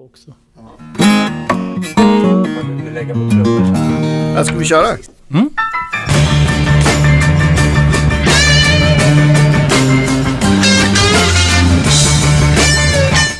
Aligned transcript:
på 0.00 0.04
också. 0.04 0.34
Vi 2.84 2.90
lägger 2.90 3.14
på 3.14 3.30
trummor 3.30 3.66
så 3.66 3.74
här. 3.74 4.34
Ja, 4.34 4.44
ska 4.44 4.56
vi 4.56 4.64
köra? 4.64 4.86
Mm. 5.30 5.50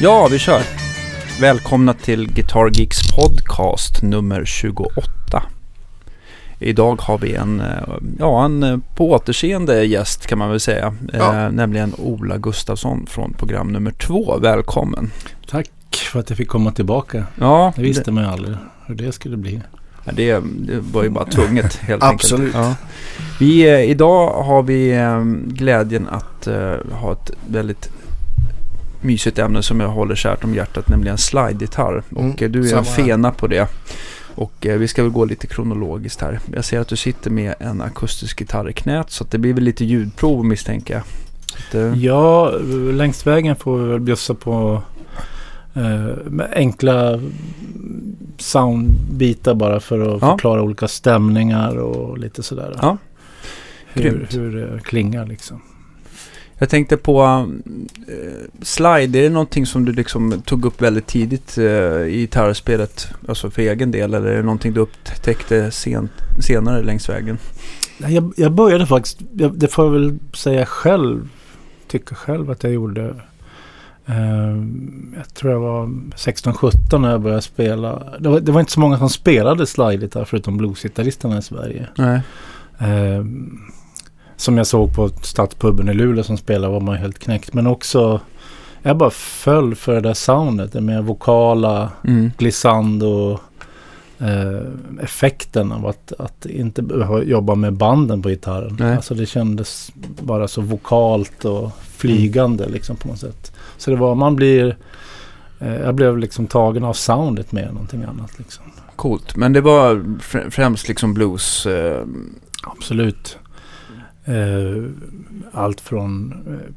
Ja, 0.01 0.29
vi 0.31 0.39
kör. 0.39 0.63
Välkomna 1.41 1.95
till 1.95 2.33
Guitar 2.33 2.71
Geeks 2.73 2.99
podcast 3.17 4.03
nummer 4.03 4.45
28. 4.45 5.43
Idag 6.59 7.01
har 7.01 7.19
vi 7.19 7.35
en, 7.35 7.61
eh, 7.61 7.67
ja, 8.19 8.45
en 8.45 8.63
eh, 8.63 8.79
på 8.97 9.11
återseende 9.11 9.85
gäst 9.85 10.27
kan 10.27 10.39
man 10.39 10.51
väl 10.51 10.61
säga. 10.61 10.95
Ja. 11.13 11.45
Eh, 11.45 11.51
nämligen 11.53 11.95
Ola 11.99 12.39
Gustafsson 12.39 13.07
från 13.07 13.33
program 13.33 13.69
nummer 13.69 13.91
två. 13.91 14.39
Välkommen. 14.39 15.11
Tack 15.49 15.71
för 15.97 16.21
att 16.21 16.31
jag 16.31 16.37
fick 16.37 16.49
komma 16.49 16.73
tillbaka. 16.73 17.25
Ja, 17.39 17.73
Det 17.77 17.83
visste 17.83 18.11
man 18.13 18.25
ju 18.25 18.31
aldrig 18.31 18.57
hur 18.87 18.95
det 18.95 19.13
skulle 19.13 19.37
bli. 19.37 19.61
Ja, 20.05 20.13
Det, 20.13 20.33
det 20.59 20.79
var 20.93 21.03
ju 21.03 21.09
bara 21.09 21.25
tvunget 21.25 21.75
helt 21.77 22.03
Absolut. 22.03 22.55
enkelt. 22.55 22.79
Ja. 22.81 22.87
Vi, 23.41 23.69
eh, 23.69 23.81
idag 23.91 24.43
har 24.43 24.63
vi 24.63 24.91
eh, 24.93 25.21
glädjen 25.47 26.09
att 26.09 26.47
eh, 26.47 26.75
ha 26.93 27.13
ett 27.13 27.31
väldigt 27.49 27.91
mysigt 29.01 29.39
ämne 29.39 29.63
som 29.63 29.81
jag 29.81 29.89
håller 29.89 30.15
kärt 30.15 30.45
om 30.45 30.55
hjärtat, 30.55 30.89
nämligen 30.89 31.19
slide-gitarr. 31.19 32.03
Mm, 32.17 32.31
Och 32.31 32.43
eh, 32.43 32.51
du 32.51 32.61
är 32.69 32.77
en 32.79 32.85
här. 32.85 32.93
fena 33.05 33.31
på 33.31 33.47
det. 33.47 33.69
Och 34.35 34.67
eh, 34.67 34.79
vi 34.79 34.89
ska 34.89 35.03
väl 35.03 35.13
gå 35.13 35.25
lite 35.25 35.47
kronologiskt 35.47 36.21
här. 36.21 36.41
Jag 36.55 36.65
ser 36.65 36.81
att 36.81 36.89
du 36.89 36.97
sitter 36.97 37.31
med 37.31 37.55
en 37.61 37.81
akustisk 37.81 38.41
gitarr 38.41 38.71
i 38.71 38.73
knät 38.73 39.11
så 39.11 39.25
att 39.25 39.31
det 39.31 39.39
blir 39.39 39.55
väl 39.55 39.65
lite 39.65 39.85
ljudprov 39.85 40.45
misstänker 40.45 40.95
jag. 40.95 41.03
Att, 41.69 41.75
eh, 41.75 41.99
Ja, 42.05 42.51
längs 42.93 43.27
vägen 43.27 43.57
får 43.57 43.79
vi 43.79 43.89
väl 43.89 44.01
bjussa 44.01 44.35
på 44.35 44.83
med 46.25 46.49
enkla 46.55 47.21
soundbitar 48.39 49.55
bara 49.55 49.81
för 49.81 50.01
att 50.17 50.23
Ja. 50.23 50.31
förklara 50.31 50.63
olika 50.63 50.89
stämningar 50.89 51.77
och 51.77 52.19
lite 52.19 52.43
sådär. 52.43 52.77
Ja. 52.83 52.97
Hur, 53.93 54.27
hur 54.31 54.57
det 54.57 54.81
klingar 54.83 55.27
liksom. 55.27 55.63
Jag 56.59 56.69
tänkte 56.69 56.97
på 56.97 57.23
eh, 58.09 58.15
slide, 58.63 59.19
är 59.19 59.23
det 59.23 59.29
någonting 59.31 59.67
som 59.67 59.85
du 59.85 59.93
liksom 59.93 60.43
tog 60.45 60.65
upp 60.65 60.83
väldigt 60.83 61.07
tidigt 61.07 61.59
eh, 61.59 61.65
i 62.03 62.17
gitarrspelet, 62.21 63.09
alltså 63.29 63.51
för 63.51 63.63
egen 63.63 63.91
del, 63.91 64.15
eller 64.15 64.29
är 64.29 64.37
det 64.37 64.43
någonting 64.43 64.73
du 64.73 64.81
upptäckte 64.81 65.71
sent, 65.71 66.11
senare 66.41 66.83
längs 66.83 67.09
vägen? 67.09 67.39
Jag, 67.99 68.33
jag 68.37 68.53
började 68.53 68.87
faktiskt, 68.87 69.19
jag, 69.33 69.59
det 69.59 69.69
får 69.69 69.85
jag 69.85 69.93
väl 69.93 70.19
säga 70.35 70.67
själv, 70.67 71.29
tycka 71.89 72.15
själv 72.15 72.51
att 72.51 72.63
jag 72.65 72.73
gjorde. 72.73 73.15
Eh, 74.11 74.57
jag 75.17 75.35
tror 75.35 75.53
jag 75.53 75.61
var 75.61 75.87
16-17 76.17 76.99
när 76.99 77.11
jag 77.11 77.21
började 77.21 77.43
spela. 77.43 78.03
Det 78.21 78.29
var, 78.29 78.41
det 78.41 78.53
var 78.53 78.61
inte 78.61 78.73
så 78.73 78.81
många 78.81 78.99
som 78.99 79.09
spelade 79.11 79.67
slide 79.67 80.25
förutom 80.25 80.57
bluesgitarristerna 80.57 81.39
i 81.39 81.43
Sverige. 81.43 81.87
Nej. 81.99 82.21
Eh, 82.79 83.25
som 84.37 84.57
jag 84.59 84.67
såg 84.67 84.95
på 84.95 85.09
Stadspuben 85.09 85.89
i 85.89 85.95
Luleå 85.95 86.25
som 86.25 86.37
spelade 86.37 86.73
var 86.73 86.81
man 86.81 86.97
helt 86.97 87.19
knäckt. 87.19 87.55
Men 87.55 87.67
också, 87.67 88.21
jag 88.83 88.97
bara 88.97 89.11
föll 89.11 89.75
för 89.75 89.95
det 89.95 90.01
där 90.01 90.15
soundet. 90.15 90.73
Det 90.73 90.81
mer 90.81 91.03
vokala, 91.03 91.91
Mm. 92.05 92.31
glissando 92.39 93.39
eh, 94.19 95.03
effekten 95.03 95.73
av 95.73 95.87
att, 95.87 96.13
att 96.19 96.47
inte 96.47 96.83
behöva 96.83 97.23
jobba 97.23 97.55
med 97.55 97.73
banden 97.73 98.23
på 98.23 98.29
gitarren. 98.29 98.77
Nej. 98.81 98.97
Alltså 98.97 99.15
det 99.15 99.27
kändes 99.27 99.93
bara 100.23 100.49
så 100.49 100.61
vokalt 100.61 101.45
och 101.45 101.71
flygande 101.97 102.69
liksom 102.69 102.97
på 102.97 103.09
något 103.09 103.19
sätt. 103.19 103.53
Så 103.81 103.91
det 103.91 103.97
var, 103.97 104.15
man 104.15 104.37
blir, 104.37 104.77
eh, 105.59 105.75
jag 105.77 105.95
blev 105.95 106.19
liksom 106.19 106.47
tagen 106.47 106.85
av 106.85 106.93
soundet 106.93 107.53
mer 107.53 107.63
än 107.67 107.75
någonting 107.75 108.03
annat 108.03 108.39
liksom. 108.39 108.65
Coolt. 108.97 109.37
Men 109.37 109.53
det 109.53 109.61
var 109.61 109.95
fr- 110.21 110.51
främst 110.51 110.89
liksom 110.89 111.15
blues. 111.15 111.67
Eh, 111.67 112.05
Absolut. 112.63 113.39
Eh, 114.25 114.85
allt 115.53 115.81
från 115.81 116.33
eh, 116.47 116.75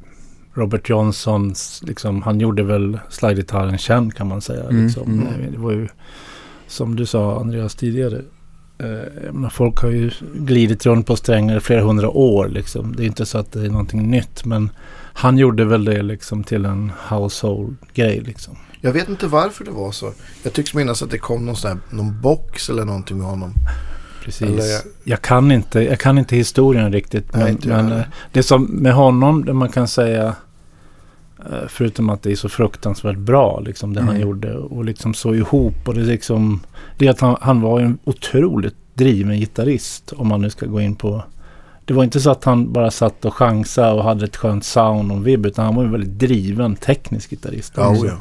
Robert 0.53 0.89
Johnsons, 0.89 1.81
liksom, 1.85 2.21
han 2.21 2.39
gjorde 2.39 2.63
väl 2.63 2.99
slidegitarren 3.09 3.77
känd 3.77 4.13
kan 4.15 4.27
man 4.27 4.41
säga. 4.41 4.63
Mm, 4.69 4.83
Liksom. 4.85 5.03
mm. 5.13 5.27
Eh, 5.27 5.51
Det 5.51 5.57
var 5.57 5.71
ju, 5.71 5.87
som 6.67 6.95
du 6.95 7.05
sa 7.05 7.39
Andreas 7.39 7.75
tidigare, 7.75 8.21
eh, 8.77 9.49
folk 9.51 9.77
har 9.81 9.89
ju 9.89 10.11
glidit 10.35 10.85
runt 10.85 11.07
på 11.07 11.15
strängar 11.15 11.57
i 11.57 11.59
flera 11.59 11.81
hundra 11.83 12.09
år. 12.09 12.47
Liksom. 12.47 12.95
Det 12.95 13.03
är 13.03 13.07
inte 13.07 13.25
så 13.25 13.37
att 13.37 13.51
det 13.51 13.65
är 13.65 13.69
någonting 13.69 14.09
nytt, 14.11 14.45
men 14.45 14.69
han 15.13 15.37
gjorde 15.37 15.65
väl 15.65 15.85
det 15.85 16.01
liksom, 16.01 16.43
till 16.43 16.65
en 16.65 16.91
household-grej. 17.09 18.21
Liksom. 18.25 18.55
Jag 18.81 18.91
vet 18.91 19.09
inte 19.09 19.27
varför 19.27 19.65
det 19.65 19.71
var 19.71 19.91
så. 19.91 20.11
Jag 20.43 20.53
tycks 20.53 20.73
minnas 20.73 21.03
att 21.03 21.09
det 21.11 21.17
kom 21.17 21.45
någon, 21.45 21.55
sån 21.55 21.71
här, 21.71 21.79
någon 21.89 22.21
box 22.21 22.69
eller 22.69 22.85
någonting 22.85 23.17
med 23.17 23.27
honom. 23.27 23.53
Precis. 24.23 24.41
Eller- 24.49 24.81
jag, 25.03 25.21
kan 25.21 25.51
inte, 25.51 25.79
jag 25.81 25.99
kan 25.99 26.17
inte 26.17 26.35
historien 26.35 26.91
riktigt. 26.93 27.33
Nej, 27.33 27.43
Men, 27.43 27.51
inte 27.51 27.67
men 27.67 27.91
eh, 27.91 28.01
det 28.31 28.43
som 28.43 28.63
med 28.63 28.93
honom, 28.93 29.45
det 29.45 29.53
man 29.53 29.69
kan 29.69 29.87
säga, 29.87 30.35
eh, 31.39 31.67
förutom 31.67 32.09
att 32.09 32.21
det 32.23 32.31
är 32.31 32.35
så 32.35 32.49
fruktansvärt 32.49 33.17
bra, 33.17 33.59
liksom 33.59 33.93
det 33.93 33.99
han 34.01 34.09
Mm. 34.09 34.21
gjorde 34.21 34.53
och 34.57 34.85
liksom 34.85 35.13
så 35.13 35.35
ihop. 35.35 35.87
Och 35.87 35.93
det, 35.93 36.01
liksom, 36.01 36.59
det 36.97 37.07
är 37.07 37.11
att 37.11 37.19
han, 37.19 37.37
han 37.41 37.61
var 37.61 37.79
en 37.79 37.97
otroligt 38.03 38.75
driven 38.93 39.39
gitarrist, 39.39 40.13
om 40.17 40.27
man 40.27 40.41
nu 40.41 40.49
ska 40.49 40.65
gå 40.65 40.81
in 40.81 40.95
på 40.95 41.23
det 41.85 41.93
var 41.93 42.03
inte 42.03 42.19
så 42.19 42.31
att 42.31 42.43
han 42.43 42.73
bara 42.73 42.91
satt 42.91 43.25
och 43.25 43.33
chansade 43.33 43.91
och 43.93 44.03
hade 44.03 44.25
ett 44.25 44.35
skönt 44.35 44.63
sound 44.65 45.11
och 45.11 45.27
vibb, 45.27 45.45
utan 45.45 45.65
han 45.65 45.75
var 45.75 45.83
en 45.83 45.91
väldigt 45.91 46.19
driven 46.19 46.75
teknisk 46.75 47.29
gitarrist. 47.29 47.73
Ja, 47.75 47.89
oh 47.89 48.07
ja. 48.07 48.13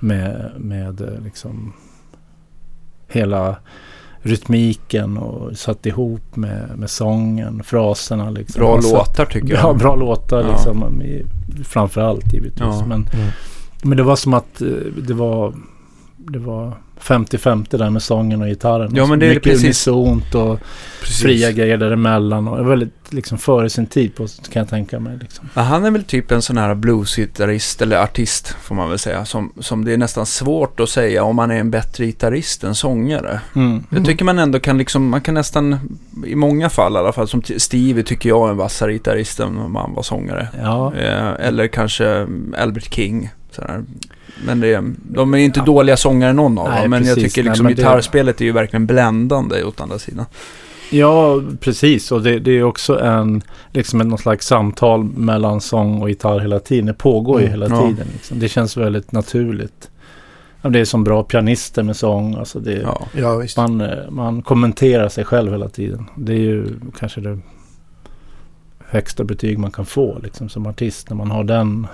med, 0.00 0.52
med 0.58 1.00
eh, 1.00 1.20
liksom 1.24 1.72
hela 3.08 3.56
rytmiken 4.22 5.16
och 5.18 5.56
satt 5.58 5.86
ihop 5.86 6.36
med, 6.36 6.70
med 6.78 6.90
sången, 6.90 7.62
fraserna. 7.64 8.30
Liksom. 8.30 8.60
bra 8.60 8.82
satt- 8.82 8.92
låtar 8.92 9.24
tycker 9.24 9.54
jag. 9.54 9.62
Bra, 9.62 9.74
bra 9.74 9.96
låtar 9.96 10.40
Ja. 10.42 10.50
liksom. 10.50 11.02
I, 11.02 11.26
framförallt 11.64 12.32
givetvis. 12.32 12.60
Ja. 12.60 12.84
Men, 12.86 13.06
Mm. 13.14 13.28
men 13.82 13.96
det 13.96 14.02
var 14.02 14.16
som 14.16 14.34
att 14.34 14.62
eh, 14.62 14.68
det 15.06 15.14
var, 15.14 15.54
det 16.16 16.38
var 16.38 16.72
50-50 17.02 17.78
där 17.78 17.90
med 17.90 18.02
sången 18.02 18.42
och 18.42 18.48
gitarren. 18.48 18.92
Ja, 18.94 19.06
men 19.06 19.18
det 19.18 19.26
är 19.26 19.28
Mycket 19.28 19.42
precis- 19.42 19.64
unisont 19.86 20.34
och 20.34 20.60
Precis. 21.00 21.22
fria 21.22 21.52
grejer 21.52 21.76
däremellan. 21.76 22.48
Och 22.48 22.70
väldigt 22.70 22.94
liksom 23.12 23.38
före 23.38 23.70
sin 23.70 23.86
tid 23.86 24.14
på, 24.14 24.26
kan 24.52 24.60
jag 24.60 24.68
tänka 24.68 25.00
mig. 25.00 25.18
Liksom. 25.20 25.48
Ja, 25.54 25.62
han 25.62 25.84
är 25.84 25.90
väl 25.90 26.04
typ 26.04 26.30
en 26.30 26.42
sån 26.42 26.56
här 26.58 26.74
bluesgitarrist 26.74 27.82
eller 27.82 28.02
artist 28.02 28.56
får 28.62 28.74
man 28.74 28.88
väl 28.90 28.98
säga. 28.98 29.24
Som, 29.24 29.52
som 29.60 29.84
det 29.84 29.92
är 29.92 29.96
nästan 29.98 30.26
svårt 30.26 30.80
att 30.80 30.88
säga 30.88 31.24
om 31.24 31.36
man 31.36 31.50
är 31.50 31.56
en 31.60 31.70
bättre 31.70 32.06
gitarrist 32.06 32.64
än 32.64 32.74
sångare. 32.74 33.40
Mm. 33.56 33.84
Jag 33.90 34.04
tycker 34.04 34.24
man 34.24 34.38
ändå 34.38 34.60
kan 34.60 34.78
liksom, 34.78 35.08
man 35.08 35.20
kan 35.20 35.34
nästan, 35.34 35.78
i 36.26 36.34
många 36.34 36.68
fall 36.70 36.94
i 36.94 36.96
alla 36.98 37.12
fall, 37.12 37.28
som 37.28 37.42
Stevie 37.56 38.02
tycker 38.04 38.28
jag 38.28 38.46
är 38.46 38.50
en 38.50 38.56
vassare 38.56 38.92
gitarrist 38.92 39.40
än 39.40 39.58
om 39.58 39.76
han 39.76 39.94
var 39.94 40.02
sångare. 40.02 40.48
Ja, 40.62 40.94
Eh, 40.94 41.46
eller 41.46 41.66
kanske 41.66 42.26
Albert 42.58 42.94
King. 42.94 43.30
Sådär. 43.50 43.84
Men 44.46 44.60
det, 44.60 44.84
de 44.96 45.34
är 45.34 45.38
inte 45.38 45.60
dåliga 45.60 45.96
sångare 45.96 46.32
någon 46.32 46.58
av 46.58 46.68
Nej, 46.68 46.80
dem. 46.82 46.90
Men 46.90 47.04
jag 47.04 47.14
precis. 47.14 47.32
tycker 47.32 47.42
Nej, 47.42 47.50
liksom 47.50 47.64
men 47.66 47.74
det- 47.76 47.82
gitarrspelet 47.82 48.40
är 48.40 48.44
ju 48.44 48.52
verkligen 48.52 48.86
bländande 48.86 49.64
åt 49.64 49.80
andra 49.80 49.98
sidan. 49.98 50.24
Ja, 50.92 51.42
precis. 51.60 52.12
Och 52.12 52.22
det, 52.22 52.38
det 52.38 52.50
är 52.50 52.62
också 52.62 53.00
en, 53.00 53.42
liksom 53.72 54.00
ett 54.00 54.06
någon 54.06 54.18
slags 54.18 54.46
samtal 54.46 55.04
mellan 55.04 55.60
sång 55.60 56.02
och 56.02 56.08
gitarr 56.08 56.38
hela 56.40 56.58
tiden. 56.58 56.86
Det 56.86 56.94
pågår 56.94 57.40
ju 57.40 57.46
Mm, 57.46 57.60
hela 57.60 57.76
ja. 57.76 57.82
tiden. 57.88 58.06
Liksom. 58.12 58.38
Det 58.38 58.48
känns 58.48 58.76
väldigt 58.76 59.12
naturligt. 59.12 59.90
Ja, 60.62 60.68
Det 60.70 60.80
är 60.80 60.84
som 60.84 61.04
bra 61.04 61.22
pianister 61.22 61.82
med 61.82 61.96
sång. 61.96 62.34
Alltså 62.34 62.60
det, 62.60 62.72
Ja. 62.72 63.06
Ja, 63.16 63.36
visst. 63.36 63.56
man, 63.56 63.80
eh, 63.80 64.10
man 64.10 64.42
kommenterar 64.42 65.08
sig 65.08 65.24
själv 65.24 65.52
hela 65.52 65.68
tiden. 65.68 66.06
Det 66.16 66.32
är 66.32 66.36
ju 66.38 66.66
kanske 66.98 67.20
det 67.20 67.38
högsta 68.88 69.24
betyg 69.24 69.58
man 69.58 69.70
kan 69.70 69.86
få 69.86 70.18
liksom, 70.22 70.48
som 70.48 70.66
artist. 70.66 71.10
När 71.10 71.16
man 71.16 71.30
har 71.30 71.44
den, 71.44 71.86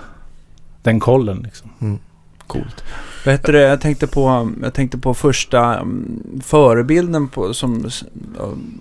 den 0.83 0.99
kollen. 0.99 1.41
Liksom. 1.43 1.69
Mm. 1.81 1.99
Coolt. 2.47 2.83
Vad 3.25 3.33
heter 3.33 3.53
det? 3.53 3.61
Jag 3.61 3.81
tänkte 3.81 4.07
på, 4.07 4.51
jag 4.61 4.73
tänkte 4.73 4.97
på 4.97 5.13
första 5.13 5.79
mm, 5.79 6.21
förebilden 6.43 7.27
på, 7.27 7.53
som, 7.53 7.89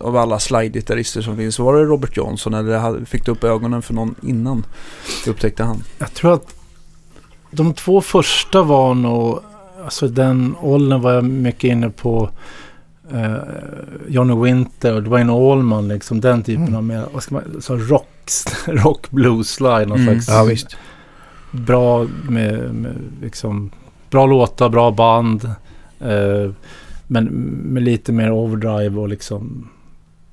av, 0.00 0.16
alla 0.16 0.38
slide-gitarrister 0.38 1.20
som 1.22 1.36
finns. 1.36 1.58
Var 1.58 1.76
det 1.76 1.82
Robert 1.84 2.16
Johnson 2.16 2.54
eller 2.54 3.04
fick 3.04 3.24
du 3.24 3.32
upp 3.32 3.44
ögonen 3.44 3.82
för 3.82 3.94
någon 3.94 4.14
innan 4.22 4.66
du 5.24 5.30
upptäckte 5.30 5.64
han? 5.64 5.82
Jag 5.98 6.14
tror 6.14 6.34
att 6.34 6.54
de 7.50 7.74
två 7.74 8.00
första 8.00 8.62
var 8.62 8.94
nog, 8.94 9.40
alltså 9.84 10.08
den 10.08 10.56
åldern 10.60 11.00
var 11.00 11.12
jag 11.12 11.24
mycket 11.24 11.64
inne 11.64 11.90
på 11.90 12.30
eh, 13.12 13.34
Johnny 14.08 14.34
Winter 14.44 14.94
och 14.94 15.02
Dwayne 15.02 15.32
Allman, 15.32 15.88
liksom 15.88 16.20
den 16.20 16.42
typen 16.42 16.62
Mm. 16.62 16.76
av 16.76 16.84
mer, 16.84 17.06
vad 17.12 17.22
ska 17.22 17.34
man, 17.34 17.42
så 17.62 17.76
rock, 17.76 18.08
rock 18.66 19.10
blues 19.10 19.50
slide, 19.50 19.86
någon 19.86 20.00
Mm. 20.00 20.14
slags 20.20 20.28
Ja, 20.38 20.44
visst. 20.44 20.76
Bra 21.56 22.06
med, 22.28 22.74
med 22.74 22.94
liksom, 23.22 23.70
bra 24.10 24.26
låtar, 24.26 24.68
bra 24.68 24.90
band, 24.90 25.44
eh, 26.00 26.50
men 27.06 27.24
med 27.64 27.82
lite 27.82 28.12
mer 28.12 28.30
overdrive 28.32 29.00
och 29.00 29.08
liksom 29.08 29.68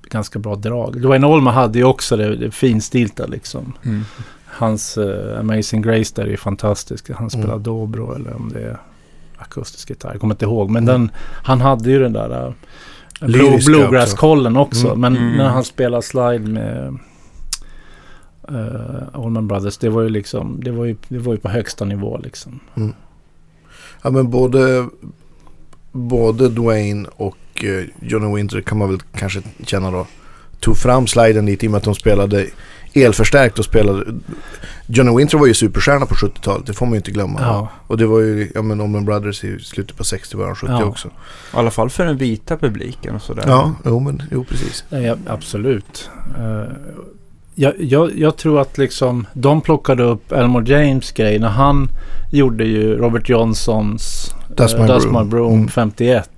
ganska 0.10 0.40
bra 0.40 0.56
drag. 0.56 1.02
Dwayne 1.02 1.28
Allman 1.28 1.54
hade 1.54 1.80
ju 1.80 1.86
också 1.86 2.18
det, 2.18 2.36
det 2.36 2.52
finstilta 2.52 3.26
liksom. 3.26 3.74
Hans 4.46 4.98
eh, 4.98 5.40
Amazing 5.40 5.82
Grace 5.82 6.14
där 6.16 6.28
är 6.28 6.38
fantastisk. 6.38 7.12
Han 7.12 7.30
spelar 7.30 7.46
Mm. 7.54 7.64
dobro 7.64 8.16
eller 8.16 8.36
om 8.36 8.52
det 8.54 8.60
är 8.64 8.78
akustisk 9.38 9.90
gitarr. 9.90 10.12
Jag 10.12 10.22
kommer 10.22 10.34
inte 10.34 10.46
ihåg. 10.46 10.70
Men 10.70 10.84
Mm. 10.90 11.02
den, 11.02 11.12
han 11.44 11.62
hade 11.62 11.90
ju 11.92 12.00
den 12.00 12.14
där 12.14 12.48
uh, 12.48 12.54
bluegrass-kollen 13.66 14.58
också. 14.58 14.88
Mm. 14.88 15.00
Men 15.00 15.18
Mm. 15.18 15.38
när 15.38 15.50
han 15.50 15.64
spelar 15.64 16.02
slide 16.02 16.40
med 16.52 16.98
uh, 18.52 19.04
Allman 19.14 19.48
Brothers. 19.48 19.78
Det 19.78 19.90
var 19.90 20.02
ju 20.02 20.10
liksom, 20.10 20.64
det 20.64 20.72
var 20.72 20.86
ju, 20.86 20.96
det 21.08 21.18
var 21.18 21.34
ju 21.34 21.40
på 21.40 21.50
högsta 21.50 21.86
nivå 21.86 22.20
liksom. 22.24 22.60
Ja 24.02 24.10
men 24.10 24.30
både, 24.30 24.88
både 25.92 26.50
Dwayne 26.50 27.10
och 27.16 27.38
eh, 27.64 27.86
Johnny 28.02 28.36
Winter 28.36 28.62
kan 28.62 28.78
man 28.78 28.90
väl 28.90 29.00
kanske 29.16 29.42
känna 29.66 29.92
då. 29.92 30.08
Tog 30.60 30.78
fram 30.78 31.08
sliden 31.08 31.46
lite 31.46 31.66
i 31.66 31.68
och 31.68 31.72
med 31.72 31.78
att 31.78 31.84
de 31.84 31.96
spelade 31.96 32.48
elförstärkt 32.94 33.60
och 33.60 33.66
spelade. 33.66 34.06
Johnny 34.88 35.18
Winter 35.18 35.38
var 35.38 35.48
ju 35.48 35.54
superstjärna 35.54 36.06
på 36.06 36.16
70-talet, 36.16 36.66
det 36.66 36.74
får 36.74 36.86
man 36.86 36.94
ju 36.94 36.98
inte 36.98 37.12
glömma. 37.12 37.42
Ja, 37.42 37.70
Och 37.88 37.98
det 37.98 38.06
var 38.06 38.20
ju, 38.20 38.52
ja 38.56 38.62
men 38.62 38.82
Allman 38.82 39.06
Brothers 39.06 39.44
i 39.44 39.60
slutet 39.60 39.98
på 39.98 40.04
60 40.04 40.38
början 40.38 40.56
70 40.56 40.72
Ja. 40.72 40.86
också. 40.86 41.08
I 41.08 41.12
alla 41.52 41.72
fall 41.72 41.90
för 41.90 42.06
den 42.06 42.18
vita 42.18 42.58
publiken 42.58 43.16
och 43.16 43.22
sådär. 43.22 43.44
Ja, 43.48 43.72
jo 43.86 44.00
men, 44.00 44.24
jo 44.32 44.44
precis. 44.44 44.84
ja 44.90 45.18
absolut. 45.28 46.10
Uh, 46.40 46.64
jag, 47.56 47.74
jag, 47.80 48.12
jag 48.20 48.38
tror 48.38 48.62
att 48.62 48.78
liksom 48.78 49.28
de 49.34 49.62
plockade 49.62 50.04
upp 50.04 50.32
Elmore 50.32 50.72
James 50.80 51.12
grej 51.12 51.40
när 51.40 51.48
han 51.50 51.90
gjorde 52.32 52.64
ju 52.66 52.96
Robert 52.98 53.30
Johnsons 53.30 54.34
That's 54.56 54.76
eh, 54.76 54.82
My 54.82 54.88
That's 54.88 55.00
Broom. 55.10 55.24
My 55.24 55.30
Broom 55.30 55.54
Mm. 55.54 55.68
51. 55.68 56.30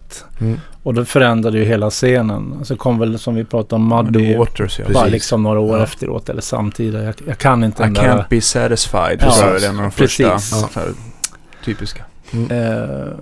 Mm. 0.41 0.59
Och 0.83 0.93
det 0.93 1.05
förändrade 1.05 1.57
ju 1.59 1.65
hela 1.65 1.89
scenen. 1.89 2.59
Så 2.65 2.75
kom 2.75 2.99
väl 2.99 3.19
som 3.19 3.35
vi 3.35 3.43
pratade 3.43 3.75
om 3.75 3.87
Muddy 3.89 4.37
Waters 4.37 4.79
ja. 4.79 4.85
Precis. 4.85 4.93
bara 4.93 5.05
liksom 5.05 5.43
några 5.43 5.59
år 5.59 5.77
Ja. 5.77 5.83
efteråt 5.83 6.29
eller 6.29 6.41
samtidigt. 6.41 7.03
Jag, 7.03 7.13
jag 7.27 7.37
kan 7.37 7.63
inte 7.63 7.83
I 7.83 7.85
den 7.85 7.95
can't 7.95 8.15
där. 8.17 8.25
be 8.29 8.41
satisfied. 8.41 9.17
Ja, 9.21 9.31
tror 9.31 9.53
jag 9.53 9.63
är 9.63 9.69
en 9.69 9.75
av 9.75 9.81
de 9.81 9.91
första 9.91 10.29
precis. 10.29 10.49
så 10.49 10.79
här, 10.79 10.89
typiska. 11.65 12.03
Eh, 12.33 13.17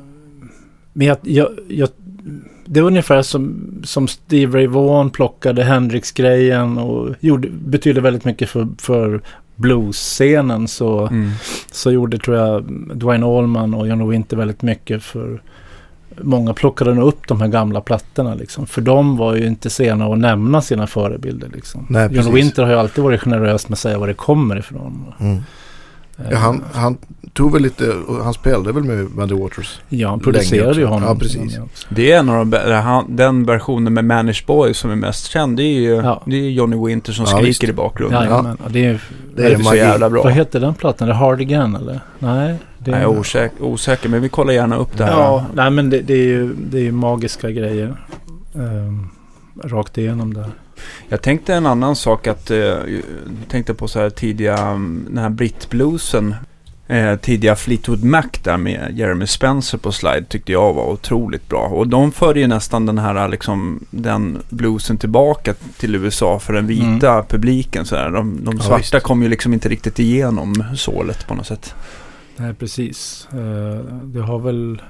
men 0.94 1.08
jag, 1.08 1.18
jag, 1.22 1.48
jag, 1.68 1.90
det 2.66 2.82
var 2.82 2.88
ungefär 2.88 3.22
som, 3.22 3.56
som 3.84 4.08
Steve 4.08 4.58
Ray 4.58 4.68
Vaughan 4.68 5.10
plockade 5.10 5.64
Hendrix-grejen 5.64 6.78
och 6.78 7.16
gjorde, 7.20 7.50
betydde 7.50 8.02
väldigt 8.02 8.26
mycket 8.26 8.50
för, 8.50 8.68
för 8.78 9.22
blues-scenen. 9.56 10.68
Så, 10.68 11.08
Mm. 11.08 11.32
så 11.72 11.92
gjorde 11.92 12.18
tror 12.18 12.38
jag 12.38 12.64
Dwayne 12.96 13.26
Allman 13.26 13.74
och 13.74 13.88
John 13.88 14.10
Winter 14.10 14.38
väldigt 14.38 14.62
mycket 14.62 15.04
för 15.04 15.42
Många 16.22 16.54
plockade 16.54 16.94
nog 16.94 17.08
upp 17.08 17.28
de 17.28 17.42
här 17.42 17.48
gamla 17.48 17.82
plattorna 17.82 18.36
liksom. 18.36 18.66
För 18.66 18.82
de 18.82 19.18
var 19.18 19.36
ju 19.36 19.46
inte 19.48 19.70
sena 19.70 20.06
att 20.06 20.18
nämna 20.18 20.62
sina 20.62 20.88
förebilder 20.88 21.50
liksom. 21.54 21.86
Nej. 21.90 22.10
John 22.12 22.34
Winter 22.34 22.64
har 22.64 22.70
ju 22.72 22.78
alltid 22.78 23.04
varit 23.04 23.22
generös 23.22 23.70
med 23.70 23.74
att 23.74 23.80
säga 23.80 24.00
var 24.00 24.08
det 24.08 24.14
kommer 24.14 24.60
ifrån. 24.60 25.14
Mm. 25.20 25.38
Ja, 26.32 26.38
han, 26.38 26.64
han 26.74 26.98
tog 27.34 27.54
väl 27.54 27.62
lite, 27.62 27.96
han 28.24 28.34
spelade 28.34 28.72
väl 28.72 28.84
med 28.84 29.16
Muddy 29.16 29.36
Waters. 29.36 29.80
Ja, 29.90 30.10
han 30.10 30.20
producerade 30.20 30.80
ju 30.80 30.86
honom. 30.86 31.10
Ja, 31.10 31.16
precis. 31.16 31.60
Det 31.90 32.12
är 32.12 32.20
en 32.20 32.30
av 32.30 32.48
de, 32.48 32.72
han, 32.74 33.16
den 33.16 33.46
versionen 33.46 33.94
med 33.94 34.06
Manish 34.06 34.46
Boy 34.48 34.74
som 34.74 34.92
är 34.92 34.96
mest 34.96 35.28
känd. 35.32 35.58
Det 35.58 35.64
är 35.64 35.80
ju 35.80 35.96
Ja. 35.96 36.24
det 36.26 36.36
är 36.36 36.50
Johnny 36.50 36.88
Winter 36.88 37.14
som 37.14 37.26
Ja, 37.26 37.32
skriker 37.32 37.46
visst. 37.48 37.64
i 37.64 37.74
bakgrunden. 37.74 38.22
Jajamän. 38.24 38.58
Ja, 38.64 38.70
det 38.70 38.86
är, 38.86 39.02
Det 39.36 39.44
är 39.54 39.58
så 39.58 39.64
magi. 39.64 39.78
jävla 39.78 40.10
bra. 40.10 40.24
Vad 40.24 40.34
heter 40.34 40.60
den 40.60 40.74
plattan? 40.74 41.08
Är 41.08 41.12
det 41.12 41.18
Hard 41.18 41.42
Again 41.42 41.76
eller? 41.76 42.00
Nej. 42.20 42.56
Det 42.78 42.92
Jag 42.92 43.00
är 43.02 43.08
osäker, 43.08 43.64
osäker, 43.64 44.10
men 44.10 44.22
vi 44.22 44.30
kollar 44.30 44.54
gärna 44.54 44.76
upp 44.78 44.98
det 44.98 45.04
här. 45.06 45.12
Ja, 45.12 45.46
nej 45.54 45.72
men 45.72 45.90
det, 45.90 46.02
det, 46.02 46.14
är 46.14 46.18
ju, 46.28 46.54
det 46.54 46.78
är 46.78 46.82
ju 46.84 46.92
magiska 46.92 47.52
grejer. 47.52 47.96
Um, 48.54 49.10
rakt 49.64 49.98
igenom 49.98 50.34
där. 50.34 50.50
Jag 51.10 51.22
tänkte 51.22 51.54
en 51.54 51.66
annan 51.66 51.96
sak 51.96 52.28
att, 52.28 52.52
eh, 52.52 52.58
jag 52.58 53.04
tänkte 53.50 53.74
på 53.74 53.88
så 53.88 54.00
här 54.00 54.10
tidiga, 54.10 54.58
mm, 54.58 55.06
den 55.10 55.18
här 55.18 55.30
brittbluesen. 55.30 56.36
Eh, 56.88 57.16
tidiga 57.16 57.56
Fleetwood 57.56 58.04
Mac 58.04 58.24
där 58.44 58.58
med 58.58 58.98
Jeremy 58.98 59.28
Spencer 59.28 59.78
på 59.78 59.92
slide 59.92 60.26
tyckte 60.30 60.52
jag 60.52 60.74
var 60.74 60.86
otroligt 60.90 61.50
bra. 61.50 61.66
Och 61.68 61.88
de 61.88 62.12
förde 62.12 62.40
ju 62.40 62.48
nästan 62.48 62.86
den 62.86 62.98
här 62.98 63.28
liksom, 63.28 63.86
den 63.90 64.42
bluesen 64.50 64.98
tillbaka 64.98 65.54
till 65.78 65.96
USA 65.96 66.40
för 66.40 66.54
den 66.54 66.68
vita 66.68 67.24
publiken. 67.24 67.86
Så 67.86 67.96
här. 67.96 68.10
De, 68.12 68.44
de 68.46 68.58
Ja, 68.58 68.64
svarta 68.64 68.78
visst. 68.98 69.04
kom 69.04 69.24
ju 69.24 69.30
liksom 69.30 69.54
inte 69.54 69.70
riktigt 69.70 70.00
igenom 70.00 70.64
sålet 70.76 71.28
på 71.28 71.34
något 71.36 71.48
sätt. 71.48 71.76
Nej, 72.38 72.54
precis. 72.54 73.28
Eh, 73.32 73.86
det 74.04 74.22
har 74.22 74.40
väl 74.40 74.82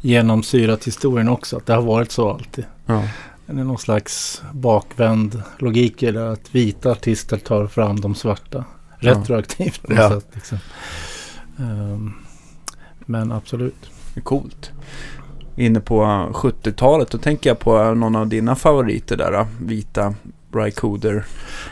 genomsyrat 0.00 0.84
historien 0.86 1.28
också. 1.28 1.56
Att 1.56 1.66
det 1.66 1.72
har 1.74 1.82
varit 1.82 2.10
så 2.12 2.30
alltid. 2.30 2.64
Ja. 2.86 3.02
Det 3.50 3.60
är 3.60 3.64
någon 3.64 3.78
slags 3.78 4.42
bakvänd 4.52 5.42
logik 5.58 6.02
i 6.02 6.10
det. 6.12 6.30
Att 6.30 6.54
vita 6.54 6.90
artister 6.90 7.36
tar 7.36 7.66
fram 7.66 8.00
de 8.00 8.14
svarta. 8.14 8.64
Ja. 9.00 9.10
Retroaktivt 9.10 9.88
något 9.88 9.98
Ja. 9.98 10.10
sätt. 10.10 10.26
Liksom. 10.32 10.58
Ehm, 11.58 12.12
men 12.98 13.32
absolut. 13.32 13.90
Det 14.14 14.20
coolt. 14.20 14.70
Inne 15.56 15.80
på 15.80 16.02
70-talet, 16.34 17.10
då 17.10 17.18
tänker 17.18 17.50
jag 17.50 17.58
på 17.58 17.94
någon 17.94 18.16
av 18.16 18.26
dina 18.26 18.54
favoriter 18.56 19.16
där. 19.16 19.46
Vita 19.60 20.14
Rycoder. 20.54 21.24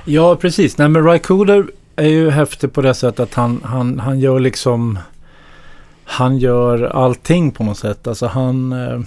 Ja, 0.05 0.37
precis. 0.37 0.79
Nej, 0.79 0.89
men 0.89 1.05
Rycooder 1.11 1.67
är 1.97 2.09
ju 2.09 2.31
häftig 2.31 2.73
på 2.73 2.83
det 2.83 2.95
sättet 2.95 3.21
att 3.21 3.35
han, 3.35 3.61
han, 3.65 3.99
han 4.01 4.19
gör 4.21 4.41
liksom... 4.41 4.99
Han 6.05 6.39
gör 6.39 6.83
allting 6.85 7.51
på 7.51 7.65
något 7.65 7.79
sätt. 7.79 8.07
Alltså 8.07 8.27
han... 8.27 8.73
Eh, 8.73 9.01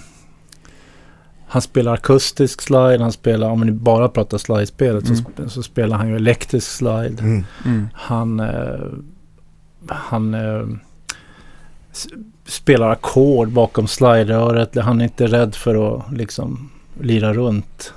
han 1.52 1.62
spelar 1.62 1.92
akustisk 1.94 2.60
slide, 2.62 2.98
han 3.02 3.12
spelar, 3.12 3.50
om 3.50 3.60
vi 3.60 3.72
bara 3.72 4.08
pratar 4.08 4.38
slidespelet, 4.38 5.06
så, 5.06 5.12
Mm. 5.12 5.24
sp- 5.24 5.48
så 5.48 5.62
spelar 5.62 5.96
han 5.96 6.08
ju 6.08 6.16
elektrisk 6.16 6.70
slide. 6.70 7.22
Mm. 7.22 7.44
Mm. 7.64 7.88
Han, 7.94 8.40
eh, 8.40 8.80
han 9.88 10.34
eh, 10.34 10.62
spelar 12.46 12.90
ackord 12.90 13.48
bakom 13.48 13.86
slideröret. 13.86 14.76
Han 14.76 15.00
är 15.00 15.04
inte 15.04 15.26
rädd 15.26 15.54
för 15.54 15.96
att 15.96 16.12
liksom 16.12 16.70
lira 17.00 17.32
runt. 17.34 17.94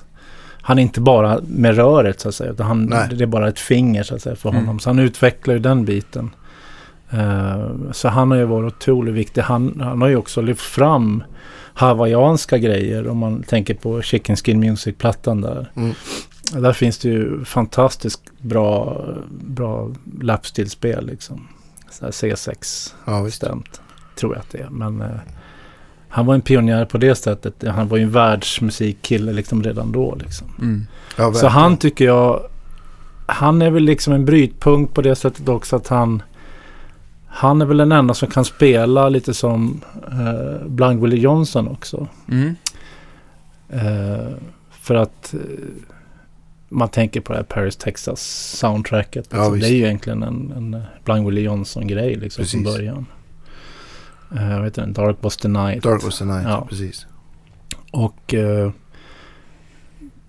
Han 0.62 0.78
är 0.80 0.84
inte 0.84 1.02
bara 1.02 1.40
med 1.48 1.76
röret 1.76 2.20
så 2.20 2.30
att 2.30 2.36
säga. 2.36 2.52
Utan 2.52 2.68
han, 2.68 2.84
Nej. 2.86 3.10
det 3.16 3.24
är 3.24 3.28
bara 3.28 3.48
ett 3.48 3.60
finger 3.60 4.04
så 4.04 4.16
att 4.16 4.22
säga 4.22 4.36
för 4.36 4.50
Mm. 4.50 4.62
honom. 4.62 4.80
Så 4.80 4.90
han 4.90 5.00
utvecklar 5.00 5.54
ju 5.54 5.60
den 5.60 5.86
biten. 5.86 6.30
Eh, 7.10 7.68
så 7.92 8.08
han 8.10 8.32
har 8.32 8.38
ju 8.38 8.46
varit 8.46 8.74
otroligt 8.74 9.14
viktig. 9.16 9.42
Han, 9.42 9.80
han 9.84 10.02
har 10.02 10.08
ju 10.08 10.16
också 10.16 10.42
lyft 10.42 10.62
fram 10.62 11.24
hawaiianska 11.74 12.58
grejer. 12.58 13.08
Om 13.08 13.18
man 13.18 13.44
tänker 13.44 13.74
på 13.74 14.02
Chicken 14.02 14.36
Skin 14.36 14.60
Music-plattan 14.60 15.42
där. 15.42 15.72
Mm. 15.75 15.94
Där 16.52 16.74
finns 16.74 16.98
det 16.98 17.10
ju 17.10 17.46
fantastiskt 17.46 18.22
bra, 18.40 18.98
bra 19.31 19.92
lapstilspel 20.22 21.06
liksom. 21.06 21.48
Så 21.92 22.06
här 22.06 22.12
C6 22.12 22.94
Ja, 23.06 23.30
stämt. 23.30 23.81
Tror 24.16 24.34
jag 24.34 24.40
att 24.40 24.52
det 24.52 24.60
är. 24.60 24.70
Men 24.70 25.02
eh, 25.02 25.08
han 26.10 26.25
var 26.25 26.34
en 26.34 26.42
pionjär 26.42 26.86
på 26.86 26.98
det 26.98 27.16
sättet. 27.16 27.64
Han 27.68 27.88
var 27.88 27.98
ju 27.98 28.03
en 28.03 28.12
världsmusikkille 28.12 29.34
liksom 29.34 29.63
redan 29.63 29.92
då. 29.92 30.15
Liksom. 30.15 30.48
Mm. 30.62 30.88
Ja, 31.18 31.34
Så 31.34 31.48
han 31.48 31.77
tycker 31.77 32.06
jag, 32.06 32.42
han 33.25 33.62
är 33.62 33.70
väl 33.70 33.84
liksom 33.84 34.13
en 34.13 34.25
brytpunkt 34.25 34.94
på 34.94 35.01
det 35.01 35.15
sättet 35.15 35.50
också 35.50 35.75
att 35.75 35.88
han, 35.88 36.24
han 37.36 37.62
är 37.62 37.66
väl 37.66 37.78
den 37.78 37.92
enda 37.92 38.13
som 38.13 38.28
kan 38.30 38.46
spela 38.46 39.10
lite 39.10 39.34
som 39.34 39.82
eh, 40.12 40.68
Blind 40.68 41.02
Willie 41.02 41.20
Johnson 41.22 41.68
också. 41.68 42.08
Mm. 42.32 42.56
Eh, 43.70 44.34
för 44.72 44.96
att 44.96 45.34
eh, 45.34 45.40
man 46.70 46.90
tänker 46.90 47.22
på 47.22 47.34
det 47.34 47.38
här 47.40 47.44
Paris 47.44 47.75
Texas 47.75 48.22
soundtracket. 48.58 49.28
Ja, 49.32 49.38
Liksom. 49.38 49.60
det 49.60 49.68
är 49.68 49.72
ju 49.78 49.84
egentligen 49.86 50.24
en, 50.24 50.52
en 50.56 50.82
Blind 51.06 51.25
Willie 51.25 51.42
Johnson-grej 51.42 52.16
liksom 52.16 52.46
från 52.46 52.63
Precis. 52.63 52.78
början. 52.78 53.06
Eh, 54.36 54.52
jag 54.52 54.62
vet 54.62 54.78
inte, 54.78 55.02
Dark 55.02 55.18
Was 55.22 55.38
the 55.38 55.48
Night. 55.48 55.84
Dark 55.84 56.04
was 56.04 56.18
the 56.20 56.25
night, 56.25 56.44
Ja. 56.48 56.66
precis. 56.70 57.06
Och 57.92 58.34
eh, 58.34 58.72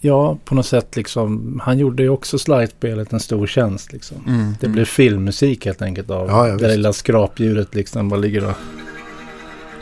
ja, 0.04 0.38
på 0.44 0.54
något 0.54 0.66
sätt 0.66 0.96
liksom. 0.96 1.61
Han 1.64 1.78
gjorde 1.78 2.02
ju 2.02 2.08
också 2.08 2.38
slidespelet 2.38 3.12
en 3.12 3.20
stor 3.20 3.46
tjänst 3.46 3.92
liksom. 3.92 4.16
Mm. 4.26 4.54
Det 4.61 4.68
blev 4.68 4.84
filmmusik 4.84 5.66
helt 5.66 5.82
enkelt 5.82 6.11
av 6.11 6.28
Ja, 6.28 6.49
ja, 6.49 6.56
det 6.56 6.68
lilla 6.68 6.92
skrapdjuret 6.92 7.75
liksom. 7.75 8.08
Bara 8.08 8.20
ligger 8.20 8.44
och... 8.44 8.54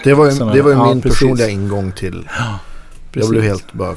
Det 0.05 0.15
var 0.15 0.25
ju, 0.25 0.31
Såna- 0.33 0.53
det 0.53 0.63
var 0.63 0.71
ju 0.71 0.77
ja, 0.77 0.89
min 0.89 1.01
precis. 1.03 1.19
personliga 1.21 1.49
ingång 1.49 1.93
till. 1.93 2.29
Ja, 2.39 2.59
Jag 3.13 3.29
blev 3.29 3.43
helt 3.43 3.73
bara 3.73 3.95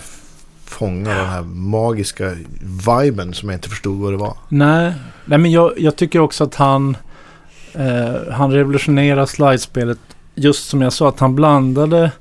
fångad 0.65 1.11
av 1.11 1.17
den 1.23 1.29
här 1.33 1.41
magiska 1.43 2.35
viben 2.87 3.33
som 3.33 3.49
jag 3.49 3.57
inte 3.57 3.69
förstod 3.69 3.99
vad 3.99 4.13
det 4.13 4.17
var. 4.17 4.37
Nej, 4.49 4.93
nej 5.25 5.39
men 5.39 5.51
jag, 5.51 5.73
jag 5.77 5.95
tycker 5.95 6.19
också 6.19 6.43
att 6.43 6.55
han, 6.55 6.97
eh, 7.73 8.31
han 8.31 8.51
revolutionerar 8.51 9.25
slidespelet. 9.25 9.99
Just 10.35 10.69
som 10.69 10.81
jag 10.81 10.93
sa, 10.93 11.09
att 11.09 11.19
han 11.19 11.35
blandade, 11.35 12.11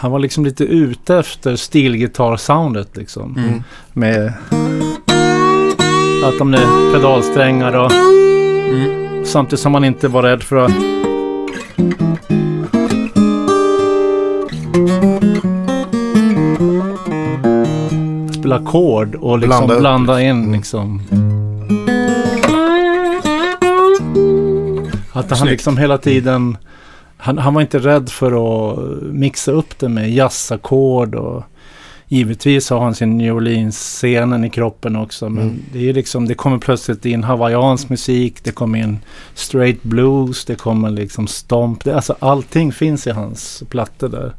han 0.00 0.10
var 0.10 0.18
liksom 0.18 0.44
lite 0.44 0.64
ute 0.64 1.16
efter 1.16 1.56
stilgitarrsoundet 1.56 2.96
liksom. 2.96 3.36
Mm. 3.38 3.62
Med 3.92 4.32
att 6.24 6.38
de 6.38 6.54
är 6.54 6.92
pedalsträngar 6.92 7.76
och 7.76 7.92
Mm. 7.92 9.24
samtidigt 9.24 9.60
som 9.60 9.72
man 9.72 9.84
inte 9.84 10.08
var 10.08 10.22
rädd 10.22 10.42
för 10.42 10.56
att 10.56 10.72
spela 18.34 18.56
ackord 18.56 19.14
och 19.14 19.38
liksom 19.38 19.66
Blanda 19.66 19.80
blanda, 19.80 20.22
in 20.22 20.30
mm. 20.30 20.52
liksom. 20.52 21.02
Att 25.12 25.30
han 25.30 25.38
Snyggt. 25.38 25.50
liksom 25.50 25.76
hela 25.76 25.98
tiden 25.98 26.56
han, 27.20 27.38
han 27.38 27.54
var 27.54 27.60
inte 27.60 27.78
rädd 27.78 28.08
för 28.10 28.32
att 28.32 29.02
mixa 29.02 29.52
upp 29.52 29.78
det 29.78 29.88
med 29.88 30.10
jazzackord 30.10 31.14
och 31.14 31.42
givetvis 32.08 32.70
har 32.70 32.80
han 32.80 32.94
sin 32.94 33.18
New 33.18 33.34
Orleans-scenen 33.36 34.44
i 34.44 34.50
kroppen 34.50 34.96
också. 34.96 35.28
Men 35.28 35.42
Mm. 35.42 35.62
det 35.72 35.88
är 35.88 35.92
liksom, 35.94 36.28
det 36.28 36.34
kommer 36.34 36.58
plötsligt 36.58 37.04
in 37.06 37.24
hawaiiansk 37.24 37.88
musik, 37.88 38.44
det 38.44 38.50
kommer 38.52 38.78
in 38.78 38.98
straight 39.34 39.82
blues, 39.82 40.44
det 40.44 40.54
kommer 40.54 40.90
liksom 40.90 41.26
stomp. 41.26 41.84
Det, 41.84 41.94
alltså 41.94 42.16
allting 42.18 42.72
finns 42.72 43.06
i 43.06 43.10
hans 43.10 43.62
plattor 43.68 44.08
där. 44.08 44.32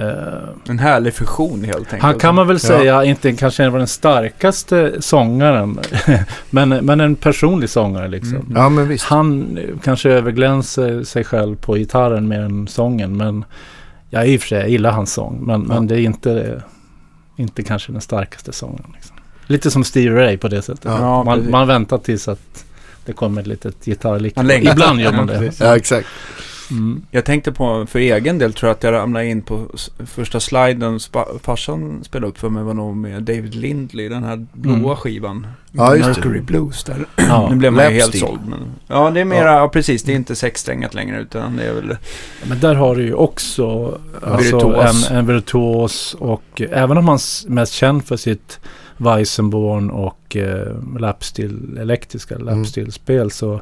Eh, 0.00 0.48
En 0.68 0.78
härlig 0.78 1.14
fusion 1.14 1.64
helt 1.64 1.78
enkelt. 1.78 2.02
han 2.02 2.18
kan 2.18 2.34
man 2.34 2.46
väl 2.46 2.56
Ja. 2.62 2.68
säga 2.68 3.04
inte 3.04 3.32
kanske 3.32 3.68
var 3.68 3.78
den 3.78 3.86
starkaste 3.88 4.92
sångaren. 5.02 5.80
men, 6.50 6.68
men 6.68 7.00
en 7.00 7.14
personlig 7.16 7.70
sångare 7.70 8.08
liksom. 8.08 8.36
Mm. 8.36 8.52
Ja 8.56 8.68
men 8.68 8.88
visst. 8.88 9.04
Han 9.04 9.58
kanske 9.84 10.10
överglänser 10.10 11.02
sig 11.04 11.24
själv 11.24 11.56
på 11.56 11.74
gitarren 11.74 12.28
mer 12.28 12.40
än 12.40 12.68
sången. 12.68 13.16
Men 13.16 13.44
jag 14.10 14.28
i 14.28 14.36
och 14.36 14.40
för 14.40 14.48
sig 14.48 14.58
jag 14.58 14.68
gillar 14.68 14.90
hans 14.90 15.12
sång. 15.12 15.46
Men, 15.46 15.66
Ja. 15.68 15.74
men 15.74 15.86
det 15.86 15.94
är 15.94 16.00
inte, 16.00 16.62
inte 17.36 17.62
kanske 17.62 17.92
den 17.92 18.00
starkaste 18.00 18.52
sången. 18.52 18.84
Liksom. 18.94 19.16
Lite 19.46 19.70
som 19.70 19.84
Stevie 19.84 20.20
Ray 20.26 20.36
på 20.36 20.48
det 20.48 20.62
sättet. 20.62 20.84
Ja. 20.84 21.22
Man, 21.24 21.50
man 21.50 21.66
väntar 21.66 21.98
tills 21.98 22.28
att 22.28 22.64
det 23.04 23.12
kommer 23.12 23.40
ett 23.40 23.46
litet 23.46 23.84
gitarrlick. 23.84 24.34
Ibland 24.38 25.00
gör 25.00 25.12
man 25.12 25.26
det. 25.26 25.60
Ja 25.60 25.76
exakt. 25.76 26.06
Mm. 26.72 27.02
Jag 27.10 27.24
tänkte 27.24 27.52
på, 27.52 27.86
för 27.86 27.98
egen 27.98 28.38
del 28.38 28.52
tror 28.52 28.68
jag 28.68 28.74
att 28.76 28.82
jag 28.82 28.92
ramlade 28.92 29.26
in 29.26 29.42
på 29.42 29.66
första 30.06 30.40
sliden 30.40 30.98
farsan 31.42 32.04
spelade 32.04 32.26
upp 32.30 32.38
för 32.38 32.48
mig 32.48 32.62
var 32.62 32.74
nog 32.74 32.96
med 32.96 33.22
David 33.22 33.54
Lindley, 33.54 34.08
den 34.08 34.22
här 34.24 34.46
blåa 34.52 34.76
Mm. 34.76 34.96
skivan. 34.96 35.46
Ja, 35.72 35.96
just 35.96 36.04
det. 36.08 36.14
Mercury 36.14 36.40
Blues 36.40 36.84
där. 36.84 37.06
Ja. 37.16 37.48
nu 37.50 37.56
blev 37.56 37.72
man 37.72 37.84
ju 37.84 37.90
helt 38.00 38.18
såld. 38.18 38.40
Men, 38.48 38.58
ja, 38.86 39.10
det 39.10 39.20
är 39.20 39.24
mera, 39.24 39.52
ja. 39.52 39.68
precis, 39.68 40.02
det 40.02 40.12
är 40.12 40.16
inte 40.16 40.36
sexsträngat 40.36 40.94
längre 40.94 41.20
utan 41.20 41.56
det 41.56 41.62
är 41.64 41.72
väl... 41.74 41.96
Men 42.48 42.60
där 42.60 42.74
har 42.74 42.96
du 42.96 43.02
ju 43.02 43.14
också 43.14 43.98
alltså, 44.22 44.56
Virtuos. 44.56 45.10
en, 45.10 45.16
en 45.16 45.26
virtuos 45.26 46.14
och 46.18 46.62
även 46.70 46.98
om 46.98 47.08
han 47.08 47.16
s- 47.16 47.44
mest 47.48 47.72
känd 47.72 48.04
för 48.04 48.16
sitt 48.16 48.60
Weissenborn 48.96 49.90
och 49.90 50.36
eh, 50.36 50.98
lapstil, 50.98 51.78
elektriska 51.80 52.34
Mm. 52.34 52.46
lapstil-spel 52.58 53.30
så 53.30 53.60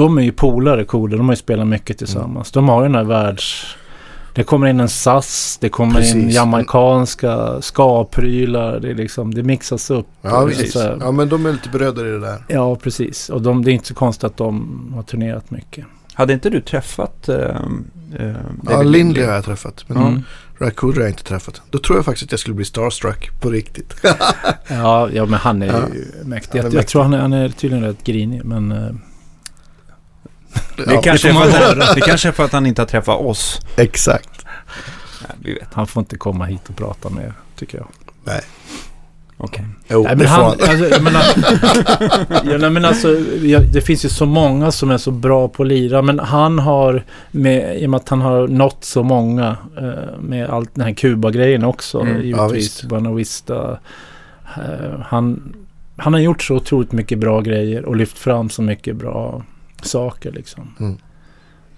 de 0.00 0.18
är 0.18 0.22
ju 0.22 0.32
polare 0.32 0.84
Koder, 0.84 1.16
de 1.16 1.26
har 1.26 1.32
ju 1.32 1.36
spelat 1.36 1.66
mycket 1.66 1.98
tillsammans. 1.98 2.50
De 2.52 2.68
har 2.68 2.82
ju 2.82 2.88
den 2.88 2.94
här 2.96 3.04
världs... 3.04 3.76
Det 4.34 4.44
kommer 4.44 4.66
in 4.66 4.80
en 4.80 4.88
SAS, 4.88 5.58
det 5.60 5.68
kommer 5.68 6.00
in 6.00 6.12
Precis. 6.14 6.34
jamaicanska 6.34 7.60
ska-prylar, 7.62 8.80
det, 8.80 8.94
liksom, 8.94 9.34
det 9.34 9.42
mixas 9.42 9.90
upp. 9.90 10.06
Ja 10.22 10.46
precis. 10.46 10.76
Ja 11.00 11.12
men 11.12 11.28
de 11.28 11.46
är 11.46 11.52
lite 11.52 11.68
bröder 11.68 12.06
i 12.06 12.10
det 12.10 12.20
där. 12.20 12.44
Ja, 12.48 12.76
precis. 12.76 13.28
Och 13.28 13.42
de, 13.42 13.64
det 13.64 13.70
är 13.70 13.72
inte 13.72 13.86
så 13.88 13.94
konstigt 13.94 14.24
att 14.24 14.36
de 14.36 14.92
har 14.94 15.02
turnerat 15.02 15.50
mycket. 15.50 15.84
Hade 16.14 16.32
inte 16.32 16.50
du 16.50 16.60
träffat 16.60 17.28
äh, 17.28 17.36
äh, 18.18 18.34
Ja, 18.70 18.82
Lindley 18.82 19.24
har 19.26 19.34
jag 19.34 19.44
träffat. 19.44 19.84
Men 19.86 19.96
Mm. 20.02 20.22
Raccoon 20.58 20.94
har 20.94 21.00
jag 21.00 21.10
inte 21.10 21.24
träffat. 21.24 21.62
Då 21.70 21.78
tror 21.78 21.98
jag 21.98 22.04
faktiskt 22.04 22.28
att 22.28 22.32
jag 22.32 22.40
skulle 22.40 22.54
bli 22.54 22.64
starstruck 22.64 23.40
på 23.40 23.50
riktigt. 23.50 23.94
Ja, 24.68 25.08
ja 25.12 25.26
men 25.26 25.38
han 25.40 25.62
är 25.62 25.66
Ja. 25.66 25.72
ju 25.94 26.24
mäktig. 26.24 26.58
Han 26.58 26.60
är 26.60 26.64
Jag, 26.64 26.72
jag 26.72 26.74
mäktig. 26.74 26.88
tror 26.88 27.02
han 27.02 27.14
är, 27.14 27.18
han 27.18 27.32
är 27.32 27.48
tydligen 27.48 27.84
rätt 27.84 28.04
grinig. 28.04 28.44
Men 28.44 28.72
eh, 28.72 28.88
Det, 30.76 30.92
Ja, 30.92 31.00
kanske 31.02 31.32
för 31.32 31.80
att, 31.80 31.94
det 31.94 32.00
kanske 32.00 32.28
är 32.28 32.32
för 32.32 32.44
att 32.44 32.52
han 32.52 32.66
inte 32.66 32.82
har 32.82 32.86
träffat 32.86 33.20
oss. 33.20 33.60
Exakt. 33.76 34.44
Nej, 35.28 35.36
vi 35.42 35.54
vet. 35.54 35.68
han 35.72 35.86
får 35.86 36.00
inte 36.00 36.16
komma 36.16 36.44
hit 36.44 36.68
och 36.68 36.76
prata 36.76 37.10
med 37.10 37.24
er, 37.24 37.32
tycker 37.56 37.78
jag. 37.78 37.88
Okej. 39.42 39.64
Jo, 39.88 40.02
Nej, 40.02 40.10
det 40.10 40.16
men 40.16 40.26
han, 40.26 40.44
alltså, 40.44 40.88
jag 40.88 41.02
menar, 41.02 41.22
ja, 42.44 42.58
nej, 42.58 42.70
men 42.70 42.84
alltså, 42.84 43.08
ja, 43.42 43.60
det 43.72 43.80
finns 43.80 44.04
ju 44.04 44.08
så 44.08 44.26
många 44.26 44.72
som 44.72 44.90
är 44.90 44.98
så 44.98 45.10
bra 45.10 45.48
på 45.48 45.62
att 45.62 45.68
lira. 45.68 46.02
Men 46.02 46.18
han 46.18 46.58
har, 46.58 47.04
med, 47.30 47.82
i 47.82 47.86
och 47.86 47.90
med 47.90 47.98
att 48.00 48.08
han 48.08 48.20
har 48.20 48.48
nått 48.48 48.84
så 48.84 49.02
många 49.02 49.56
eh, 49.78 50.20
med 50.20 50.50
allt 50.50 50.74
den 50.74 50.84
här 50.84 50.92
Kuba-grejen 50.92 51.64
också. 51.64 52.00
Mm, 52.00 52.16
ja, 52.16 52.22
givetvis. 52.22 52.56
visst. 52.56 52.84
Buena 52.84 53.12
Vista. 53.12 53.78
Eh, 54.56 55.00
han, 55.04 55.54
han 55.96 56.12
har 56.12 56.20
gjort 56.20 56.42
så 56.42 56.54
otroligt 56.54 56.92
mycket 56.92 57.18
bra 57.18 57.40
grejer 57.40 57.84
och 57.84 57.96
lyft 57.96 58.18
fram 58.18 58.50
så 58.50 58.62
mycket 58.62 58.96
bra 58.96 59.42
saker 59.86 60.32
liksom. 60.32 60.74
Mm. 60.80 60.96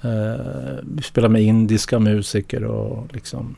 Eh, 0.02 0.76
vi 0.82 1.02
spelar 1.02 1.28
med 1.28 1.42
indiska 1.42 1.98
musiker 1.98 2.64
och 2.64 3.06
liksom 3.14 3.56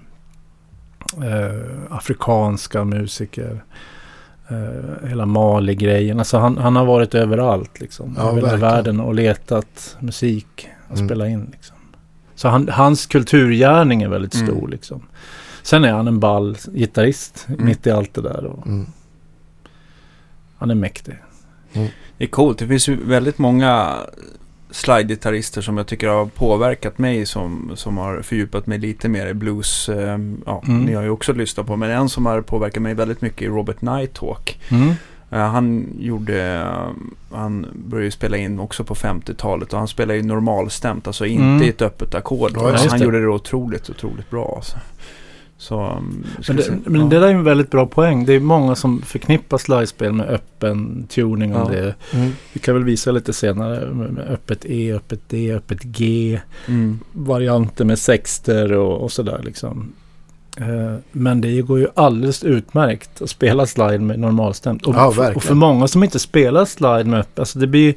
eh, 1.22 1.76
afrikanska 1.90 2.84
musiker. 2.84 3.64
Eh, 4.48 5.08
hela 5.08 5.26
Mali-grejen. 5.26 6.18
Alltså 6.18 6.38
han, 6.38 6.58
han 6.58 6.76
har 6.76 6.84
varit 6.84 7.14
överallt 7.14 7.80
liksom. 7.80 8.14
Ja, 8.18 8.22
över 8.22 8.34
hela 8.34 8.42
verkligen. 8.48 8.60
världen 8.74 9.00
och 9.00 9.14
letat 9.14 9.96
musik 10.00 10.68
att 10.88 10.96
Mm. 10.98 11.08
spela 11.08 11.28
in. 11.28 11.48
Liksom. 11.52 11.76
Så 12.34 12.48
han, 12.48 12.68
hans 12.68 13.06
kulturgärning 13.06 14.02
är 14.02 14.08
väldigt 14.08 14.34
Mm. 14.34 14.46
stor 14.46 14.68
liksom. 14.68 15.02
Sen 15.62 15.84
är 15.84 15.92
han 15.92 16.08
en 16.08 16.20
ball 16.20 16.56
gitarrist 16.74 17.46
Mm. 17.48 17.66
mitt 17.66 17.86
i 17.86 17.90
allt 17.90 18.14
det 18.14 18.22
där. 18.22 18.44
Och 18.44 18.66
Mm. 18.66 18.86
han 20.58 20.70
är 20.70 20.74
mäktig. 20.74 21.14
Det 22.18 22.24
är 22.24 22.28
coolt. 22.28 22.58
Det 22.58 22.66
finns 22.66 22.88
ju 22.88 22.96
väldigt 23.04 23.38
många 23.38 23.96
slide-gitarrister 24.70 25.60
som 25.60 25.76
jag 25.76 25.86
tycker 25.86 26.08
har 26.08 26.26
påverkat 26.26 26.98
mig 26.98 27.26
som, 27.26 27.72
som 27.74 27.98
har 27.98 28.22
fördjupat 28.22 28.66
mig 28.66 28.78
lite 28.78 29.08
mer 29.08 29.26
i 29.26 29.34
blues. 29.34 29.88
Eh, 29.88 30.18
Ja, 30.46 30.62
Mm. 30.66 30.82
ni 30.84 30.94
har 30.94 31.02
ju 31.02 31.10
också 31.10 31.32
lyssnat 31.32 31.66
på. 31.66 31.76
Men 31.76 31.90
en 31.90 32.08
som 32.08 32.26
har 32.26 32.40
påverkat 32.40 32.82
mig 32.82 32.94
väldigt 32.94 33.20
mycket 33.22 33.42
är 33.42 33.46
Robert 33.52 33.80
Nighthawk. 33.82 34.60
Mm. 34.70 34.88
Eh, 35.30 35.38
Han 35.50 35.86
gjorde, 35.98 36.66
han 37.32 37.66
började 37.86 38.04
ju 38.04 38.10
spela 38.10 38.36
in 38.36 38.58
också 38.60 38.84
på 38.84 38.94
50-talet 38.94 39.72
och 39.72 39.78
han 39.78 39.88
spelar 39.88 40.14
ju 40.14 40.22
normalstämt, 40.22 41.06
alltså 41.06 41.26
inte 41.26 41.44
Mm. 41.44 41.62
i 41.62 41.68
ett 41.68 41.82
öppet 41.82 42.14
ackord. 42.14 42.50
Ja, 42.54 42.76
han 42.88 42.98
det. 42.98 43.04
gjorde 43.04 43.20
det 43.20 43.28
otroligt, 43.28 43.90
otroligt 43.90 44.30
bra 44.30 44.52
alltså. 44.56 44.76
Så, 45.64 45.80
um, 45.98 46.24
Men, 46.48 46.56
det, 46.56 46.90
men 46.90 47.08
det 47.08 47.20
där 47.20 47.26
är 47.28 47.32
en 47.34 47.44
väldigt 47.44 47.70
bra 47.70 47.86
poäng. 47.86 48.24
Det 48.24 48.32
är 48.32 48.40
många 48.40 48.74
som 48.74 49.02
förknippar 49.02 49.58
slidespel 49.58 50.12
med 50.12 50.26
öppen 50.28 51.06
tuning. 51.08 51.54
Om 51.54 51.72
Ja. 51.72 51.80
det. 51.80 51.94
Mm. 52.12 52.30
Vi 52.52 52.60
kan 52.60 52.74
väl 52.74 52.84
visa 52.84 53.10
lite 53.12 53.32
senare 53.32 53.86
med 53.94 54.18
öppet 54.30 54.64
E, 54.64 54.92
öppet 54.92 55.20
D, 55.28 55.52
öppet 55.54 55.82
G. 55.82 56.40
Mm. 56.68 56.98
Varianter 57.12 57.84
med 57.84 57.98
sexter 57.98 58.72
och, 58.72 59.02
och 59.02 59.12
sådär 59.12 59.40
liksom. 59.44 59.92
Eh, 60.56 60.94
Men 61.12 61.40
det 61.40 61.62
går 61.62 61.78
ju 61.78 61.86
alldeles 61.94 62.44
utmärkt 62.44 63.22
att 63.22 63.30
spela 63.30 63.66
slide 63.66 63.98
med 63.98 64.18
normalstämt. 64.20 64.86
Och, 64.86 64.94
Ja, 64.94 65.32
och 65.34 65.42
för 65.42 65.54
många 65.54 65.88
som 65.88 66.04
inte 66.04 66.18
spelar 66.18 66.64
slide 66.64 67.04
med 67.04 67.20
öppen, 67.20 67.42
alltså 67.42 67.58
det 67.58 67.66
blir 67.66 67.94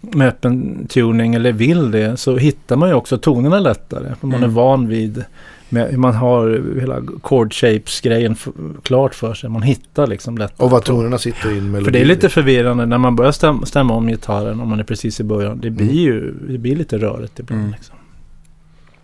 med 0.00 0.28
öppen 0.28 0.86
tuning 0.86 1.34
eller 1.34 1.52
vill 1.52 1.90
det 1.90 2.16
så 2.16 2.36
hittar 2.36 2.76
man 2.76 2.88
ju 2.88 2.94
också 2.94 3.18
tonerna 3.18 3.58
lättare. 3.58 4.14
För 4.20 4.26
man 4.26 4.36
Mm. 4.38 4.50
är 4.50 4.54
van 4.54 4.88
vid, 4.88 5.24
med, 5.68 5.98
man 5.98 6.14
har 6.14 6.62
hela 6.80 7.02
chord 7.22 7.54
shapes 7.54 8.00
grejen 8.00 8.32
f- 8.32 8.48
klart 8.82 9.14
för 9.14 9.34
sig. 9.34 9.50
Man 9.50 9.62
hittar 9.62 10.06
liksom 10.06 10.38
lättare. 10.38 10.64
Och 10.64 10.70
vad 10.70 10.84
tonerna 10.84 11.18
sitter 11.18 11.50
i 11.52 11.58
en 11.58 11.70
melodi. 11.70 11.84
För 11.84 11.90
det 11.92 12.00
är 12.00 12.04
lite 12.04 12.28
förvirrande 12.28 12.86
när 12.86 12.98
man 12.98 13.16
börjar 13.16 13.32
stämma, 13.32 13.66
stämma 13.66 13.94
om 13.94 14.06
gitarren 14.08 14.60
om 14.60 14.68
man 14.68 14.80
är 14.80 14.84
precis 14.84 15.20
i 15.20 15.24
början. 15.24 15.60
Det 15.60 15.70
blir 15.70 15.86
Mm. 15.90 15.96
ju 15.96 16.32
det 16.48 16.58
blir 16.58 16.76
lite 16.76 16.98
rörigt 16.98 17.38
ibland. 17.38 17.60
Mm. 17.62 17.72
Liksom. 17.74 17.96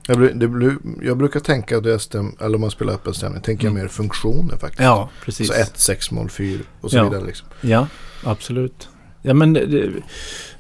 Jag, 0.07 0.39
det, 0.39 0.77
jag 1.07 1.17
brukar 1.17 1.41
tänka, 1.41 1.75
jag 1.85 2.01
stäm, 2.01 2.33
eller 2.41 2.55
om 2.55 2.61
man 2.61 2.71
spelar 2.71 2.93
öppen 2.93 3.15
stämning, 3.15 3.43
tänker 3.43 3.65
jag 3.67 3.71
Mm. 3.71 3.83
mer 3.83 3.89
funktioner 3.89 4.57
faktiskt. 4.57 4.83
Ja, 4.83 5.09
precis. 5.25 5.47
Så 5.49 5.53
1, 5.55 5.73
6 5.75 6.11
mål, 6.11 6.29
4 6.29 6.61
och 6.81 6.91
så 6.91 6.97
Ja. 6.97 7.05
vidare 7.05 7.25
liksom. 7.27 7.49
Ja, 7.61 7.87
absolut. 8.25 8.89
Ja 9.23 9.35
men 9.35 9.53
det, 9.53 9.67
det, 9.67 9.91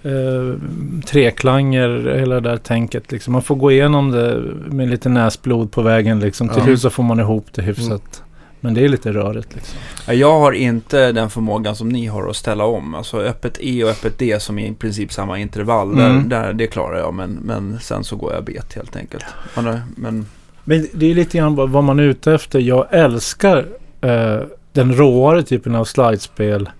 eh, 0.02 0.58
treklanger, 1.06 2.14
hela 2.18 2.34
det 2.34 2.40
där 2.50 2.56
tänket 2.56 3.12
liksom. 3.12 3.32
Man 3.32 3.42
får 3.42 3.56
gå 3.56 3.72
igenom 3.72 4.10
det 4.10 4.42
med 4.76 4.90
lite 4.90 5.08
näsblod 5.08 5.72
på 5.72 5.82
vägen 5.82 6.20
liksom. 6.20 6.48
Till 6.48 6.58
Ja. 6.58 6.64
slut 6.64 6.80
så 6.80 6.90
får 6.90 7.02
man 7.02 7.20
ihop 7.20 7.46
det 7.54 7.62
hyfsat. 7.62 7.88
Mm. 7.88 8.28
Men 8.60 8.74
det 8.74 8.84
är 8.84 8.88
lite 8.88 9.12
rörigt 9.12 9.54
liksom. 9.54 9.78
Ja, 10.06 10.12
Jag 10.12 10.38
har 10.38 10.52
inte 10.52 11.12
den 11.12 11.30
förmågan 11.30 11.76
som 11.76 11.88
ni 11.88 12.06
har 12.06 12.28
att 12.30 12.36
ställa 12.36 12.64
om. 12.64 12.94
Alltså 12.94 13.16
öppet 13.20 13.56
E 13.60 13.84
och 13.84 13.90
öppet 13.90 14.18
D 14.18 14.36
som 14.40 14.58
är 14.58 14.66
i 14.66 14.74
princip 14.74 15.12
samma 15.12 15.38
intervall. 15.38 15.92
Mm. 15.92 16.28
Där, 16.28 16.42
där, 16.42 16.52
det 16.52 16.66
klarar 16.66 16.98
jag, 16.98 17.14
men, 17.14 17.30
men 17.32 17.78
sen 17.80 18.04
så 18.04 18.16
går 18.16 18.32
jag 18.34 18.44
bet 18.44 18.74
helt 18.74 18.96
enkelt. 18.96 19.24
Men, 19.56 19.80
men 19.96 20.26
Men 20.64 20.86
det 20.92 21.10
är 21.10 21.14
lite 21.14 21.38
grann 21.38 21.54
vad 21.54 21.70
vad 21.70 21.84
man 21.84 21.98
är 21.98 22.02
ute 22.02 22.32
efter. 22.34 22.58
Jag 22.60 22.86
älskar 22.90 23.66
eh, 24.00 24.38
den 24.72 24.94
råare 24.94 25.42
typen 25.42 25.74
av 25.74 25.84
slidespel. 25.84 26.70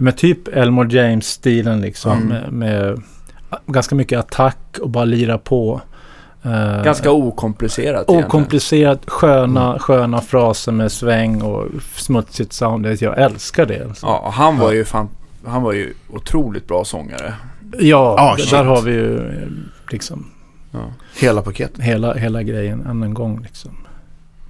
Med 0.00 0.16
typ 0.16 0.48
Elmore 0.48 0.88
James-stilen 0.88 1.80
liksom. 1.80 2.12
Mm. 2.12 2.28
Med, 2.28 2.52
med 2.52 3.02
ganska 3.66 3.94
mycket 3.94 4.18
attack 4.18 4.78
och 4.82 4.90
bara 4.90 5.04
lira 5.04 5.38
på. 5.38 5.80
Eh, 6.42 6.82
ganska 6.84 7.10
okomplicerat 7.10 7.94
egentligen. 7.94 8.24
Okomplicerat, 8.24 9.10
sköna, 9.10 9.66
Mm. 9.66 9.78
sköna 9.78 10.20
fraser 10.20 10.72
med 10.72 10.92
sväng 10.92 11.42
och 11.42 11.66
smutsigt 11.94 12.52
sound. 12.52 12.86
Jag 13.00 13.18
älskar 13.18 13.66
det. 13.66 13.84
Alltså. 13.88 14.06
Ja, 14.06 14.30
han 14.34 14.58
var 14.58 14.66
Ja. 14.70 14.74
ju 14.74 14.84
fan, 14.84 15.08
han 15.46 15.62
var 15.62 15.72
ju 15.72 15.94
otroligt 16.10 16.68
bra 16.68 16.84
sångare. 16.84 17.34
Ja, 17.78 18.34
shit. 18.38 18.50
där 18.50 18.64
har 18.64 18.82
vi 18.82 18.92
ju 18.92 19.22
liksom 19.90 20.26
Ja. 20.72 20.78
Hela 21.20 21.42
paketet. 21.42 21.80
hela, 21.84 22.14
hela 22.14 22.42
grejen 22.42 22.86
än 22.86 23.02
en 23.02 23.14
gång. 23.14 23.40
Liksom. 23.42 23.70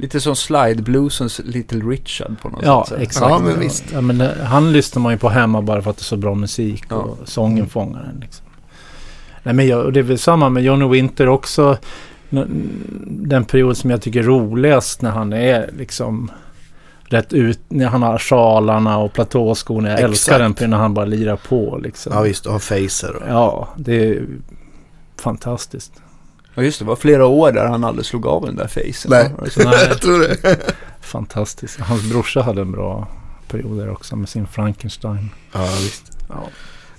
Lite 0.00 0.20
som 0.20 0.36
slide 0.36 0.82
bluesens 0.82 1.40
Little 1.44 1.78
Richard 1.80 2.40
på 2.42 2.48
något 2.48 2.60
Ja, 2.64 2.84
sätt. 2.88 2.96
så. 2.98 3.02
exakt. 3.02 3.30
Ja, 3.30 3.38
men 3.38 3.60
visst. 3.60 3.84
Ja, 3.92 4.00
men, 4.00 4.20
eh, 4.20 4.28
han 4.44 4.72
lyssnar 4.72 5.02
man 5.02 5.12
ju 5.12 5.18
på 5.18 5.28
hemma 5.28 5.62
bara 5.62 5.82
för 5.82 5.90
att 5.90 5.96
det 5.96 6.00
är 6.02 6.04
så 6.04 6.16
bra 6.16 6.34
musik 6.34 6.84
Ja. 6.88 6.96
och 6.96 7.18
sången 7.24 7.58
Mm. 7.58 7.68
fångar 7.68 8.02
den. 8.02 8.20
Liksom. 8.20 8.46
Nej, 9.42 9.54
men 9.54 9.66
jag, 9.66 9.84
och 9.84 9.92
det 9.92 10.00
är 10.00 10.04
väl 10.04 10.18
samma 10.18 10.48
med 10.48 10.62
Johnny 10.62 10.88
Winter 10.88 11.28
också. 11.28 11.78
Den 13.06 13.44
period 13.44 13.76
som 13.76 13.90
jag 13.90 14.02
tycker 14.02 14.20
är 14.20 14.24
roligast 14.24 15.02
när 15.02 15.10
han 15.10 15.32
är 15.32 15.70
liksom 15.78 16.30
rätt 17.02 17.32
ut, 17.32 17.60
när 17.68 17.86
han 17.86 18.02
har 18.02 18.18
sjalarna 18.18 18.98
och 18.98 19.12
platåskorna. 19.12 19.88
Jag 19.88 19.94
Exakt. 19.98 20.10
älskar 20.10 20.38
den 20.38 20.70
när 20.70 20.76
han 20.76 20.94
bara 20.94 21.04
lirar 21.04 21.36
på 21.48 21.80
liksom. 21.82 22.12
Ja 22.14 22.20
visst, 22.22 22.46
och 22.46 22.52
har 22.52 22.58
facer. 22.60 23.16
Och... 23.16 23.22
Ja, 23.28 23.68
det 23.76 24.08
är 24.08 24.26
fantastiskt. 25.20 25.92
Ja 26.54 26.62
just 26.62 26.78
det, 26.78 26.84
var 26.84 26.96
flera 26.96 27.26
år 27.26 27.52
där 27.52 27.66
han 27.66 27.84
aldrig 27.84 28.06
slog 28.06 28.26
av 28.26 28.46
den 28.46 28.56
där 28.56 28.66
facen. 28.66 29.10
Nej. 29.10 29.30
Var 29.38 29.44
det 29.44 29.50
så? 29.50 29.60
Nej, 29.70 29.86
Jag 29.88 30.00
tror 30.00 30.18
det. 30.20 30.56
fantastiskt. 31.00 31.80
Hans 31.80 32.02
brorsa 32.10 32.42
hade 32.42 32.60
en 32.60 32.72
bra 32.72 33.08
period 33.48 33.78
där 33.78 33.90
också 33.90 34.16
med 34.16 34.28
sin 34.28 34.46
Frankenstein. 34.46 35.30
Ja 35.52 35.62
visst. 35.82 36.02
Ja. 36.28 36.34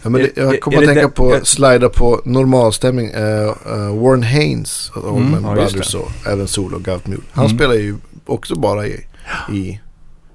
Ja, 0.04 0.10
men 0.10 0.22
det, 0.22 0.38
jag 0.38 0.62
kommer 0.62 0.78
att 0.78 0.86
tänka 0.86 1.02
det- 1.02 1.08
på 1.10 1.34
är- 1.36 1.44
slida 1.44 1.90
på 1.90 2.22
normalstämning. 2.26 3.10
Uh, 3.16 3.24
uh, 3.48 4.02
Warren 4.04 4.24
Haynes, 4.24 4.92
Mm, 4.96 5.08
Allman 5.34 5.44
ja, 5.44 5.62
just 5.62 5.74
Brothers 5.74 5.96
och 5.96 6.12
även 6.28 6.48
solo 6.48 6.80
Gout 6.80 7.08
Mule. 7.08 7.22
Han 7.32 7.46
Mm. 7.46 7.58
spelar 7.58 7.74
ju 7.74 7.96
också 8.26 8.56
bara 8.56 8.88
i, 8.88 9.06
i 9.52 9.80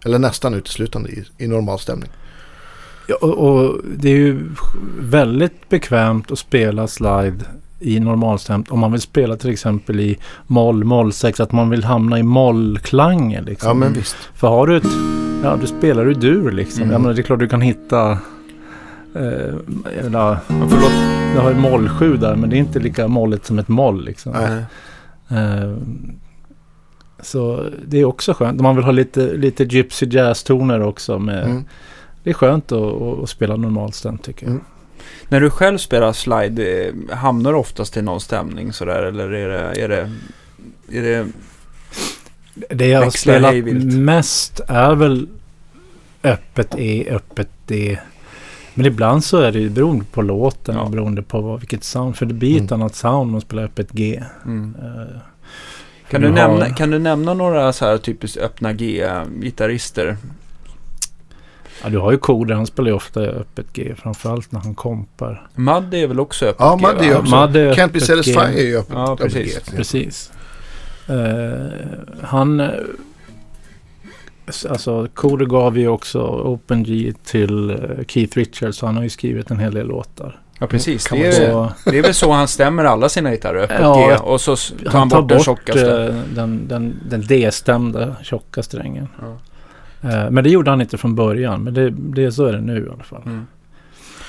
eller 0.05 0.19
nästan 0.19 0.55
uteslutande 0.55 1.11
i, 1.11 1.25
i 1.39 1.47
normalstämning. 1.47 2.09
Ja, 3.09 3.17
och, 3.17 3.39
och 3.39 3.81
det 3.97 4.09
är 4.09 4.17
ju 4.17 4.49
väldigt 5.01 5.69
bekvämt 5.69 6.31
att 6.31 6.39
spela 6.39 6.87
slide 6.89 7.45
i 7.81 8.01
normalstämt 8.01 8.71
om 8.71 8.79
man 8.81 8.93
vill 8.93 9.01
spela 9.01 9.37
till 9.37 9.51
exempel 9.51 10.01
i 10.01 10.19
moll, 10.47 10.85
moll 10.85 11.13
6 11.13 11.41
att 11.41 11.53
man 11.53 11.71
vill 11.71 11.85
hamna 11.85 12.19
i 12.19 12.23
mollklangen 12.23 13.45
liksom. 13.45 13.69
Ja 13.69 13.75
men 13.75 13.93
visst. 13.93 14.17
För 14.35 14.49
har 14.49 14.67
du 14.67 14.77
ett, 14.77 14.87
ja 15.43 15.57
du 15.61 15.67
spelar 15.67 16.05
du 16.05 16.15
dur 16.15 16.53
liksom. 16.53 16.83
Mm. 16.83 16.93
Jag 16.93 17.01
menar, 17.01 17.15
det 17.15 17.21
är 17.21 17.23
klart 17.23 17.39
du 17.39 17.49
kan 17.49 17.61
hitta 17.61 18.11
eh, 19.15 19.55
Ja, 20.13 20.39
förlåt. 20.49 20.93
jag 21.35 21.43
har 21.43 21.51
ett 21.51 21.59
moll 21.61 21.89
7 21.89 22.17
där 22.17 22.37
men 22.37 22.51
det 22.51 22.57
är 22.57 22.59
inte 22.59 22.79
lika 22.79 23.09
molligt 23.09 23.47
som 23.47 23.59
ett 23.59 23.69
moll 23.69 24.05
liksom. 24.05 24.35
Eh, 25.29 25.77
så 27.21 27.65
det 27.87 27.99
är 27.99 28.05
också 28.05 28.35
skönt. 28.35 28.61
Man 28.61 28.77
vill 28.77 28.85
ha 28.85 28.93
lite, 28.93 29.37
lite 29.37 29.65
gypsy 29.65 30.07
jazz-toner 30.07 30.83
också. 30.83 31.19
Med, 31.19 31.45
Mm. 31.45 31.65
Det 32.23 32.31
är 32.31 32.35
skönt 32.35 32.73
att, 32.73 33.03
att, 33.03 33.23
att 33.23 33.29
spela 33.29 33.57
normalstämt 33.57 34.23
tycker 34.23 34.47
jag. 34.47 34.51
Mm. 34.51 34.65
När 35.29 35.41
du 35.41 35.51
själv 35.51 35.79
spelar 35.79 36.13
slide, 36.13 36.87
eh, 36.87 37.17
hamnar 37.17 37.53
du 37.53 37.59
oftast 37.59 37.97
i 37.97 38.03
någon 38.03 38.21
stämning 38.21 38.73
sådär? 38.73 39.03
Eller 39.03 39.33
är 39.33 39.49
det, 39.49 39.83
är 39.83 39.89
det, 39.89 40.11
är 40.99 41.03
det 41.03 41.27
Det 42.75 42.87
jag 42.89 43.03
har 43.03 43.11
spelat 43.11 43.55
mest 43.95 44.61
är 44.69 44.95
väl 44.95 45.29
öppet 46.23 46.75
E, 46.79 47.07
öppet 47.11 47.49
D. 47.67 47.99
Men 48.75 48.87
ibland 48.87 49.25
så 49.25 49.39
är 49.39 49.53
det 49.53 49.59
ju 49.59 49.71
beroende 49.71 50.05
på 50.05 50.23
låten 50.23 50.75
Ja. 50.75 50.81
och 50.83 50.91
beroende 50.91 51.23
på 51.23 51.41
vad, 51.41 51.61
vilket 51.61 51.85
sound. 51.85 52.17
För 52.17 52.27
det 52.27 52.35
blir 52.35 52.57
ett 52.57 52.71
Mm. 52.71 52.81
annat 52.83 52.95
sound 52.95 53.17
om 53.17 53.31
man 53.31 53.41
spelar 53.41 53.65
öppet 53.65 53.93
G. 53.93 54.23
mm. 54.45 54.77
Eh, 54.83 55.17
kan, 56.11 56.21
du 56.21 56.27
du 56.27 56.41
har- 56.41 56.49
nämna, 56.49 56.71
kan 56.75 56.91
du 56.91 56.99
nämna 56.99 57.35
några 57.35 57.73
så 57.73 57.85
här 57.85 57.99
typiskt 57.99 58.37
öppna 58.39 58.73
G-gitarrister? 58.73 60.17
Ja, 61.83 61.89
du 61.89 61.99
har 61.99 62.13
ju 62.13 62.19
Koder, 62.19 62.55
han 62.55 62.67
spelar 62.67 62.89
ju 62.89 62.95
ofta 62.97 63.21
öppet 63.21 63.67
G. 63.73 63.95
Framförallt 63.99 64.53
när 64.53 64.61
han 64.61 64.75
kompar. 64.75 65.49
Madde 65.55 65.99
är 65.99 66.07
väl 66.07 66.21
också 66.21 66.47
öppet 66.47 66.57
Ja, 66.61 66.77
G, 66.77 66.83
Madde 66.83 67.05
är 67.07 67.19
också. 67.19 67.31
Madde 67.31 67.61
är 67.61 67.73
Can't 67.75 67.77
be 67.77 67.83
öppet 67.85 68.03
satisfied 68.05 68.55
G. 68.55 68.61
är 68.61 68.67
ju 68.67 68.77
öppet. 68.79 68.93
Ja, 68.95 69.13
öppet 69.13 69.33
precis. 69.33 69.55
G. 69.71 69.77
Precis. 69.77 70.33
Eh, 71.09 71.67
han... 72.23 72.61
eh, 72.61 72.69
Alltså, 74.71 75.09
Koder 75.15 75.47
gav 75.47 75.79
ju 75.79 75.89
också 75.89 76.21
Open 76.23 76.83
G 76.85 77.13
till 77.25 77.71
eh, 77.71 77.77
Keith 78.09 78.37
Richards. 78.39 78.79
Så 78.79 78.87
han 78.87 78.97
har 78.97 79.03
ju 79.03 79.09
skrivit 79.11 79.51
en 79.51 79.59
hel 79.59 79.75
del 79.75 79.87
låtar. 79.87 80.41
Ja, 80.59 80.67
precis. 80.67 81.07
Det 81.11 81.27
är, 81.27 81.33
Så, 81.33 81.73
det 81.91 81.99
är 81.99 82.03
väl 82.03 82.15
så 82.15 82.33
han 82.33 82.49
stämmer 82.49 82.85
alla 82.85 83.09
sina 83.09 83.31
gitarrer, 83.31 83.63
öppet 83.63 83.81
Ja, 83.81 84.09
G. 84.09 84.17
Och 84.17 84.41
så 84.41 84.57
tar 84.57 84.91
han, 84.91 84.93
han 85.01 85.11
tar 85.11 85.21
bort 85.21 85.29
den 85.29 85.39
bort 85.39 85.45
tjockaste. 85.45 86.03
eh, 86.05 86.15
den, 86.35 86.69
den, 86.69 87.01
den 87.09 87.21
D-stämda 87.27 88.17
tjocka 88.23 88.63
strängen. 88.63 89.09
Ja. 89.21 89.37
Eh, 90.03 90.31
Men 90.31 90.45
det 90.45 90.51
gjorde 90.51 90.71
han 90.71 90.81
inte 90.81 90.99
från 90.99 91.15
början. 91.15 91.63
Men 91.63 91.75
det, 91.75 91.91
det, 91.91 92.33
så 92.33 92.45
är 92.45 92.53
det 92.53 92.61
nu 92.61 92.87
i 92.87 92.93
alla 92.95 93.05
fall. 93.05 93.23
Mm. 93.27 93.47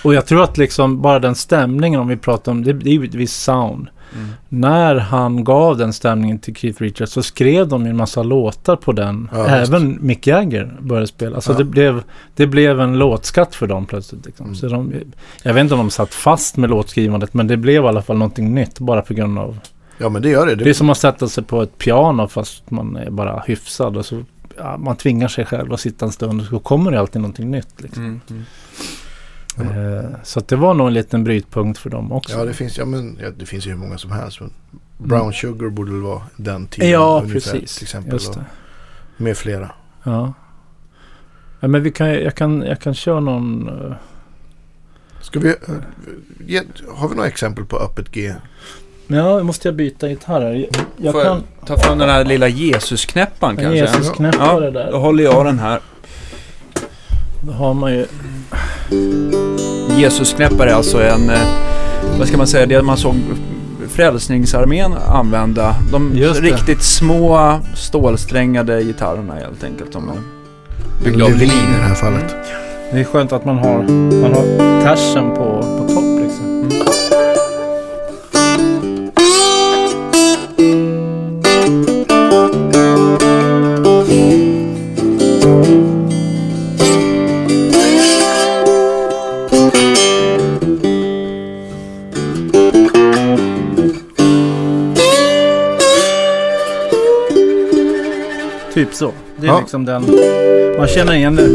Och 0.04 0.14
jag 0.14 0.26
tror 0.26 0.44
att 0.44 0.58
liksom 0.58 1.02
bara 1.02 1.20
den 1.20 1.36
stämningen 1.36 2.00
om 2.00 2.08
vi 2.08 2.18
pratar 2.18 2.52
om, 2.52 2.64
det, 2.64 2.74
det 2.74 2.96
är 2.96 3.00
visst 3.00 3.44
sound. 3.44 3.88
Mm. 4.16 4.28
När 4.50 4.96
han 4.96 5.44
gav 5.44 5.78
den 5.78 5.94
stämningen 5.94 6.40
till 6.40 6.56
Keith 6.56 6.82
Richards 6.82 7.12
så 7.12 7.22
skrev 7.24 7.68
de 7.68 7.84
ju 7.84 7.90
en 7.90 7.98
massa 7.98 8.24
låtar 8.24 8.76
på 8.76 8.92
den. 8.92 9.30
Ja, 9.34 9.48
Även 9.48 9.98
Mick 10.02 10.28
Jagger 10.28 10.78
började 10.80 11.08
spela. 11.08 11.36
Alltså 11.36 11.52
Ja. 11.52 11.58
det, 11.58 11.64
blev, 11.64 12.04
det 12.36 12.48
blev 12.48 12.82
en 12.82 12.98
låtskatt 13.00 13.56
för 13.56 13.68
dem 13.68 13.86
plötsligt. 13.86 14.26
Liksom. 14.26 14.46
Mm. 14.46 14.56
Så 14.56 14.68
de, 14.68 14.94
jag 15.44 15.54
vet 15.54 15.62
inte 15.62 15.74
om 15.74 15.80
de 15.80 15.90
satt 15.90 16.14
fast 16.14 16.58
med 16.58 16.70
låtskrivandet 16.70 17.34
men 17.34 17.48
det 17.48 17.58
blev 17.58 17.84
i 17.84 17.88
alla 17.88 18.02
fall 18.02 18.18
någonting 18.18 18.54
nytt 18.54 18.80
bara 18.80 19.02
på 19.02 19.14
grund 19.14 19.40
av... 19.40 19.60
Ja 19.98 20.10
men 20.10 20.22
det 20.22 20.30
gör 20.30 20.46
det. 20.48 20.56
Det 20.56 20.70
är 20.70 20.74
som 20.74 20.90
att 20.90 20.98
sätta 20.98 21.28
sig 21.28 21.44
på 21.44 21.62
ett 21.62 21.78
piano 21.78 22.28
fast 22.28 22.72
man 22.72 22.96
är 22.96 23.10
bara 23.10 23.44
hyfsad. 23.48 23.98
Och 23.98 24.06
så, 24.06 24.24
ja, 24.58 24.78
man 24.78 24.96
tvingar 24.98 25.28
sig 25.28 25.46
själv 25.46 25.74
att 25.74 25.80
sitta 25.80 26.06
en 26.06 26.12
stund 26.12 26.42
och 26.42 26.48
så 26.48 26.60
kommer 26.60 26.92
det 26.92 27.00
alltid 27.00 27.22
någonting 27.22 27.52
nytt. 27.52 27.82
Liksom. 27.82 28.04
Mm. 28.04 28.44
Mm. 29.58 29.96
Eh, 29.98 30.10
så 30.24 30.40
det 30.40 30.56
var 30.56 30.74
nog 30.74 30.88
en 30.88 30.94
liten 30.94 31.24
brytpunkt 31.24 31.80
för 31.80 31.90
dem 31.90 32.12
också. 32.12 32.38
Ja 32.38 32.46
det 32.46 32.54
finns, 32.54 32.78
ja, 32.78 32.86
men, 32.86 33.18
ja, 33.22 33.30
det 33.30 33.46
finns 33.46 33.68
ju 33.68 33.70
hur 33.70 33.78
många 33.78 33.98
som 33.98 34.12
helst. 34.12 34.40
Men 34.40 34.52
Brown 34.98 35.34
Sugar 35.34 35.70
borde 35.70 35.92
väl 35.92 36.02
vara 36.02 36.22
den 36.36 36.68
tiden. 36.68 36.90
Mm. 36.90 37.02
ja, 37.02 37.22
ungefär, 37.24 37.52
precis. 37.52 37.76
Till 37.76 37.84
exempel. 37.86 38.14
Just 38.14 38.30
och 38.30 38.36
det. 38.36 38.46
Med 39.24 39.38
flera. 39.38 39.72
Ja. 40.04 40.34
ja 41.60 41.68
men 41.68 41.84
vi 41.84 41.92
kan, 41.92 42.08
jag, 42.08 42.36
kan, 42.36 42.62
jag 42.62 42.82
kan 42.82 42.94
köra 42.94 43.20
någon... 43.20 43.70
eh, 43.70 43.96
Ska 45.22 45.40
vi, 45.40 45.50
eh, 45.50 45.56
ge, 46.46 46.62
har 46.96 47.10
vi 47.10 47.16
några 47.16 47.28
exempel 47.28 47.66
på 47.66 47.78
öppet 47.78 48.12
G? 48.12 48.34
Ja, 49.08 49.44
måste 49.44 49.68
jag 49.68 49.76
byta 49.76 50.10
gitarr 50.10 50.42
här? 50.42 50.68
Jag, 50.98 51.14
Får 51.14 51.22
kan... 51.24 51.44
jag 51.60 51.68
ta 51.68 51.78
fram 51.78 51.98
den 51.98 52.10
här 52.10 52.26
lilla 52.26 52.48
Jesusknäpparen 52.48 53.58
En 53.60 53.64
kanske? 53.64 53.98
Jesus-knäppare 54.00 54.66
Ja, 54.66 54.72
där. 54.72 54.92
Då 54.92 54.98
håller 54.98 55.24
jag 55.24 55.46
den 55.46 55.60
här. 55.60 55.80
Då 57.42 57.52
har 57.52 57.74
man 57.74 57.92
ju... 57.94 58.06
Jesusknäppare 59.98 60.70
är 60.72 60.74
alltså 60.76 61.02
en, 61.04 61.30
eh, 61.30 61.40
vad 62.20 62.28
ska 62.28 62.38
man 62.38 62.48
säga, 62.48 62.66
det 62.66 62.82
man 62.82 62.98
såg 62.98 63.16
Frälsningsarmén 63.90 64.94
använda. 65.08 65.76
De 65.92 66.12
Just 66.16 66.42
det. 66.42 66.48
riktigt 66.48 66.84
små 66.84 67.60
stålsträngade 67.76 68.84
gitarrerna 68.84 69.34
helt 69.34 69.64
enkelt. 69.64 69.94
Som 69.94 70.12
byggda 71.04 71.26
av 71.26 71.32
lin. 71.32 71.42
i 71.50 71.78
det 71.78 71.84
här 71.84 71.96
fallet. 71.96 72.36
Det 72.92 73.00
är 73.00 73.04
skönt 73.04 73.32
att 73.34 73.46
man 73.46 73.58
har, 73.58 73.78
man 74.22 74.34
har 74.34 74.82
tersen 74.84 75.36
på, 75.36 75.62
Det 99.48 99.52
är 99.52 99.56
Ja. 99.56 99.60
liksom 99.60 99.86
den... 99.86 100.02
Man 100.78 100.88
känner 100.88 101.14
igen 101.14 101.36
det. 101.36 101.48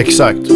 Exakt. 0.00 0.48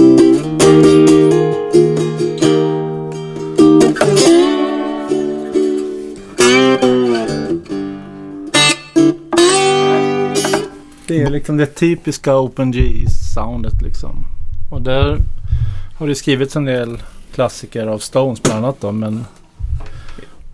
Det 11.06 11.22
är 11.22 11.30
liksom 11.30 11.56
det 11.56 11.66
typiska 11.66 12.36
Open 12.38 12.70
G-soundet 12.72 13.82
liksom. 13.82 14.26
Och 14.70 14.82
där 14.82 15.18
har 15.98 16.06
det 16.06 16.14
skrivits 16.14 16.56
en 16.56 16.64
del 16.64 17.02
klassiker 17.34 17.86
av 17.86 17.98
Stones 17.98 18.42
bland 18.42 18.64
annat 18.64 18.80
då, 18.80 18.92
men 18.92 19.24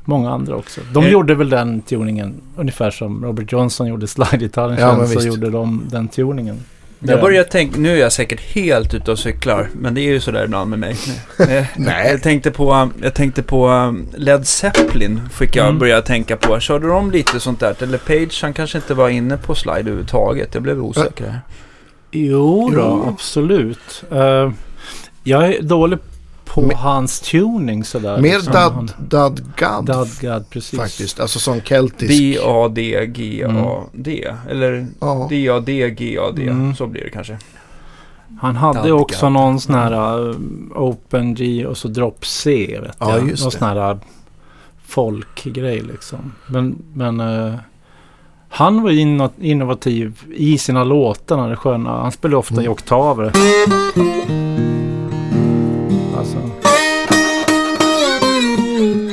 många 0.04 0.30
andra 0.30 0.56
också. 0.56 0.80
De 0.92 1.04
Eh. 1.04 1.10
gjorde 1.10 1.34
väl 1.34 1.50
den 1.50 1.80
tuningen 1.82 2.34
ungefär 2.56 2.90
som 2.90 3.24
Robert 3.24 3.52
Johnson 3.52 3.86
gjorde 3.86 4.06
slide-gitarren 4.06 4.76
Ja, 4.78 5.06
så 5.06 5.26
gjorde 5.26 5.50
de 5.50 5.82
den 5.90 6.08
tuningen. 6.08 6.60
Jag 7.04 7.20
börjar 7.20 7.44
tänka, 7.44 7.78
nu 7.80 7.90
är 7.92 7.96
jag 7.96 8.12
säkert 8.12 8.40
helt 8.40 8.94
ute 8.94 9.10
och 9.12 9.18
cyklar, 9.18 9.68
men 9.80 9.94
det 9.94 10.00
är 10.00 10.12
ju 10.12 10.20
sådär 10.20 10.44
ibland 10.44 10.70
med 10.70 10.78
mig. 10.78 10.96
Eh, 11.48 11.64
Nej. 11.76 12.10
Jag 12.10 12.22
tänkte 12.22 12.50
på, 12.50 12.90
jag 13.02 13.14
tänkte 13.14 13.42
på 13.42 13.68
um, 13.68 14.06
Led 14.16 14.46
Zeppelin, 14.46 15.20
fick 15.32 15.56
jag 15.56 15.66
Mm. 15.66 15.78
börja 15.78 16.02
tänka 16.02 16.36
på. 16.36 16.60
Körde 16.60 16.88
de 16.88 17.10
lite 17.10 17.40
sånt 17.40 17.60
där? 17.60 17.82
Eller 17.82 17.98
Page, 17.98 18.38
han 18.42 18.52
kanske 18.52 18.78
inte 18.78 18.94
var 18.94 19.08
inne 19.08 19.36
på 19.36 19.54
slide 19.54 19.78
överhuvudtaget. 19.80 20.54
Jag 20.54 20.62
blev 20.62 20.84
osäker. 20.84 21.40
Jo 22.10 22.70
då, 22.74 22.78
Jo. 22.80 23.08
absolut. 23.08 24.04
Eh, 24.10 24.50
jag 25.24 25.54
är 25.54 25.62
dålig 25.62 25.98
på 26.44 26.60
Mer- 26.62 26.74
hans 26.74 27.20
tuning 27.20 27.84
sådär. 27.84 28.20
Mer 28.20 28.34
liksom. 28.34 28.52
dad, 28.52 28.72
Han- 28.72 28.90
dad, 29.08 29.40
gad. 29.56 29.84
Dadgad, 29.84 30.50
precis. 30.50 30.78
Faktiskt. 30.80 31.20
Alltså 31.20 31.38
sån 31.38 31.60
keltisk. 31.62 32.08
D-A-D-G-A-D. 33.12 34.34
Eller 34.50 34.86
Ja. 35.00 35.26
D-A-D-G-A-D. 35.30 36.42
Mm. 36.48 36.74
Så 36.74 36.86
blir 36.86 37.04
det 37.04 37.10
kanske. 37.10 37.38
Han 38.40 38.56
hade 38.56 38.78
Dadgad. 38.78 39.00
också 39.00 39.28
någon 39.28 39.60
sån 39.60 39.74
här 39.74 40.20
uh, 40.28 40.36
Open 40.74 41.34
G 41.34 41.66
och 41.66 41.76
så 41.76 41.88
Drop 41.88 42.26
C. 42.26 42.78
Vet 42.82 42.96
Ja, 42.98 43.18
jag. 43.18 43.28
just 43.28 43.42
någon 43.42 43.50
det. 43.52 43.58
sån 43.58 43.68
här 43.68 43.90
uh, 43.92 43.96
folkgrej 44.86 45.80
liksom. 45.80 46.32
Men, 46.46 46.76
men 46.94 47.20
uh, 47.20 47.54
han 48.48 48.82
var 48.82 48.90
ju 48.90 49.00
inno- 49.00 49.30
innovativ 49.40 50.20
i 50.36 50.58
sina 50.58 50.84
låtar. 50.84 51.38
Han, 51.38 51.50
är 51.50 51.56
sköna. 51.56 51.90
han 51.90 52.12
spelade 52.12 52.36
ofta 52.36 52.54
i 52.54 52.58
Mm. 52.58 52.72
oktaver. 52.72 53.32
Alltså. 56.22 56.38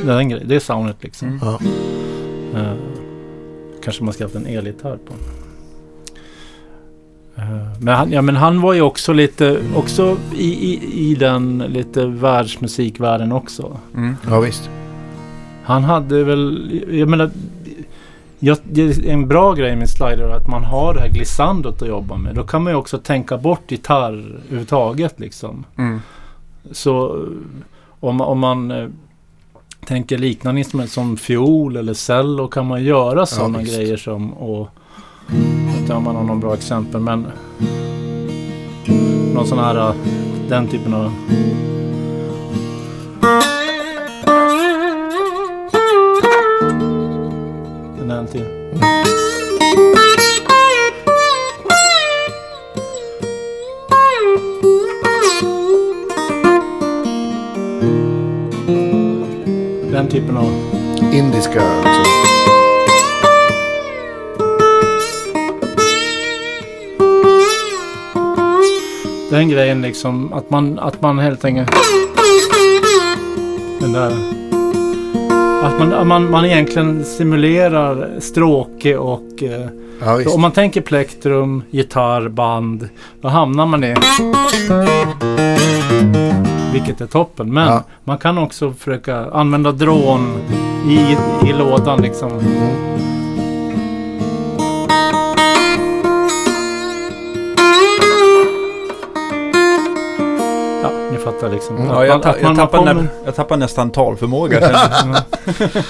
Det 0.05 0.13
är, 0.13 0.19
en 0.19 0.29
grej. 0.29 0.43
det 0.45 0.55
är 0.55 0.59
soundet 0.59 1.03
liksom. 1.03 1.27
Mm. 1.27 1.39
Ja. 1.41 1.59
Eh, 2.59 2.73
kanske 3.83 4.03
man 4.03 4.13
ska 4.13 4.23
haft 4.23 4.35
en 4.35 4.45
elgitarr 4.45 4.97
på. 4.97 5.13
Eh, 7.35 7.79
men, 7.79 7.95
han, 7.95 8.11
ja, 8.11 8.21
men 8.21 8.35
han 8.35 8.61
var 8.61 8.73
ju 8.73 8.81
också 8.81 9.13
lite, 9.13 9.59
också 9.75 10.17
i, 10.35 10.73
i, 10.73 11.11
i 11.11 11.15
den 11.15 11.57
lite 11.67 12.05
världsmusikvärlden 12.05 13.31
också. 13.31 13.79
Mm. 13.95 14.15
ja, 14.29 14.39
visst. 14.39 14.69
Han 15.63 15.83
hade 15.83 16.23
väl, 16.23 16.81
jag 16.89 17.09
menar, 17.09 17.31
jag, 18.39 18.57
det 18.63 18.81
är 18.81 19.07
en 19.07 19.27
bra 19.27 19.53
grej 19.53 19.75
med 19.75 19.89
slider 19.89 20.23
är 20.23 20.35
att 20.35 20.47
man 20.47 20.63
har 20.63 20.93
det 20.93 20.99
här 20.99 21.09
glissandot 21.09 21.81
att 21.81 21.87
jobba 21.87 22.17
med. 22.17 22.35
Då 22.35 22.43
kan 22.43 22.63
man 22.63 22.73
ju 22.73 22.77
också 22.77 22.97
tänka 22.97 23.37
bort 23.37 23.71
gitarr 23.71 24.13
överhuvudtaget 24.13 25.19
liksom. 25.19 25.65
Mm. 25.77 26.01
Så 26.71 27.25
om, 27.99 28.15
man- 28.15 28.27
om 28.27 28.39
man 28.39 28.71
eh, 28.71 28.89
tänker 29.85 30.17
liknande 30.17 30.59
instrument 30.59 30.91
som 30.91 31.17
fiol 31.17 31.77
eller 31.77 31.93
cello 31.93 32.47
kan 32.47 32.65
man 32.65 32.83
göra 32.83 33.25
sådana 33.25 33.57
visst. 33.59 33.75
grejer 33.77 33.97
som 33.97 34.33
och 34.33 34.67
jag 35.27 35.71
vet 35.71 35.79
inte 35.81 35.93
om 35.93 36.03
man 36.03 36.15
har 36.15 36.23
någon 36.23 36.39
bra 36.39 36.53
exempel 36.53 37.01
men 37.01 37.25
någon 39.33 39.47
sån 39.47 39.59
här 39.59 39.75
eh, 39.89 39.93
den 40.49 40.67
typen 40.67 40.93
av 40.93 41.11
den 48.07 48.27
till. 48.27 48.45
Den 59.99 60.07
typen 60.07 60.37
av 60.37 60.51
Indiska 61.13 61.59
liksom. 61.83 62.03
Den 69.29 69.49
grejen 69.49 69.81
liksom 69.81 70.33
att 70.33 70.49
man, 70.49 70.79
att 70.79 71.01
man 71.01 71.19
helt 71.19 71.45
enkelt... 71.45 71.71
Den 73.79 73.93
där... 73.93 74.11
Att 75.63 75.79
man, 75.79 76.07
man, 76.07 76.31
man 76.31 76.45
egentligen 76.45 77.05
simulerar 77.05 78.19
stråke 78.19 78.97
och... 78.97 79.43
Eh, 79.43 79.67
Ja, 80.01 80.21
om 80.33 80.41
man 80.41 80.51
tänker 80.51 80.81
plektrum, 80.81 81.63
gitarr, 81.69 82.29
band. 82.29 82.89
Då 83.21 83.27
hamnar 83.27 83.65
man 83.65 83.83
i... 83.83 83.95
Vilket 86.73 87.01
är 87.01 87.05
toppen. 87.07 87.53
Men 87.53 87.67
Ja. 87.67 87.83
man 88.03 88.17
kan 88.17 88.37
också 88.37 88.73
försöka 88.73 89.31
använda 89.31 89.71
drån 89.71 90.37
i, 90.89 91.17
i 91.49 91.53
lådan 91.53 92.01
liksom. 92.01 92.31
Mm. 92.31 92.89
Ja, 100.83 100.91
ni 101.11 101.17
fattar 101.17 101.49
liksom. 101.49 101.75
Mm. 101.77 101.87
Ja, 101.89 102.05
jag, 102.05 102.25
att 102.27 102.41
jag, 102.41 102.55
tappar 102.55 102.77
kommer- 102.77 102.93
nä, 102.93 103.07
jag 103.25 103.35
tappar 103.35 103.57
nästan 103.57 103.89
talförmåga. 103.91 104.59
Ja, 104.61 105.23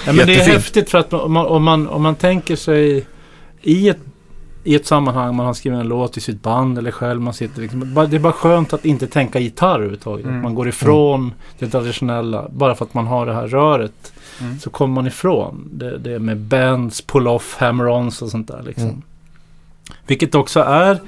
men 0.06 0.28
det 0.28 0.36
är 0.36 0.48
häftigt 0.48 0.90
för 0.90 0.98
att 0.98 1.14
om 1.14 1.34
man, 1.34 1.46
om 1.46 1.64
man, 1.64 1.88
om 1.88 2.02
man 2.02 2.16
tänker 2.16 2.56
sig 2.56 3.06
i 3.62 3.90
ett, 3.90 3.98
i 4.64 4.76
ett 4.76 4.86
sammanhang 4.86 5.36
man 5.36 5.46
har 5.46 5.54
skrivit 5.54 5.80
en 5.80 5.88
låt 5.88 6.18
i 6.18 6.22
sitt 6.22 6.42
band 6.42 6.78
eller 6.78 6.92
själv. 6.92 7.22
Man 7.22 7.34
sitter 7.34 7.62
liksom, 7.62 7.80
det 7.80 8.16
är 8.16 8.20
bara 8.20 8.34
skönt 8.34 8.74
att 8.74 8.86
inte 8.86 9.08
tänka 9.08 9.40
gitarr 9.40 9.76
överhuvudtaget. 9.76 10.26
Mm. 10.26 10.42
Man 10.42 10.56
går 10.56 10.68
ifrån 10.68 11.34
det 11.60 11.68
traditionella. 11.68 12.48
Bara 12.50 12.76
för 12.76 12.86
att 12.86 12.94
man 12.94 13.08
har 13.08 13.26
det 13.26 13.34
här 13.34 13.48
röret. 13.48 14.14
Mm. 14.42 14.60
Så 14.60 14.70
kommer 14.70 14.96
man 14.96 15.08
ifrån 15.08 15.70
det, 15.72 15.98
det 15.98 16.20
med 16.20 16.38
bends, 16.38 17.08
pull-off, 17.08 17.58
hammer-ons 17.60 18.22
och 18.22 18.30
sånt 18.30 18.48
där. 18.48 18.64
Liksom. 18.64 18.90
Mm. 18.90 19.02
Vilket 20.08 20.36
också 20.36 20.60
är, 20.60 21.00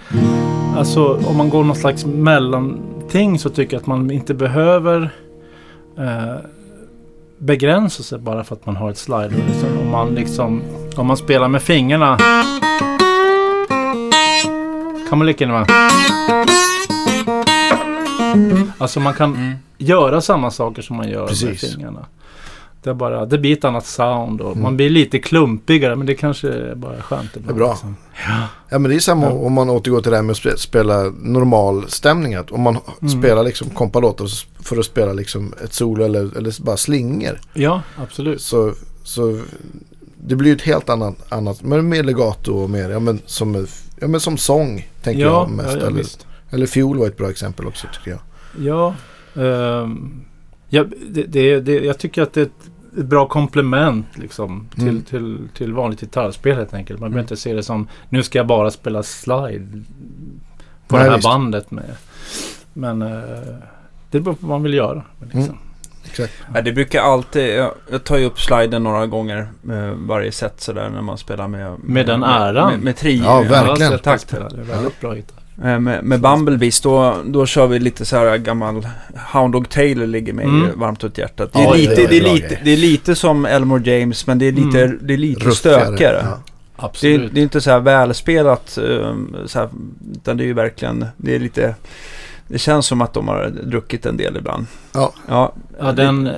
alltså 0.76 1.20
om 1.26 1.38
man 1.38 1.50
går 1.50 1.64
någon 1.64 1.76
slags 1.76 2.06
mellanting 2.06 3.40
så 3.40 3.50
tycker 3.50 3.74
jag 3.74 3.82
att 3.82 3.88
man 3.88 4.12
inte 4.12 4.34
behöver 4.34 5.10
eh, 5.98 6.36
begränsa 7.38 8.04
sig 8.04 8.20
bara 8.20 8.44
för 8.44 8.56
att 8.56 8.66
man 8.66 8.76
har 8.76 8.90
ett 8.90 8.98
slider. 8.98 9.44
Liksom, 9.48 9.80
om, 9.82 9.92
man 9.92 10.16
liksom, 10.16 10.62
om 10.96 11.08
man 11.08 11.18
spelar 11.18 11.48
med 11.48 11.62
fingrarna 11.62 12.18
kan 15.12 15.18
man 15.18 15.28
lika 15.28 15.44
gärna. 15.44 15.66
Alltså 18.78 19.00
man 19.00 19.14
kan 19.14 19.36
Mm. 19.36 19.54
göra 19.78 20.22
samma 20.22 20.52
saker 20.52 20.82
som 20.82 20.96
man 20.98 21.10
gör 21.10 21.20
med 21.20 21.28
Precis. 21.30 21.74
fingrarna. 21.74 22.06
Det, 22.84 22.90
är 22.90 22.94
bara, 22.94 23.26
det 23.26 23.38
blir 23.38 23.54
ett 23.54 23.64
annat 23.66 23.86
sound 23.86 24.42
och 24.42 24.52
Mm. 24.52 24.64
man 24.64 24.76
blir 24.78 24.90
lite 24.90 25.20
klumpigare 25.20 25.96
men 25.96 26.08
det 26.08 26.16
kanske 26.16 26.50
är 26.50 26.76
bara 26.76 27.02
skönt 27.02 27.30
ibland. 27.36 27.48
Det 27.48 27.52
är 27.52 27.66
bra. 27.66 27.72
Liksom. 27.72 27.96
Ja 28.70 28.80
men 28.80 28.84
det 28.92 28.96
är 28.96 29.00
samma 29.00 29.26
Ja. 29.26 29.32
om 29.32 29.54
man 29.54 29.70
återgår 29.70 30.02
till 30.02 30.12
det 30.12 30.18
här 30.18 30.24
med 30.24 30.32
att 30.32 30.38
spe- 30.40 30.56
spela 30.58 31.04
normal 31.22 31.90
stämning. 31.90 32.36
Att 32.36 32.52
om 32.52 32.62
man 32.62 32.78
Mm. 33.02 33.22
spelar 33.22 33.44
liksom 33.44 33.70
kompalåtar 33.70 34.28
för 34.64 34.78
att 34.78 34.86
spela 34.86 35.14
liksom 35.14 35.54
ett 35.64 35.74
solo 35.74 36.04
eller, 36.04 36.38
eller 36.38 36.64
bara 36.64 36.78
slingor. 36.78 37.40
Ja, 37.54 37.82
absolut. 38.04 38.42
Så, 38.42 38.74
så 39.04 39.40
det 40.28 40.36
blir 40.36 40.52
ju 40.52 40.56
ett 40.56 40.62
helt 40.62 40.90
annat, 40.90 41.16
annat 41.32 41.64
men 41.64 41.90
mer 41.90 42.04
legato 42.04 42.54
och 42.54 42.70
mer, 42.70 42.90
ja 42.90 43.00
men 43.00 43.20
som, 43.26 43.68
ja, 44.00 44.08
men 44.08 44.20
som 44.20 44.38
sång 44.38 44.90
tänker 45.02 45.22
ja, 45.22 45.28
jag 45.28 45.50
mest. 45.50 45.70
ja, 45.74 45.80
ja, 45.82 45.88
eller, 45.88 46.06
eller 46.50 46.66
fiol 46.68 46.98
var 46.98 47.08
ett 47.08 47.18
bra 47.18 47.30
exempel 47.30 47.68
också 47.68 47.88
tycker 47.94 48.12
jag. 48.12 48.20
Ja, 48.66 48.96
ehm, 49.44 50.22
ja 50.70 50.86
det, 51.10 51.24
det, 51.24 51.60
det, 51.60 51.74
jag 51.74 51.98
tycker 51.98 52.22
att 52.22 52.34
det 52.34 52.42
är 52.42 52.46
ett, 52.46 52.98
ett 53.00 53.06
bra 53.06 53.28
komplement 53.28 54.06
liksom, 54.14 54.68
till, 54.76 54.84
Mm. 54.88 55.02
till, 55.02 55.38
till 55.54 55.74
vanligt 55.74 56.00
gitarrspel 56.02 56.56
helt 56.58 56.74
enkelt. 56.74 57.00
Man 57.00 57.10
behöver 57.12 57.20
Mm. 57.20 57.24
inte 57.34 57.38
se 57.38 57.54
det 57.54 57.64
som 57.64 57.88
nu 58.10 58.24
ska 58.24 58.40
jag 58.40 58.48
bara 58.48 58.72
spela 58.72 59.04
slide 59.04 59.84
på 60.88 60.96
Nej, 60.96 61.04
det 61.06 61.10
här 61.10 61.18
visst. 61.18 61.28
bandet 61.28 61.72
med. 61.72 61.96
Men 62.74 63.02
eh, 63.02 63.10
det 64.12 64.20
beror 64.20 64.34
på 64.36 64.48
vad 64.48 64.50
man 64.50 64.64
vill 64.64 64.74
göra. 64.74 65.04
Liksom. 65.22 65.42
Mm. 65.42 65.56
Exakt. 66.06 66.34
Ja, 66.54 66.62
det 66.62 66.72
brukar 66.72 67.02
alltid, 67.02 67.56
jag, 67.56 67.72
jag 67.92 68.04
tar 68.04 68.18
ju 68.18 68.26
upp 68.26 68.40
sliden 68.40 68.84
några 68.84 69.08
gånger 69.08 69.38
eh, 69.70 69.92
varje 69.96 70.32
set 70.32 70.62
sådär 70.62 70.90
när 70.90 71.02
man 71.02 71.18
spelar 71.18 71.48
med... 71.48 71.76
Med 71.84 72.06
den 72.06 72.24
äran. 72.24 72.72
Med, 72.72 72.80
med 72.84 72.96
trio. 72.98 73.24
Ja, 73.24 73.42
verkligen. 73.42 74.00
Tack. 74.00 74.22
det. 74.30 74.38
Är 74.38 74.64
väldigt 74.64 75.00
bra 75.02 75.16
gitarr. 75.16 75.38
Eh, 75.64 75.80
Med, 75.80 76.04
med 76.04 76.22
Bumblebees 76.22 76.82
då, 76.82 77.16
då 77.26 77.46
kör 77.46 77.68
vi 77.68 77.80
lite 77.80 78.06
så 78.06 78.18
här 78.18 78.38
gammal 78.38 78.88
Hound 79.34 79.54
Dog 79.54 79.70
Taylor 79.70 80.06
ligger 80.08 80.34
mig 80.34 80.46
Mm. 80.46 80.80
varmt 80.80 81.04
åt 81.04 81.18
hjärtat. 81.18 81.54
Det 81.54 81.60
är, 81.60 81.64
Ja, 81.64 81.74
lite, 81.74 81.96
det 81.96 82.04
är 82.04 82.08
det, 82.08 82.18
är 82.18 82.22
bra 82.24 82.34
lite, 82.34 82.58
det 82.64 82.72
är 82.72 82.78
lite 82.78 83.16
som 83.16 83.46
Elmore 83.46 83.92
James 83.92 84.28
men 84.28 84.40
det 84.40 84.46
är 84.48 84.52
lite, 84.52 84.84
Mm. 84.84 85.00
det 85.02 85.14
är 85.14 85.18
lite 85.18 85.46
Ruffigare. 85.46 85.86
stökigare. 85.86 86.26
Ja. 86.26 86.38
Det 86.78 86.84
är, 86.84 86.86
Absolut. 86.86 87.34
det 87.34 87.40
är 87.40 87.44
inte 87.44 87.62
så 87.62 87.72
här 87.72 87.80
välspelat 87.80 88.78
um, 88.82 89.36
så 89.46 89.60
här, 89.60 89.70
utan 90.16 90.38
det 90.38 90.44
är 90.44 90.46
ju 90.46 90.54
verkligen, 90.54 91.06
det 91.18 91.36
är 91.36 91.40
lite, 91.40 91.76
det 92.52 92.60
känns 92.60 92.86
som 92.86 93.02
att 93.02 93.14
de 93.14 93.28
har 93.28 93.50
druckit 93.50 94.06
en 94.06 94.18
del 94.18 94.38
ibland. 94.38 94.68
Ja. 94.94 95.14
Ja, 95.28 95.54
Ja, 95.80 95.92
den 95.92 96.28
uh, 96.28 96.34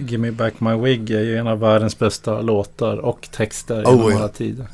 Give 0.00 0.18
Me 0.18 0.30
Back 0.30 0.60
My 0.60 0.74
Wig 0.74 1.10
är 1.10 1.20
ju 1.20 1.36
en 1.36 1.46
av 1.46 1.58
världens 1.58 1.98
bästa 1.98 2.40
låtar 2.40 2.96
och 2.96 3.28
texter 3.30 3.84
Oh, 3.84 3.90
genom 3.90 4.16
alla 4.16 4.28
tider. 4.28 4.66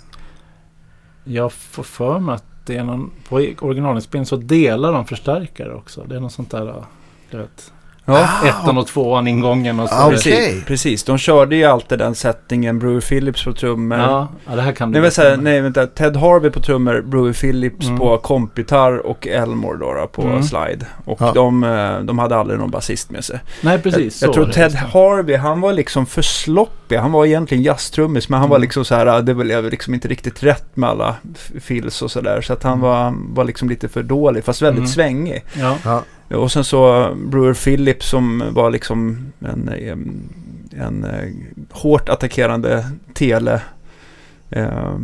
Jag 1.24 1.52
får 1.52 1.83
för 1.83 2.18
mig 2.18 2.35
att 2.35 2.44
det 2.66 2.76
är 2.76 2.85
någon, 2.85 3.11
på 3.28 3.37
originalinspelningen 3.37 4.26
så 4.26 4.37
delar 4.37 4.92
de 4.92 5.07
förstärkare 5.07 5.74
också. 5.74 6.05
Det 6.09 6.16
är 6.16 6.20
något 6.20 6.33
sånt 6.33 6.50
där, 6.50 6.68
uh, 6.68 6.85
du 7.31 7.37
vet. 7.37 7.72
Ja. 8.04 8.28
Ettan 8.48 8.78
och 8.78 8.86
tvåan 8.86 9.28
ingången 9.28 9.80
och 9.80 9.88
så. 9.88 9.94
Ah, 9.94 10.06
okej. 10.06 10.16
Precis, 10.18 10.64
precis, 10.64 11.04
de 11.04 11.18
körde 11.18 11.56
ju 11.56 11.64
alltid 11.64 11.98
den 11.98 12.14
settingen, 12.14 12.78
Brewer 12.78 13.00
Phillips 13.00 13.44
på 13.44 13.52
trummor. 13.52 13.98
Ja, 13.98 14.28
ja, 14.46 14.56
det 14.56 14.62
här 14.62 14.72
kan 14.72 14.90
Nej, 14.90 14.98
du 14.98 15.02
men 15.02 15.10
så 15.10 15.22
här, 15.22 15.28
bestämma. 15.30 15.42
nej 15.50 15.60
vänta, 15.60 15.86
Ted 15.86 16.16
Harvey 16.16 16.50
på 16.50 16.60
trummor, 16.60 17.02
Brewer 17.02 17.32
Phillips 17.32 17.86
Mm. 17.86 17.98
på 17.98 18.18
kompgitarr 18.18 19.06
och 19.06 19.26
Elmore 19.26 19.78
då, 19.78 19.94
då 19.94 20.06
på 20.06 20.22
Mm. 20.22 20.42
slide. 20.42 20.86
Och 21.04 21.18
Ja. 21.20 21.32
de, 21.34 21.64
eh, 21.64 21.98
de 22.00 22.18
hade 22.18 22.36
aldrig 22.36 22.58
någon 22.58 22.70
basist 22.70 23.10
med 23.10 23.24
sig. 23.24 23.40
Nej, 23.60 23.78
precis. 23.78 24.22
jag 24.22 24.28
jag 24.28 24.34
så 24.34 24.42
tror. 24.44 24.52
Ted 24.52 24.72
Harvey, 24.74 25.36
han 25.36 25.60
var 25.60 25.72
liksom 25.72 26.06
för 26.06 26.22
sloppig. 26.92 27.02
Han 27.02 27.12
var 27.12 27.26
egentligen 27.26 27.62
jazztrummis, 27.64 28.28
men 28.28 28.40
han 28.40 28.48
var 28.48 28.57
Mm. 28.57 28.62
liksom 28.62 28.85
så 28.85 28.94
här, 28.94 29.22
det 29.22 29.35
blev 29.35 29.70
liksom 29.70 29.94
inte 29.94 30.09
riktigt 30.09 30.42
rätt 30.42 30.76
med 30.76 30.90
alla 30.90 31.16
fills 31.61 32.02
och 32.02 32.11
sådär. 32.11 32.40
Så 32.40 32.52
att 32.52 32.62
han 32.62 32.72
Mm. 32.72 32.81
var, 32.83 33.14
var 33.35 33.44
liksom 33.44 33.68
lite 33.68 33.88
för 33.88 34.02
dålig, 34.02 34.44
fast 34.44 34.62
väldigt 34.62 34.78
Mm. 34.78 34.88
svängig. 34.88 35.42
Ja, 35.55 35.76
Ja. 35.85 36.02
Och 36.37 36.52
sen 36.52 36.64
så 36.64 37.09
Brewer 37.26 37.55
Phillips 37.55 38.09
som 38.11 38.42
var 38.50 38.70
liksom 38.70 39.33
en, 39.40 39.68
en, 39.68 40.22
en 40.78 41.05
eh, 41.05 41.28
hårt 41.70 42.09
attackerande 42.09 42.85
tele. 43.14 43.61
Eh, 44.50 44.94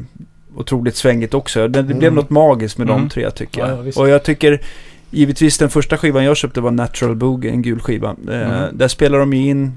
otroligt 0.57 0.96
svängigt 0.96 1.35
också. 1.35 1.68
Det, 1.68 1.83
det 1.83 1.94
blev 1.94 2.12
Mm. 2.12 2.14
något 2.14 2.31
magiskt 2.31 2.79
med 2.79 2.88
Mm. 2.90 3.03
de 3.03 3.09
tre 3.09 3.31
tycker 3.31 3.61
Ja, 3.61 3.68
jag. 3.68 3.87
ja, 3.87 3.92
och 4.01 4.09
jag 4.09 4.22
tycker 4.24 4.61
givetvis 5.11 5.59
den 5.59 5.68
första 5.70 5.96
skivan 5.96 6.24
jag 6.24 6.37
köpte 6.37 6.61
var 6.61 6.70
Natural 6.70 7.16
Boogie, 7.16 7.51
en 7.51 7.62
gul 7.62 7.81
skiva. 7.81 8.11
Eh. 8.11 8.64
Där 8.72 8.88
spelar 8.88 9.18
de 9.18 9.33
ju 9.35 9.48
in, 9.48 9.72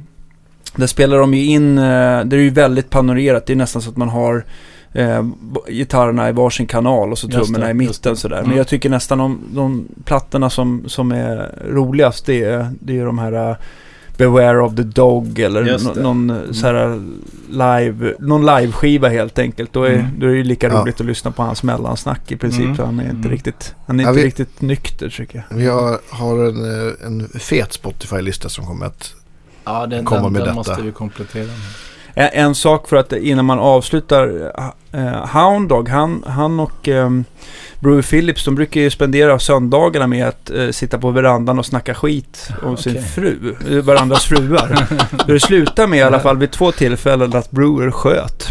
där 0.75 0.87
spelar 0.87 1.17
de 1.19 1.33
ju 1.33 1.45
in, 1.45 1.77
eh, 1.77 1.83
det 2.25 2.35
är 2.35 2.39
ju 2.39 2.49
väldigt 2.49 2.89
panorerat. 2.89 3.45
Det 3.45 3.53
är 3.53 3.57
nästan 3.57 3.81
så 3.81 3.89
att 3.89 3.97
man 3.97 4.09
har 4.09 4.45
eh, 4.93 5.25
gitarrerna 5.69 6.29
i 6.29 6.31
varsin 6.31 6.67
kanal 6.67 7.11
och 7.11 7.17
så 7.17 7.27
trummorna 7.27 7.65
det, 7.65 7.71
i 7.71 7.73
mitten 7.73 8.15
sådär. 8.15 8.35
Men 8.35 8.45
Mm. 8.45 8.57
jag 8.57 8.67
tycker 8.67 8.89
nästan 8.89 9.17
de, 9.17 9.39
de 9.53 9.87
plattorna 10.05 10.49
som, 10.49 10.83
som 10.87 11.11
är 11.11 11.55
roligast 11.69 12.25
det 12.25 12.43
är, 12.43 12.69
det 12.79 12.99
är 12.99 13.05
de 13.05 13.19
här 13.19 13.49
eh, 13.49 13.55
Beware 14.17 14.61
of 14.61 14.75
the 14.75 14.83
Dog 14.83 15.39
eller 15.39 15.63
Just 15.65 15.85
nå- 15.85 15.93
det. 15.93 16.01
någon 16.01 16.41
så 16.53 16.67
här 16.67 17.01
live, 17.49 18.13
någon 18.19 18.45
live-skiva 18.45 19.09
helt 19.09 19.39
enkelt. 19.39 19.73
Då 19.73 19.83
är, 19.83 19.93
Mm. 19.93 20.05
då 20.19 20.25
är 20.25 20.29
det 20.31 20.37
ju 20.37 20.43
lika 20.43 20.67
Ja. 20.67 20.81
roligt 20.81 20.99
att 20.99 21.05
lyssna 21.05 21.31
på 21.31 21.43
hans 21.43 21.63
mellansnack 21.63 22.31
i 22.31 22.37
princip. 22.37 22.63
Mm. 22.63 22.75
För 22.75 22.85
han 22.85 22.99
är 22.99 23.03
inte 23.03 23.15
Mm. 23.15 23.31
riktigt, 23.31 23.75
han 23.85 23.99
är 23.99 24.03
Ja, 24.03 24.09
inte 24.09 24.21
vi- 24.21 24.27
riktigt 24.27 24.61
nykter 24.61 25.09
tycker 25.09 25.45
jag. 25.49 25.57
Vi 25.57 25.67
har, 25.67 25.97
har 26.09 26.37
en, 26.49 26.87
eh, 26.87 26.93
en 27.05 27.27
fet 27.39 27.73
Spotify-lista 27.73 28.49
som 28.49 28.65
kommer 28.65 28.85
att... 28.85 29.13
Ja, 29.63 29.87
den, 29.87 30.05
Komma 30.05 30.21
den, 30.21 30.33
med 30.33 30.41
den 30.41 30.47
detta. 30.47 30.55
måste 30.55 30.81
vi 30.81 30.91
komplettera 30.91 31.43
med. 31.45 31.53
En, 32.13 32.29
en 32.47 32.55
sak 32.55 32.87
för 32.89 32.95
att 32.95 33.13
innan 33.13 33.45
man 33.45 33.59
avslutar. 33.59 34.27
Uh, 34.95 35.25
Hound 35.25 35.69
Dog, 35.69 35.89
han, 35.89 36.23
han 36.27 36.59
och 36.59 36.87
um, 36.87 37.25
Brewer 37.79 38.01
Phillips, 38.01 38.45
de 38.45 38.55
brukar 38.55 38.81
ju 38.81 38.89
spendera 38.89 39.39
söndagarna 39.39 40.07
med 40.07 40.27
att 40.27 40.49
eh, 40.49 40.69
sitta 40.69 40.97
på 40.97 41.11
verandan 41.11 41.59
och 41.59 41.65
snacka 41.65 41.93
skit 41.93 42.49
om 42.63 42.77
sin 42.77 42.91
Okej. 42.91 43.03
fru, 43.03 43.55
eh, 43.69 43.83
varandras 43.83 44.23
fruar. 44.25 44.87
Det 45.27 45.39
slutar 45.39 45.87
med 45.87 45.99
i 45.99 46.01
alla 46.01 46.19
fall 46.19 46.37
vid 46.37 46.51
två 46.51 46.71
tillfällen 46.71 47.35
att 47.35 47.51
Brewer 47.51 47.91
sköt. 47.91 48.47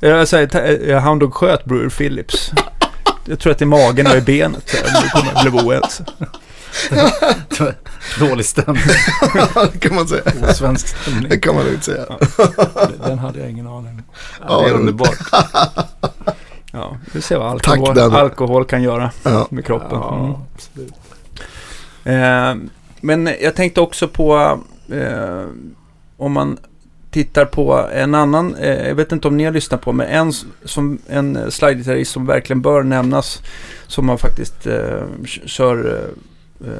Eh, 0.00 0.08
Jag 0.10 0.28
säger, 0.28 0.90
eh, 0.90 1.00
Hound 1.00 1.20
Dog 1.20 1.34
sköt 1.34 1.64
Brewer 1.64 1.88
Phillips. 1.88 2.50
Jag 3.24 3.38
tror 3.38 3.52
att 3.52 3.58
det 3.58 3.64
är 3.64 3.66
magen 3.66 4.06
och 4.06 4.16
i 4.16 4.20
benet. 4.20 4.68
så 4.68 4.76
här, 4.76 5.50
bli 5.50 5.60
oense. 5.60 6.04
Dålig 8.18 8.46
stämning. 8.46 8.82
det 9.72 9.78
kan 9.78 9.94
man 9.94 10.08
säga. 10.08 10.22
Osvensk 10.50 10.88
stämning. 10.88 11.28
Det 11.30 11.38
kan 11.38 11.54
man 11.54 11.64
lugnt 11.64 11.84
säga. 11.84 12.04
Den 13.06 13.18
hade 13.18 13.38
jag 13.40 13.50
ingen 13.50 13.66
aning 13.66 13.90
om. 13.92 14.02
Ja, 14.40 14.46
Ja, 14.48 14.60
det 14.62 14.68
är 14.70 14.74
underbart. 14.74 15.18
Ja, 16.76 16.96
vi 17.12 17.22
ser 17.22 17.38
vad 17.38 17.62
Tack, 17.62 17.72
alkohol, 17.72 17.94
Danne. 17.94 18.16
alkohol 18.16 18.64
kan 18.64 18.82
göra 18.82 19.10
Ja. 19.22 19.46
med 19.50 19.64
kroppen. 19.64 20.02
Mm. 20.02 20.02
Ja, 20.02 20.40
absolut. 20.54 20.94
Eh, 22.04 22.54
men 23.00 23.30
jag 23.40 23.54
tänkte 23.54 23.80
också 23.80 24.08
på 24.08 24.58
eh, 24.92 25.44
om 26.16 26.32
man 26.32 26.58
tittar 27.10 27.44
på 27.44 27.88
en 27.92 28.14
annan, 28.14 28.54
eh, 28.54 28.88
jag 28.88 28.94
vet 28.94 29.12
inte 29.12 29.28
om 29.28 29.36
ni 29.36 29.44
har 29.44 29.52
lyssnat 29.52 29.80
på, 29.80 29.92
men 29.92 30.06
en, 30.06 30.32
som, 30.64 30.98
en 31.08 31.50
slide 31.50 32.04
som 32.04 32.26
verkligen 32.26 32.62
bör 32.62 32.82
nämnas 32.82 33.42
som 33.86 34.08
har 34.08 34.16
faktiskt 34.16 34.66
eh, 34.66 35.02
kör 35.46 36.08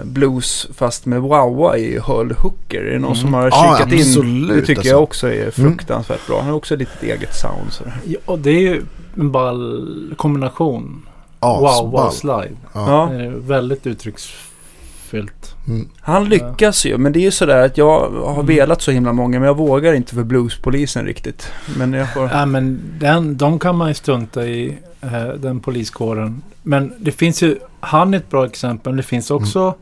blues 0.04 0.66
fast 0.74 1.06
med 1.06 1.20
wowa 1.22 1.76
i 1.78 1.98
Hull 1.98 2.32
Hooker. 2.38 2.80
Är 2.80 2.90
det 2.92 2.98
någon 2.98 3.10
Mm. 3.12 3.22
som 3.22 3.34
har 3.34 3.46
Ja, 3.48 3.76
kikat 3.78 3.92
in? 3.92 3.98
absolut, 4.00 4.48
Det 4.48 4.60
tycker 4.66 4.80
alltså. 4.80 4.92
jag 4.94 5.02
också 5.02 5.32
är 5.32 5.50
fruktansvärt 5.50 6.26
bra. 6.26 6.38
Han 6.40 6.48
har 6.48 6.56
också 6.56 6.76
lite 6.76 7.06
eget 7.06 7.34
sound. 7.34 7.72
Sådär. 7.72 7.94
Ja, 8.26 8.36
det 8.36 8.50
är 8.50 8.60
ju 8.60 8.82
en 9.16 9.30
ball 9.32 10.14
kombination. 10.16 11.06
Wow, 11.40 11.60
wow, 11.60 11.66
Asball. 11.68 12.12
slide. 12.12 12.56
Ja. 12.72 13.08
Ja. 13.10 13.16
Det 13.16 13.24
är 13.24 13.30
väldigt 13.30 13.86
uttrycksfyllt. 13.86 15.54
Mm. 15.68 15.88
Han 16.00 16.28
lyckas 16.28 16.86
ju, 16.86 16.98
men 16.98 17.12
det 17.12 17.18
är 17.18 17.22
ju 17.24 17.30
sådär 17.30 17.64
att 17.66 17.78
jag 17.78 18.10
har 18.10 18.34
Mm. 18.34 18.46
velat 18.46 18.82
så 18.82 18.90
himla 18.90 19.12
många, 19.12 19.38
men 19.38 19.46
jag 19.46 19.56
vågar 19.56 19.92
inte 19.94 20.14
för 20.14 20.22
bluespolisen 20.22 21.04
riktigt. 21.06 21.52
Men 21.78 21.92
jag 21.92 22.12
får... 22.14 22.30
Ja, 22.32 22.46
men 22.46 22.80
den, 23.00 23.36
de 23.36 23.58
kan 23.58 23.76
man 23.76 23.88
ju 23.88 23.94
strunta 23.94 24.46
i, 24.46 24.78
eh, 25.12 25.28
den 25.28 25.60
poliskåren. 25.60 26.42
Men 26.62 26.94
det 26.98 27.12
finns 27.12 27.42
ju, 27.42 27.58
han 27.80 28.14
är 28.14 28.18
ett 28.18 28.30
bra 28.30 28.46
exempel. 28.46 28.96
Det 28.96 29.02
finns 29.02 29.30
också 29.30 29.74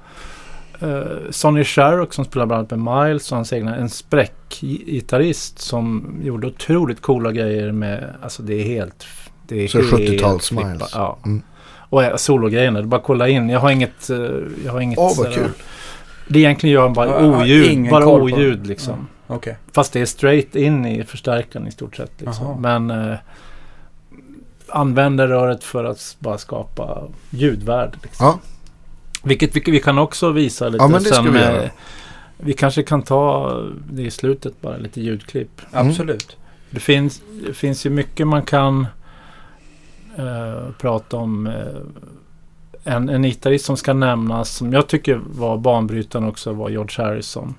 eh, 0.81 1.03
Sonny 1.31 1.65
Sherrock 1.65 2.15
som 2.15 2.25
spelar 2.25 2.47
bland 2.47 2.59
annat 2.73 2.83
med 2.83 3.07
Miles 3.09 3.33
och 3.33 3.37
hans 3.37 3.53
egna, 3.53 3.77
en 3.77 3.89
spräckgitarrist 3.91 5.59
som 5.59 6.15
gjorde 6.23 6.47
otroligt 6.47 7.01
coola 7.03 7.33
grejer 7.33 7.73
med, 7.73 8.05
alltså 8.23 8.43
det 8.43 8.55
är 8.55 8.65
helt... 8.65 9.07
Det 9.49 9.65
är 9.65 9.69
Så 9.69 9.79
helt 9.79 9.93
70-tals 9.93 10.49
flippat. 10.49 10.67
Miles. 10.73 10.91
Ja. 10.95 11.19
Mm. 11.25 11.43
Och 11.89 12.05
eh, 12.05 12.17
sologrejerna, 12.17 12.79
det 12.79 12.85
är 12.85 12.87
bara 12.87 12.97
att 12.97 13.07
kolla 13.07 13.29
in. 13.29 13.49
Jag 13.49 13.61
har 13.61 13.71
inget... 13.71 14.11
eh, 14.11 14.17
Jag 14.65 14.73
har 14.73 14.81
inget 14.81 14.99
Åh, 14.99 15.05
vad 15.05 15.15
sådär- 15.17 15.33
kul. 15.33 15.51
Det 16.29 16.39
egentligen 16.39 16.75
gör 16.75 16.89
bara 16.89 17.07
jag 17.07 17.21
har 17.21 17.41
oljud. 17.43 17.91
Bara 17.91 18.07
oljud 18.07 18.67
liksom. 18.67 19.07
Okej. 19.27 19.57
Fast 19.75 19.93
det 19.93 20.01
är 20.01 20.07
straight 20.07 20.57
in 20.57 20.87
i 20.87 21.05
förstärkaren 21.05 21.67
i 21.67 21.71
stort 21.71 21.97
sett. 21.97 22.13
Liksom. 22.19 22.63
Men 22.63 22.91
eh, 22.91 23.15
använder 24.73 25.29
röret 25.29 25.65
för 25.65 25.85
att 25.85 26.17
bara 26.19 26.39
skapa 26.39 27.03
ljudvärde. 27.31 27.99
Liksom. 28.03 28.27
Ja. 28.27 28.39
Vilket 29.23 29.57
vi, 29.57 29.63
vi 29.71 29.81
kan 29.81 29.99
också 29.99 30.31
visa 30.31 30.69
lite 30.69 30.85
Ja, 30.85 30.89
men 30.89 31.03
det 31.03 31.09
ska 31.09 31.15
sen. 31.15 31.33
vi 31.33 31.71
vi 32.45 32.53
kanske 32.53 32.83
kan 32.83 33.03
ta 33.03 33.57
det 33.91 34.03
i 34.03 34.11
slutet 34.11 34.61
bara, 34.61 34.77
lite 34.77 35.01
ljudklipp. 35.01 35.63
Mm. 35.73 35.89
Absolut. 35.89 36.37
Det 36.71 36.81
finns, 36.81 37.23
det 37.47 37.55
finns 37.55 37.87
ju 37.87 37.91
mycket 37.91 38.27
man 38.27 38.43
kan 38.43 38.87
eh, 40.17 40.71
prata 40.79 41.17
om. 41.17 41.47
Eh, 41.47 41.55
en, 42.85 43.09
en 43.09 43.23
gitarrist 43.23 43.65
som 43.65 43.77
ska 43.77 43.93
nämnas, 43.93 44.57
som 44.57 44.73
jag 44.73 44.87
tycker 44.87 45.21
var 45.27 45.57
banbrytaren 45.59 46.29
också, 46.29 46.53
var 46.53 46.71
George 46.71 47.05
Harrison. 47.05 47.55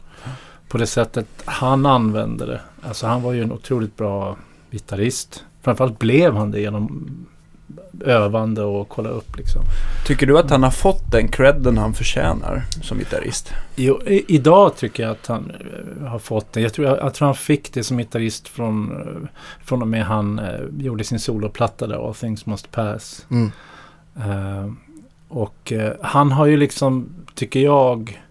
På 0.67 0.78
det 0.78 0.88
sättet 0.88 1.28
han 1.45 1.86
använde 1.86 2.45
det. 2.45 2.62
Alltså 2.82 3.08
han 3.08 3.21
var 3.21 3.34
ju 3.34 3.43
en 3.43 3.52
otroligt 3.52 3.97
bra 3.97 4.38
gitarrist. 4.71 5.43
Framförallt 5.63 5.99
blev 5.99 6.36
han 6.36 6.52
det 6.52 6.62
genom 6.62 7.10
övande 7.99 8.63
och 8.63 8.89
kolla 8.89 9.10
upp 9.10 9.38
liksom. 9.38 9.62
Tycker 10.06 10.28
du 10.28 10.39
att 10.39 10.49
han 10.49 10.63
har 10.63 10.71
fått 10.71 11.12
den 11.12 11.28
credden 11.28 11.78
han 11.78 11.93
förtjänar 11.93 12.63
som 12.82 12.97
gitarrist? 12.97 13.54
Jo, 13.76 14.02
i, 14.06 14.26
idag 14.28 14.76
tycker 14.76 15.04
jag 15.04 15.12
att 15.12 15.28
han 15.28 15.52
eh, 15.99 16.08
har 16.08 16.19
fått 16.19 16.54
det. 16.54 16.62
Jag 16.62 16.73
tror, 16.73 16.88
jag, 16.88 16.97
jag 16.97 17.13
tror 17.13 17.26
han 17.26 17.36
fick 17.36 17.73
det 17.73 17.84
som 17.84 17.97
gitarrist 17.97 18.47
från, 18.47 18.91
eh, 18.91 19.30
från 19.65 19.82
och 19.82 19.88
med 19.88 20.06
han 20.06 20.39
eh, 20.39 20.60
gjorde 20.78 21.04
sin 21.04 21.19
soloplatta 21.19 21.88
där, 21.88 22.08
All 22.08 22.15
Things 22.15 22.45
Must 22.45 22.71
Pass. 22.71 23.26
Mm. 23.32 23.52
Eh, 24.15 24.71
och 25.28 25.71
eh, 25.71 25.93
han 26.02 26.32
har 26.32 26.45
ju 26.45 26.58
liksom, 26.58 27.10
tycker 27.36 27.60
jag, 27.60 28.21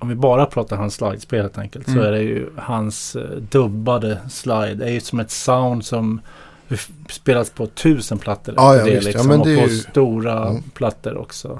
om 0.00 0.08
vi 0.08 0.14
bara 0.14 0.46
pratar 0.46 0.76
hans 0.76 0.94
slidespel 0.94 1.40
helt 1.42 1.58
enkelt, 1.58 1.84
så 1.86 1.92
Mm. 1.92 2.04
är 2.04 2.10
det 2.12 2.22
ju 2.22 2.46
hans 2.56 3.16
eh, 3.16 3.22
dubbade 3.50 4.18
slide. 4.30 4.74
Det 4.74 4.84
är 4.84 4.90
ju 4.92 5.00
som 5.00 5.20
ett 5.20 5.30
sound 5.30 5.84
som 5.84 6.20
spelas 7.10 7.50
på 7.50 7.66
tusen 7.66 8.18
plattor. 8.18 8.54
Ja, 8.58 8.76
efter 8.76 8.88
ja, 8.88 8.94
visst. 8.94 9.06
Ja, 9.06 9.10
liksom, 9.12 9.28
men 9.28 9.40
och 9.40 9.46
det 9.46 9.52
är 9.52 9.62
på 9.62 9.68
ju- 9.68 9.78
stora 9.78 10.48
Mm. 10.48 10.62
plattor 10.74 11.16
också. 11.18 11.58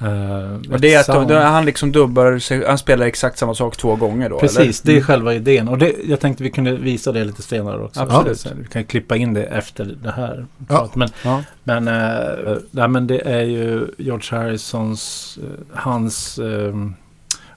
Eh, 0.00 0.72
Och 0.72 0.80
det 0.80 0.94
är 0.94 1.00
att 1.00 1.06
sound. 1.06 1.28
då, 1.28 1.34
han 1.38 1.64
liksom 1.64 1.92
dubbar 1.92 2.66
han 2.68 2.78
spelar 2.78 3.06
exakt 3.06 3.38
samma 3.38 3.54
sak 3.54 3.76
två 3.76 3.96
gånger 3.96 4.30
då? 4.30 4.38
Precis, 4.38 4.58
eller? 4.84 4.86
det 4.86 4.92
är 4.92 4.94
Mm. 4.96 5.04
själva 5.06 5.34
idén. 5.34 5.68
Och 5.68 5.78
det, 5.78 5.94
jag 6.04 6.20
tänkte 6.20 6.42
vi 6.42 6.50
kunde 6.50 6.72
visa 6.76 7.12
det 7.12 7.24
lite 7.24 7.42
senare 7.42 7.82
också. 7.82 8.00
Absolut. 8.00 8.40
Så 8.40 8.48
Vi 8.54 8.64
kan 8.64 8.84
klippa 8.84 9.16
in 9.16 9.34
det 9.34 9.44
efter 9.44 9.96
det 10.02 10.10
här. 10.10 10.46
Ja. 10.68 10.88
Men, 10.94 11.08
Ja. 11.24 11.42
men, 11.64 11.88
äh, 11.88 12.56
nej, 12.70 12.88
men 12.88 13.06
det 13.06 13.20
är 13.30 13.42
ju 13.42 13.86
George 13.98 14.38
Harrisons, 14.38 15.38
eh, 15.42 15.76
hans 15.78 16.38
eh, 16.38 16.74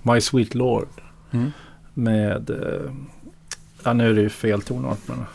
My 0.03 0.21
Sweet 0.21 0.55
Lord 0.55 0.87
Mm. 1.31 1.51
med, 1.93 2.49
eh, 2.49 2.91
ja 3.83 3.93
nu 3.93 4.09
är 4.09 4.13
det 4.13 4.21
ju 4.21 4.29
fel 4.29 4.61
tonart 4.61 4.99
men. 5.05 5.25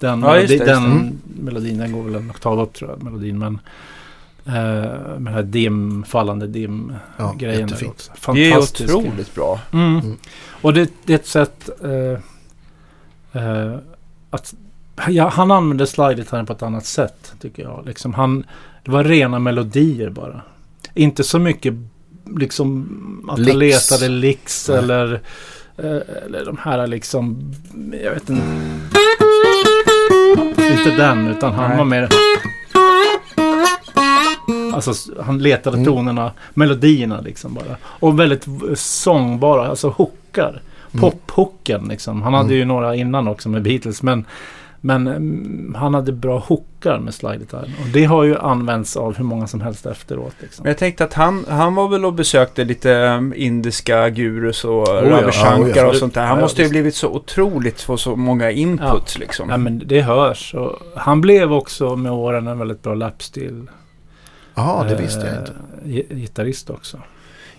Den, 0.00 0.20
Ja, 0.20 0.32
melodi, 0.32 0.58
det, 0.58 0.64
den. 0.64 0.84
Mm. 0.84 1.18
melodin, 1.24 1.78
den 1.78 1.92
går 1.92 2.02
väl 2.02 2.14
en 2.14 2.30
oktav 2.30 2.60
upp 2.60 2.72
tror 2.74 2.90
jag, 2.90 3.02
melodin. 3.02 3.38
Men 3.38 3.58
eh, 4.46 4.52
med 4.54 5.18
den 5.18 5.26
här 5.34 5.42
dim, 5.42 6.04
fallande 6.08 6.46
dim 6.46 6.92
Ja, 7.16 7.34
grejen 7.38 7.54
där 7.60 7.66
jättefint. 7.66 8.10
också. 8.16 8.32
Det 8.32 8.50
är 8.52 8.58
otroligt 8.58 9.34
bra. 9.34 9.60
Mm. 9.72 9.98
Mm. 9.98 10.16
Och 10.62 10.74
det, 10.74 10.90
det 11.04 11.12
är 11.12 11.16
ett 11.18 11.26
sätt 11.26 11.70
eh, 11.82 13.42
eh, 13.42 13.76
att 14.30 14.54
ja, 15.08 15.28
han 15.28 15.50
använde 15.50 15.86
slide-gitarren 15.86 16.46
på 16.46 16.52
ett 16.52 16.62
annat 16.62 16.86
sätt 16.86 17.32
tycker 17.40 17.62
jag. 17.62 17.82
Liksom 17.86 18.14
han, 18.14 18.44
det 18.84 18.90
var 18.90 19.04
rena 19.04 19.38
melodier 19.38 20.10
bara. 20.10 20.42
Inte 20.94 21.24
så 21.24 21.38
mycket 21.38 21.74
liksom 22.38 22.88
att 23.28 23.38
han 23.38 23.58
Licks. 23.58 23.90
letade 23.90 24.08
Nej. 24.08 24.78
eller, 24.78 25.12
eh, 25.78 26.24
eller 26.26 26.44
de 26.44 26.56
här 26.60 26.86
liksom, 26.86 27.52
jag 28.04 28.10
vet 28.10 28.30
inte. 28.30 28.46
Inte 30.72 30.96
den, 30.96 31.26
utan 31.28 31.52
han 31.52 31.68
Nej. 31.68 31.78
var 31.78 31.84
mer... 31.84 32.08
Alltså 34.74 34.92
han 35.22 35.38
letade 35.38 35.76
Mm. 35.76 35.86
tonerna, 35.86 36.32
melodierna 36.54 37.20
liksom 37.20 37.54
bara. 37.54 37.76
Och 37.84 38.20
väldigt 38.20 38.46
sångbara, 38.74 39.66
alltså 39.68 39.88
hookar. 39.88 40.62
Mm. 40.92 41.00
Pophooken 41.00 41.84
liksom. 41.88 42.22
Han 42.22 42.34
hade 42.34 42.44
Mm. 42.46 42.56
ju 42.58 42.64
några 42.64 42.94
innan 42.96 43.28
också 43.28 43.48
med 43.48 43.62
Beatles 43.62 44.02
men 44.02 44.24
Men 44.86 45.06
mm, 45.06 45.74
han 45.78 45.94
hade 45.94 46.12
bra 46.12 46.38
hookar 46.38 46.98
med 46.98 47.14
slide-gitarren. 47.14 47.70
Och 47.80 47.86
det 47.92 48.04
har 48.04 48.24
ju 48.24 48.38
använts 48.38 48.96
av 48.96 49.16
hur 49.16 49.24
många 49.24 49.46
som 49.46 49.60
helst 49.60 49.86
efteråt. 49.86 50.34
Liksom. 50.40 50.62
Men 50.62 50.70
jag 50.70 50.78
tänkte 50.78 51.04
att 51.04 51.14
han, 51.14 51.44
han 51.48 51.74
var 51.74 51.88
väl 51.88 52.04
och 52.04 52.12
besökte 52.12 52.64
lite 52.64 52.92
um, 52.94 53.34
indiska 53.36 54.08
gurus 54.10 54.64
och 54.64 54.84
ja, 54.88 55.10
Ravi 55.10 55.32
Shankar 55.32 55.64
oh 55.64 55.76
ja. 55.76 55.86
och 55.88 55.96
sånt 55.96 56.14
där. 56.14 56.24
Han 56.26 56.36
Ja, 56.38 56.42
måste 56.44 56.60
ju 56.60 56.64
visst. 56.64 56.70
blivit 56.72 56.94
så 56.94 57.08
otroligt 57.08 57.80
få 57.80 57.96
så 57.96 58.16
många 58.16 58.50
inputs 58.50 59.18
liksom. 59.18 59.50
Ja, 59.50 59.56
men 59.56 59.82
det 59.86 60.00
hörs. 60.02 60.54
Och 60.54 60.72
han 60.96 61.20
blev 61.20 61.52
också 61.52 61.96
med 61.96 62.12
åren 62.12 62.46
en 62.46 62.58
väldigt 62.58 62.82
bra 62.82 62.94
lapstil. 62.94 63.66
Jaha, 64.54 64.84
det 64.88 64.96
visste 64.96 65.20
jag 65.26 65.34
eh, 65.34 65.38
inte. 65.40 65.52
gi- 65.84 66.14
Gitarrist 66.20 66.70
också. 66.70 66.98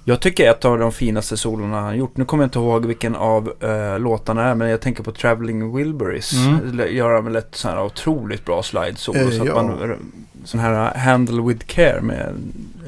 Jag 0.07 0.19
tycker 0.19 0.49
ett 0.51 0.65
av 0.65 0.79
de 0.79 0.91
finaste 0.91 1.37
solorna 1.37 1.81
han 1.81 1.97
gjort. 1.97 2.17
Nu 2.17 2.25
kommer 2.25 2.43
jag 2.43 2.47
inte 2.47 2.59
ihåg 2.59 2.85
vilken 2.85 3.15
av 3.15 3.53
uh, 3.63 3.99
låtarna 3.99 4.43
det 4.43 4.49
är, 4.49 4.55
men 4.55 4.69
jag 4.69 4.81
tänker 4.81 5.03
på 5.03 5.11
Traveling 5.11 5.75
Wilburys. 5.75 6.33
Mm. 6.33 6.95
Gör 6.95 7.13
han 7.13 7.25
väl 7.25 7.35
ett 7.35 7.55
sånt 7.55 7.73
här 7.75 7.83
otroligt 7.83 8.45
bra 8.45 8.61
slide-solo. 8.61 9.19
Eh, 9.19 9.29
så 9.29 9.41
att 9.41 9.47
ja. 9.47 9.63
man, 9.63 9.95
sån 10.43 10.59
här 10.59 10.97
Handle 10.97 11.41
with 11.41 11.65
Care 11.65 12.01
med, 12.01 12.33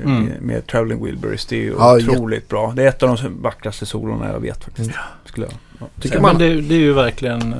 Mm. 0.04 0.24
med, 0.26 0.42
med 0.42 0.68
Traveling 0.68 1.06
Wilburys. 1.06 1.46
Det 1.46 1.56
är 1.56 1.62
ju 1.62 1.74
Ja, 1.80 1.96
otroligt 1.98 2.48
bra. 2.50 2.74
Det 2.76 2.84
är 2.84 2.88
ett 2.88 3.04
av 3.04 3.18
de 3.18 3.42
vackraste 3.42 3.86
solorna 3.86 4.32
jag 4.32 4.40
vet 4.40 4.64
faktiskt. 4.64 4.90
Mm. 4.90 5.02
Skulle 5.26 5.46
jag, 5.46 5.54
ja, 5.80 5.86
Tycker. 6.02 6.16
Ja, 6.16 6.22
man- 6.22 6.38
men 6.38 6.48
det, 6.48 6.62
det 6.62 6.76
är 6.76 6.80
ju 6.80 6.94
verkligen 6.94 7.54
eh, 7.54 7.60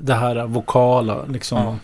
det 0.00 0.14
här 0.14 0.46
vokala. 0.46 1.24
Liksom. 1.28 1.78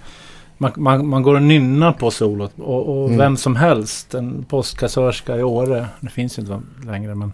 Man, 0.63 0.73
man, 0.77 1.07
man 1.07 1.23
går 1.23 1.35
och 1.35 1.43
nynnar 1.43 1.93
på 1.93 2.11
solot. 2.11 2.53
Och, 2.59 2.89
och 3.03 3.07
Mm. 3.07 3.19
vem 3.19 3.37
som 3.37 3.57
helst, 3.57 4.15
en 4.15 4.45
postkassörska 4.49 5.37
i 5.37 5.43
Åre, 5.43 5.87
det 6.01 6.09
finns 6.11 6.39
ju 6.39 6.43
inte 6.43 6.61
längre, 6.87 7.15
men 7.15 7.33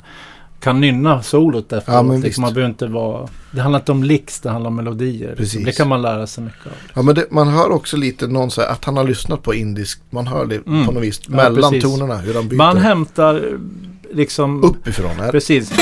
kan 0.61 0.81
nynna 0.81 1.23
solot 1.23 1.73
efteråt. 1.73 2.07
Ja, 2.07 2.17
liksom, 2.17 2.43
man 2.43 2.55
behöver 2.55 2.71
inte 2.71 2.87
vara... 2.87 3.29
Det 3.51 3.61
handlar 3.61 3.81
inte 3.81 3.93
om 3.93 4.03
licks, 4.05 4.41
det 4.41 4.51
handlar 4.51 4.69
om 4.69 4.77
melodier. 4.77 5.29
liksom. 5.29 5.37
Precis. 5.37 5.65
Det 5.65 5.73
kan 5.73 5.89
man 5.89 6.03
lära 6.03 6.27
sig 6.27 6.45
mycket 6.45 6.67
av. 6.67 6.73
Ja, 6.95 7.03
men 7.03 7.15
det, 7.15 7.27
man 7.31 7.49
hör 7.49 7.71
också 7.73 7.97
lite 7.97 8.27
någon 8.27 8.51
här, 8.57 8.67
att 8.73 8.85
han 8.85 8.97
har 8.97 9.05
lyssnat 9.05 9.43
på 9.43 9.55
indisk. 9.55 10.01
Man 10.11 10.27
hör 10.27 10.47
det 10.47 10.67
Mm. 10.67 10.87
på 10.87 10.93
något 10.93 11.03
vis. 11.03 11.21
Ja, 11.29 11.37
mellan 11.37 11.73
precis. 11.73 11.83
tonerna, 11.93 12.17
hur 12.17 12.35
han 12.35 12.49
byter. 12.49 12.57
Man 12.59 12.77
hämtar 12.77 13.59
liksom... 14.15 14.65
uppifrån. 14.65 15.11
Här. 15.11 15.31
Precis. 15.33 15.73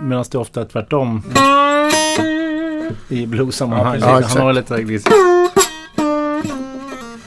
Medan 0.00 0.24
det 0.30 0.38
ofta 0.38 0.60
är 0.60 0.64
tvärtom. 0.64 1.22
I 3.08 3.26
blues-sammanhang. 3.26 3.98
Ja, 4.00 4.22
Han 4.28 4.40
har 4.42 4.52
lite 4.52 4.82
glissigt. 4.82 5.14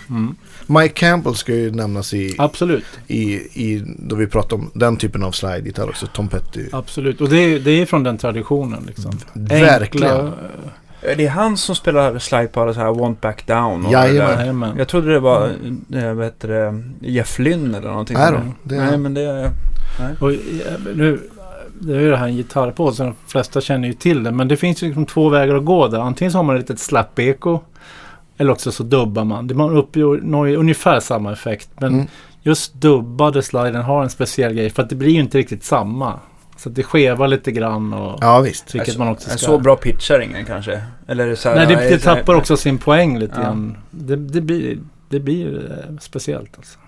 Mm, 0.09 0.35
Mike 0.67 0.93
Campbell 0.93 1.35
ska 1.35 1.53
ju 1.55 1.71
nämnas 1.71 2.13
i, 2.13 2.35
absolut. 2.37 2.83
i, 3.07 3.33
i, 3.33 3.83
då 3.99 4.15
vi 4.15 4.27
pratar 4.27 4.55
om 4.57 4.71
den 4.73 4.97
typen 4.97 5.23
av 5.23 5.31
slide-gitarr 5.31 5.89
också. 5.89 6.07
Tom 6.07 6.27
Petty. 6.27 6.65
Absolut. 6.71 7.21
Och 7.21 7.29
det 7.29 7.37
är, 7.37 7.59
det 7.59 7.71
är 7.71 7.85
från 7.85 8.03
den 8.03 8.17
traditionen. 8.17 8.83
Liksom. 8.87 9.11
Verkligen. 9.33 10.11
Enkla, 10.15 10.31
Är 11.01 11.15
det 11.15 11.27
han 11.27 11.57
som 11.57 11.75
spelar 11.75 12.19
slide 12.19 12.47
på 12.47 12.61
alla 12.61 12.73
så 12.73 12.79
här 12.79 12.93
Want 12.93 13.21
Back 13.21 13.47
Down? 13.47 13.85
och 13.85 13.91
Jajamän. 13.93 14.15
det 14.15 14.33
där? 14.35 14.39
Jajamän. 14.39 14.75
Jag 14.77 14.87
trodde 14.87 15.13
det 15.13 15.19
var, 15.19 15.49
äh, 15.93 16.13
vad 16.13 16.25
heter 16.25 16.47
det, 16.47 16.83
Jeff 17.07 17.39
Lynne 17.39 17.77
eller 17.77 17.89
någonting. 17.89 18.17
Är 18.17 18.27
sånt 18.31 18.55
det? 18.63 18.75
är- 18.75 18.85
Nej, 18.85 18.97
men 18.97 19.13
det 19.13 19.21
är... 19.21 19.49
Och, 20.19 20.31
eh, 20.31 20.37
nu, 20.95 21.19
det 21.81 21.95
är 21.95 21.99
ju 21.99 22.09
det 22.09 22.17
här 22.17 22.27
en 22.27 22.35
gitarrpodd, 22.35 22.95
så 22.95 23.03
de 23.03 23.13
flesta 23.27 23.61
känner 23.61 23.87
ju 23.87 23.93
till 23.93 24.23
det. 24.23 24.31
Men 24.31 24.47
det 24.47 24.57
finns 24.57 24.83
ju 24.83 24.87
liksom 24.87 25.05
två 25.05 25.29
vägar 25.29 25.55
att 25.55 25.65
gå 25.65 25.87
där. 25.87 25.99
Antingen 25.99 26.31
så 26.31 26.37
har 26.37 26.43
man 26.43 26.55
ett 26.55 26.61
litet 26.61 26.79
slap-eko. 26.79 27.59
Eller 28.37 28.51
också 28.51 28.71
så 28.71 28.83
dubbar 28.83 29.23
man. 29.23 29.47
Det 29.47 29.53
man 29.55 29.77
uppnår 29.77 30.47
ungefär 30.55 30.99
samma 30.99 31.31
effekt. 31.31 31.69
Men 31.79 31.93
Mm. 31.93 32.05
just 32.41 32.73
dubbade 32.73 33.43
sliden 33.43 33.81
har 33.81 34.03
en 34.03 34.09
speciell 34.09 34.53
grej. 34.53 34.69
För 34.69 34.83
att 34.83 34.89
det 34.89 34.95
blir 34.95 35.09
ju 35.11 35.19
inte 35.19 35.37
riktigt 35.37 35.63
samma. 35.63 36.19
Så 36.57 36.69
att 36.69 36.75
det 36.75 36.83
skevar 36.83 37.27
lite 37.27 37.51
grann. 37.51 37.93
Och, 37.93 38.17
Ja, 38.21 38.39
visst. 38.41 38.75
Vilket 38.75 38.97
man 38.97 39.07
också 39.07 39.31
En 39.31 39.37
ska... 39.37 39.45
så 39.47 39.57
bra 39.57 39.75
pitchar 39.75 40.19
ingen 40.19 40.45
kanske? 40.45 40.81
Eller 41.07 41.35
så 41.35 41.49
här, 41.49 41.55
Nej, 41.55 41.65
det, 41.67 41.89
det 41.89 41.99
så 41.99 42.05
tappar 42.15 42.35
också 42.35 42.57
sin 42.57 42.77
poäng 42.77 43.19
lite 43.19 43.33
Ja. 43.35 43.41
grann. 43.41 43.77
Det, 43.91 44.15
det 44.15 44.41
blir, 44.41 44.77
det 45.09 45.19
blir 45.19 45.55
eh, 45.71 45.97
speciellt 45.99 46.57
alltså. 46.57 46.79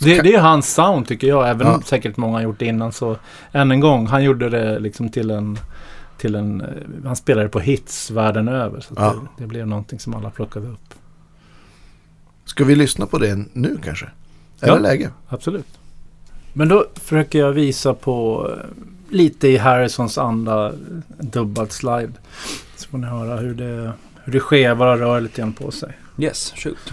Det, 0.00 0.20
det 0.22 0.34
är 0.34 0.40
hans 0.40 0.74
sound 0.74 1.08
tycker 1.08 1.26
jag. 1.26 1.48
Även 1.50 1.66
Ja. 1.66 1.74
om 1.74 1.82
säkert 1.82 2.16
många 2.16 2.36
har 2.36 2.42
gjort 2.42 2.58
det 2.58 2.66
innan. 2.66 2.92
Så 2.92 3.16
än 3.52 3.70
en 3.70 3.80
gång, 3.80 4.06
han 4.06 4.24
gjorde 4.24 4.48
det 4.50 4.78
liksom 4.78 5.08
till 5.08 5.30
en... 5.30 5.58
Till 6.18 6.34
en 6.34 6.60
eh, 6.60 6.66
han 7.04 7.16
spelade 7.16 7.48
på 7.48 7.60
hits 7.60 8.10
världen 8.10 8.48
över. 8.48 8.80
Så 8.80 8.94
Ja. 8.96 9.14
det, 9.36 9.42
det 9.42 9.46
blev 9.48 9.66
någonting 9.66 9.98
som 10.00 10.14
alla 10.14 10.30
plockade 10.30 10.66
upp. 10.68 10.94
Ska 12.44 12.64
vi 12.64 12.74
lyssna 12.76 13.06
på 13.06 13.18
det 13.18 13.38
nu 13.52 13.78
kanske? 13.84 14.06
Är 14.60 14.68
Ja. 14.68 14.74
det 14.74 14.80
läge? 14.80 15.10
Absolut. 15.28 15.66
Men 16.52 16.68
då 16.68 16.84
försöker 16.94 17.38
jag 17.38 17.52
visa 17.52 17.94
på 17.94 18.48
eh, 18.50 18.66
lite 19.14 19.48
i 19.48 19.56
Harrisons 19.56 20.18
anda, 20.18 20.72
dubbad 21.18 21.72
slide. 21.72 22.12
Så 22.76 22.88
får 22.88 22.98
ni 22.98 23.06
höra 23.06 23.36
hur 23.36 23.54
det, 23.54 23.92
hur 24.24 24.32
det 24.32 24.40
skevar 24.40 24.86
och 24.86 24.98
rör 24.98 25.20
lite 25.20 25.40
grann 25.40 25.52
på 25.52 25.70
sig. 25.70 25.92
Yes, 26.18 26.52
shoot. 26.56 26.92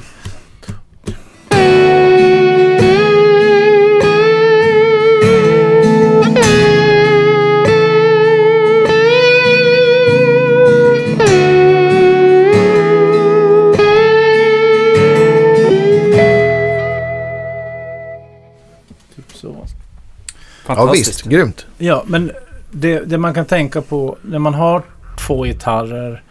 Fantastiskt. 20.75 21.09
visst, 21.09 21.23
grymt. 21.23 21.65
Ja, 21.77 22.03
men 22.07 22.31
det, 22.71 22.99
det 22.99 23.17
man 23.17 23.33
kan 23.33 23.45
tänka 23.45 23.81
på 23.81 24.17
när 24.21 24.39
man 24.39 24.53
har 24.53 24.81
två 25.27 25.43
gitarrer 25.43 26.21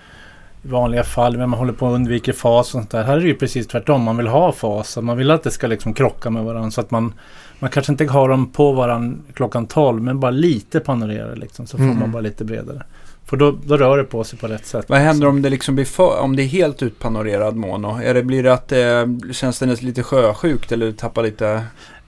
i 0.62 0.68
vanliga 0.68 1.04
fall, 1.04 1.36
men 1.36 1.50
man 1.50 1.58
håller 1.58 1.72
på 1.72 1.86
att 1.88 1.92
undvika 1.94 2.32
fas 2.32 2.66
och 2.66 2.70
sånt 2.72 2.90
där. 2.90 3.02
Här 3.04 3.16
är 3.16 3.20
det 3.20 3.26
ju 3.26 3.34
precis 3.34 3.66
tvärtom. 3.66 4.02
Man 4.02 4.16
vill 4.16 4.26
ha 4.26 4.52
fas. 4.52 4.88
så 4.90 5.02
Man 5.02 5.16
vill 5.16 5.30
att 5.30 5.42
det 5.42 5.50
ska 5.50 5.66
liksom 5.66 5.94
krocka 5.94 6.30
med 6.30 6.44
varandra. 6.44 6.70
Så 6.70 6.80
att 6.80 6.90
man, 6.90 7.12
man 7.58 7.70
kanske 7.70 7.92
inte 7.92 8.04
har 8.04 8.28
dem 8.28 8.52
på 8.52 8.72
varandra 8.72 9.18
klockan 9.34 9.66
12, 9.66 10.02
men 10.02 10.20
bara 10.20 10.30
lite 10.30 10.80
panorerade 10.80 11.36
liksom. 11.36 11.66
Så 11.66 11.76
får 11.76 11.84
Mm. 11.84 11.98
man 11.98 12.12
bara 12.12 12.20
lite 12.22 12.44
bredare. 12.44 12.82
För 13.24 13.36
då, 13.36 13.54
då 13.64 13.76
rör 13.76 13.98
det 13.98 14.04
på 14.04 14.24
sig 14.24 14.38
på 14.38 14.46
rätt 14.46 14.66
sätt. 14.66 14.84
Vad 14.88 14.98
händer 14.98 15.26
om 15.26 15.42
det 15.42 15.50
liksom 15.50 15.74
blir 15.74 15.84
för, 15.84 16.20
om 16.20 16.36
det 16.36 16.42
är 16.42 16.46
helt 16.46 16.82
utpanorerad 16.82 17.56
mono? 17.56 18.00
Är 18.02 18.14
det, 18.14 18.22
blir 18.22 18.42
det 18.42 18.52
att 18.52 18.68
det 18.68 19.08
känns 19.32 19.58
det 19.58 19.82
lite 19.82 20.02
sjösjukt 20.02 20.72
eller 20.72 20.92
tappar 20.92 21.22
lite... 21.22 21.62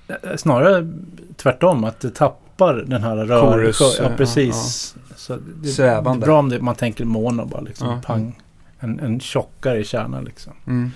Eh, 0.09 0.37
Snarare 0.37 0.89
tvärtom, 1.37 1.85
att 1.85 2.01
det 2.01 2.11
tappar 2.11 2.75
den 2.75 3.03
här 3.03 3.17
rör... 3.17 3.53
Chorus, 3.53 3.81
ja, 3.81 3.93
ja, 4.05 4.11
precis. 4.17 4.95
Så 5.17 5.39
det, 5.63 5.69
Svävande. 5.69 6.21
Det 6.21 6.25
är 6.25 6.27
bra 6.27 6.39
om 6.39 6.49
det, 6.49 6.61
man 6.61 6.75
tänker 6.75 7.05
mono 7.05 7.45
bara 7.45 7.61
liksom. 7.61 7.89
Ja. 7.89 8.01
Pang. 8.07 8.41
En, 8.81 9.01
en 9.01 9.21
tjockare 9.21 9.85
kärna 9.85 10.21
liksom. 10.21 10.53
Mm. 10.67 10.91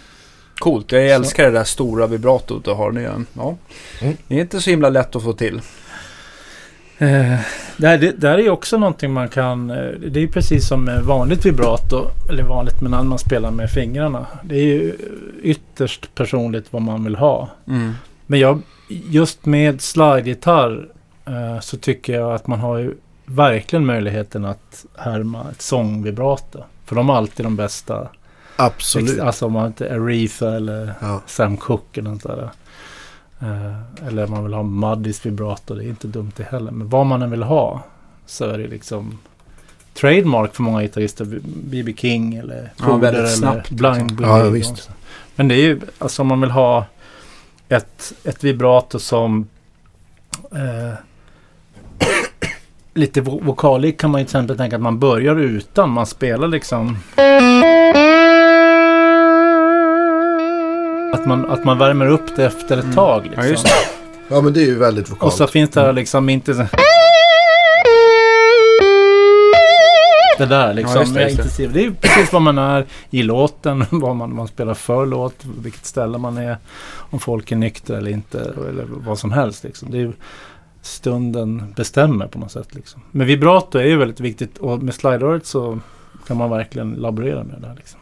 Coolt, 0.59 0.93
jag 0.93 1.07
älskar 1.11 1.45
det 1.45 1.51
där 1.51 1.65
stora 1.65 2.07
vibratot 2.07 2.65
du 2.65 2.71
har 2.71 2.91
nu. 2.93 3.03
Ja. 3.35 3.57
Mm. 4.01 4.17
Det 4.29 4.37
är 4.37 4.41
inte 4.41 4.61
så 4.61 4.71
himla 4.71 4.89
lätt 4.91 5.17
att 5.17 5.23
få 5.23 5.33
till. 5.33 5.61
Eh, 6.99 7.39
det, 7.77 7.87
här, 7.87 7.99
det 7.99 8.21
där 8.21 8.35
är 8.39 8.43
ju 8.43 8.51
också 8.51 8.79
någonting 8.79 9.13
man 9.13 9.29
kan... 9.29 9.71
eh, 9.71 9.77
Det 9.77 10.19
är 10.19 10.23
ju 10.23 10.29
precis 10.29 10.69
som 10.69 10.85
med 10.85 11.03
vanligt 11.03 11.47
vibrato. 11.47 12.07
Eller 12.31 12.43
vanligt 12.43 12.81
men 12.81 12.91
när 12.91 13.03
man 13.03 13.19
spelar 13.19 13.51
med 13.51 13.71
fingrarna. 13.71 14.27
Det 14.45 14.55
är 14.55 14.65
ju 14.65 14.97
ytterst 15.43 16.15
personligt 16.15 16.67
vad 16.71 16.83
man 16.83 17.05
vill 17.05 17.17
ha. 17.17 17.49
Mm. 17.69 17.93
Men 18.27 18.41
jag, 18.41 18.63
just 19.11 19.47
med 19.47 19.81
slide-gitarr 19.81 20.89
eh, 21.27 21.61
så 21.61 21.77
tycker 21.77 22.13
jag 22.13 22.35
att 22.35 22.47
man 22.47 22.61
har 22.61 22.79
ju 22.79 22.95
verkligen 23.27 23.87
möjligheten 23.87 24.45
att 24.45 24.85
härma 24.99 25.47
ett 25.51 25.63
sångvibrato. 25.63 26.65
För 26.85 26.97
de 26.97 27.09
har 27.09 27.17
alltid 27.17 27.47
de 27.47 27.57
bästa. 27.57 28.09
Absolut. 28.57 29.21
Alltså 29.21 29.47
om 29.47 29.53
man 29.53 29.67
inte 29.67 29.87
är 29.87 29.95
Aretha 30.01 30.55
eller 30.57 30.95
Ja. 31.01 31.23
Sam 31.27 31.57
Cooke 31.57 32.01
eller 32.01 32.11
något 32.11 32.23
där. 32.23 32.51
Eh, 33.41 34.07
eller 34.09 34.27
man 34.27 34.45
vill 34.45 34.53
ha 34.55 34.63
Muddys 34.63 35.27
vibrato. 35.27 35.75
Det 35.75 35.85
är 35.85 35.89
inte 35.89 36.07
dumt 36.07 36.33
det 36.37 36.43
heller. 36.45 36.71
Men 36.71 36.89
vad 36.89 37.07
man 37.07 37.23
än 37.23 37.31
vill 37.31 37.43
ha 37.43 37.83
så 38.27 38.45
är 38.45 38.59
det 38.59 38.67
liksom 38.67 39.19
trademark 39.95 40.55
för 40.55 40.63
många 40.63 40.81
gitarrister. 40.83 41.27
B.B. 41.45 41.95
King 41.97 42.35
eller 42.35 42.71
Ja, 42.77 42.85
Foder 42.85 42.99
väldigt 42.99 43.19
eller 43.19 43.29
snabbt, 43.29 43.71
Blind 43.71 44.11
liksom. 44.11 44.29
Ja, 44.29 44.45
och 44.47 44.57
visst. 44.57 44.77
så. 44.77 44.93
Men 45.37 45.49
det 45.49 45.55
är 45.55 45.63
ju, 45.63 45.81
alltså 45.99 46.23
om 46.23 46.29
man 46.29 46.41
vill 46.41 46.51
ha 46.51 46.85
ett, 47.77 48.13
ett 48.25 48.45
vibrato 48.45 48.99
som 48.99 49.49
eh, 50.53 50.95
lite 52.95 53.21
vo- 53.21 53.45
vokalig 53.45 53.99
kan 53.99 54.11
man 54.11 54.21
ju 54.21 54.25
till 54.25 54.31
exempel 54.37 54.57
tänka 54.57 54.77
att 54.77 54.83
man 54.83 54.99
börjar 54.99 55.37
utan. 55.37 55.91
Man 55.91 56.07
spelar 56.07 56.49
liksom 56.49 56.97
att 61.15 61.27
man, 61.27 61.51
att 61.51 61.65
man 61.65 61.79
värmer 61.79 62.07
upp 62.09 62.37
det 62.37 62.45
efter 62.45 62.77
ett 62.77 62.83
Mm. 62.85 62.95
tag. 62.97 63.23
Ja, 63.25 63.31
Liksom. 63.31 63.49
just 63.51 63.65
det. 63.65 63.71
Ja 64.29 64.41
men 64.41 64.53
det 64.53 64.61
är 64.61 64.67
ju 64.67 64.79
väldigt 64.79 65.11
vokalt. 65.11 65.33
Och 65.33 65.39
så 65.39 65.47
finns 65.47 65.71
det 65.71 65.81
här 65.81 65.93
liksom 65.93 66.29
inte 66.29 66.55
så... 66.55 66.61
Det 70.49 70.57
där 70.57 70.75
liksom. 70.75 70.95
Ja, 70.95 71.01
just 71.01 71.15
det, 71.15 71.23
just 71.23 71.37
det. 71.37 71.43
intensiv- 71.43 71.73
det 71.73 71.85
är 71.85 71.91
precis 71.91 72.33
vad 72.33 72.43
man 72.43 72.59
är 72.59 72.87
i 73.11 73.23
låten. 73.23 73.85
Vad 73.91 74.17
man, 74.17 74.35
man 74.35 74.49
spelar 74.49 74.75
för 74.75 75.07
låt. 75.07 75.45
Vilket 75.45 75.85
ställe 75.87 76.19
man 76.19 76.37
är. 76.37 76.57
Om 76.95 77.21
folk 77.21 77.53
är 77.53 77.57
nyktra 77.57 77.99
eller 77.99 78.11
inte. 78.11 78.41
Eller 78.69 78.87
vad 78.89 79.19
som 79.19 79.33
helst 79.33 79.65
liksom. 79.65 79.91
Det 79.91 80.01
är 80.01 80.13
stunden 80.81 81.73
bestämmer 81.77 82.27
på 82.27 82.39
något 82.39 82.53
sätt 82.53 82.75
liksom. 82.75 83.03
Men 83.11 83.27
vibrato 83.27 83.79
är 83.79 83.85
ju 83.85 83.97
väldigt 83.97 84.21
viktigt. 84.21 84.59
Och 84.59 84.83
med 84.83 84.95
slide 84.95 85.41
så 85.45 85.79
kan 86.27 86.37
man 86.37 86.51
verkligen 86.51 86.91
laborera 86.93 87.45
med 87.45 87.61
det 87.61 87.67
där. 87.69 87.75
Liksom. 87.75 88.01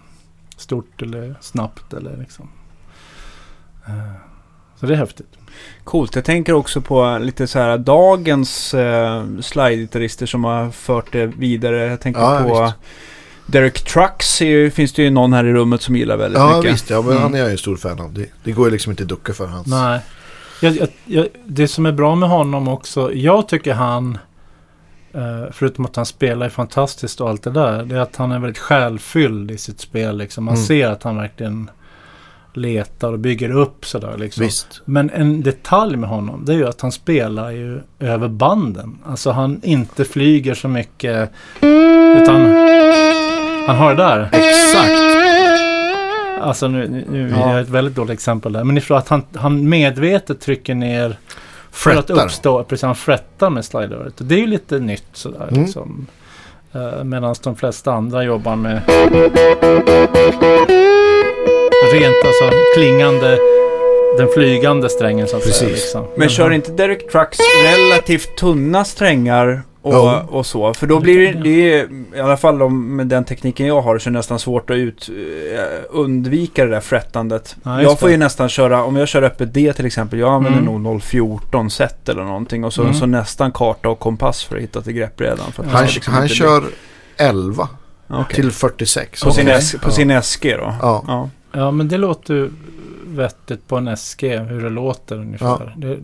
Stort 0.57 1.03
eller 1.03 1.35
snabbt 1.41 1.93
eller 1.93 2.17
liksom. 2.17 2.49
Eh, 3.87 4.13
Så 4.81 4.87
det 4.87 4.93
är 4.93 4.97
häftigt. 4.99 5.39
Coolt. 5.85 6.15
Jag 6.15 6.25
tänker 6.25 6.53
också 6.53 6.81
på 6.81 7.19
lite 7.21 7.47
så 7.47 7.59
här 7.59 7.79
dagens 7.79 8.75
eh, 8.75 9.25
slide-gitarrister 9.41 10.27
som 10.27 10.45
har 10.45 10.71
fört 10.71 11.13
det 11.13 11.27
vidare. 11.27 11.77
Jag 11.87 12.01
tänker 12.01 12.21
Ja, 12.21 12.41
på 12.49 12.63
visst. 12.63 12.75
Derek 13.47 13.85
Trucks. 13.85 14.43
är 14.43 14.47
ju- 14.47 14.71
Finns 14.71 14.93
det 14.93 15.03
ju 15.03 15.11
någon 15.11 15.33
här 15.33 15.45
i 15.45 15.53
rummet 15.53 15.83
som 15.83 15.97
gillar 15.97 16.17
väldigt 16.17 16.41
Ja 16.41 16.57
mycket. 16.57 16.73
visst, 16.75 16.91
ja, 16.91 17.03
men 17.03 17.11
Mm. 17.11 17.23
han 17.23 17.35
är 17.35 17.39
jag 17.39 17.47
ju 17.47 17.53
en 17.53 17.59
stor 17.59 17.77
fan 17.77 18.01
av. 18.01 18.13
Det, 18.13 18.27
det 18.45 18.53
går 18.53 18.67
ju 18.67 18.73
liksom 18.73 18.91
inte 18.91 19.03
att 19.03 19.09
ducka 19.09 19.33
för 19.33 19.47
hans. 19.47 19.67
Nej. 19.67 20.01
Jag, 20.63 20.77
jag, 20.77 20.89
jag, 21.05 21.27
det 21.47 21.69
som 21.69 21.87
är 21.87 21.93
bra 21.93 22.15
med 22.15 22.29
honom 22.29 22.69
också. 22.69 23.13
Jag 23.15 23.49
tycker 23.49 23.75
han. 23.75 24.19
eh, 25.15 25.53
Förutom 25.53 25.85
att 25.85 25.97
han 25.97 26.07
spelar 26.07 26.47
är 26.47 26.51
fantastiskt 26.51 27.21
och 27.21 27.29
allt 27.29 27.43
det 27.43 27.51
där. 27.51 27.85
Det 27.85 27.97
är 27.97 28.01
att 28.01 28.17
han 28.17 28.33
är 28.33 28.39
väldigt 28.39 28.59
själfylld 28.59 29.51
i 29.51 29.59
sitt 29.59 29.81
spel. 29.81 30.19
Liksom. 30.19 30.45
Man 30.45 30.55
Mm. 30.55 30.67
ser 30.67 30.89
att 30.89 31.03
han 31.03 31.17
verkligen 31.17 31.71
letar 32.57 33.13
och 33.13 33.19
bygger 33.19 33.51
upp 33.51 33.87
sådär. 33.87 34.15
Liksom. 34.19 34.45
Visst. 34.45 34.83
Men 34.85 35.11
en 35.11 35.43
detalj 35.43 35.97
med 35.97 36.09
honom 36.09 36.45
det 36.45 36.53
är 36.53 36.57
ju 36.57 36.69
att 36.69 36.81
han 36.81 36.93
spelar 36.93 37.51
ju 37.51 37.81
över 38.01 38.29
banden. 38.29 38.99
Alltså 39.07 39.31
han 39.31 39.61
inte 39.63 40.05
flyger 40.05 40.55
så 40.55 40.69
mycket. 40.69 41.31
Utan 42.23 42.41
han 43.67 43.77
har 43.77 43.95
det 43.95 44.03
där. 44.03 44.29
Exakt. 44.33 44.91
Alltså 46.43 46.69
nu, 46.69 47.05
nu- 47.11 47.31
Ja. 47.37 47.45
är 47.45 47.53
jag 47.53 47.61
ett 47.61 47.69
väldigt 47.69 47.95
dåligt 47.95 48.13
exempel 48.13 48.53
där. 48.53 48.65
Men 48.65 48.79
ifrån 48.79 48.99
att 48.99 49.09
han, 49.09 49.23
han 49.35 49.69
medvetet 49.69 50.41
trycker 50.41 50.75
ner 50.75 51.17
för 51.71 51.91
att 51.91 52.07
Frettar. 52.07 52.25
uppstå. 52.25 52.65
Precis, 52.65 52.83
han 52.83 52.95
frettar 52.97 53.51
med 53.51 53.65
slideröret. 53.65 54.21
Och 54.21 54.27
det 54.27 54.35
är 54.35 54.39
ju 54.39 54.47
lite 54.47 54.79
nytt 54.79 55.05
sådär 55.13 55.49
Mm. 55.51 55.63
liksom. 55.63 56.07
Uh, 56.77 57.05
Medan 57.05 57.35
de 57.43 57.57
flesta 57.57 57.93
andra 57.93 58.25
jobbar 58.25 58.57
med 58.57 58.81
rent 61.93 62.25
alltså 62.25 62.51
klingande, 62.77 63.39
den 64.19 64.29
flygande 64.35 64.89
strängen 64.91 65.27
så 65.29 65.37
att 65.37 65.43
säga. 65.43 65.53
Precis. 65.69 65.83
Liksom. 65.83 66.07
Men 66.17 66.29
kör 66.29 66.51
inte 66.51 66.73
Derek 66.73 67.13
Trucks 67.13 67.39
relativt 67.65 68.37
tunna 68.37 68.85
strängar 68.85 69.63
och, 69.83 69.93
Jo. 69.95 70.13
och 70.31 70.47
så? 70.47 70.75
För 70.75 70.87
då 70.87 71.01
blir 71.01 71.19
det, 71.33 71.41
det 71.43 71.73
är, 71.75 71.89
i 72.17 72.21
alla 72.21 72.37
fall 72.37 72.63
om, 72.63 72.97
med 72.97 73.07
den 73.07 73.25
tekniken 73.25 73.67
jag 73.67 73.81
har, 73.81 73.99
så 73.99 74.09
är 74.09 74.13
det 74.13 74.19
nästan 74.19 74.39
svårt 74.39 74.71
att 74.71 74.77
ut, 74.77 75.11
eh, 75.55 75.65
undvika 75.91 76.65
det 76.65 76.71
där 76.71 76.81
frettandet. 76.81 77.57
Ja, 77.63 77.83
jag 77.83 77.99
får 78.01 78.07
det. 78.07 78.13
ju 78.13 78.19
nästan 78.19 78.49
köra, 78.49 78.85
om 78.85 78.97
jag 78.97 79.09
kör 79.09 79.23
öppet 79.23 79.55
D 79.55 79.73
till 79.77 79.87
exempel, 79.87 80.19
jag 80.19 80.33
använder 80.33 80.61
Mm. 80.61 80.83
nog 80.83 81.03
014 81.03 81.71
set 81.71 82.09
eller 82.09 82.23
någonting 82.23 82.65
och 82.65 82.73
så, 82.73 82.83
Mm. 82.83 82.95
så 82.95 83.07
nästan 83.07 83.53
karta 83.53 83.89
och 83.89 83.99
kompass 84.01 84.45
för 84.45 84.57
att 84.57 84.63
hitta 84.63 84.81
till 84.83 84.93
greppbrädan. 84.93 85.53
För 85.53 85.65
Han, 85.65 85.85
liksom 85.87 86.15
han 86.15 86.29
kör 86.29 86.63
11 87.17 87.69
bli- 88.09 88.17
Okej. 88.19 88.35
till 88.37 88.51
46. 88.53 89.23
På, 89.25 89.31
sin. 89.33 89.49
S, 89.49 89.75
på 89.83 89.91
sin 89.91 90.11
SG 90.23 90.57
då? 90.57 90.75
Ja. 90.83 91.05
ja. 91.07 91.29
Ja, 91.53 91.71
men 91.71 91.89
det 91.89 91.99
låter 91.99 92.51
vettigt 93.07 93.69
på 93.69 93.77
en 93.77 93.97
SG, 93.97 94.23
hur 94.39 94.63
det 94.63 94.71
låter 94.71 95.17
ungefär. 95.19 95.75
Det, 95.77 95.99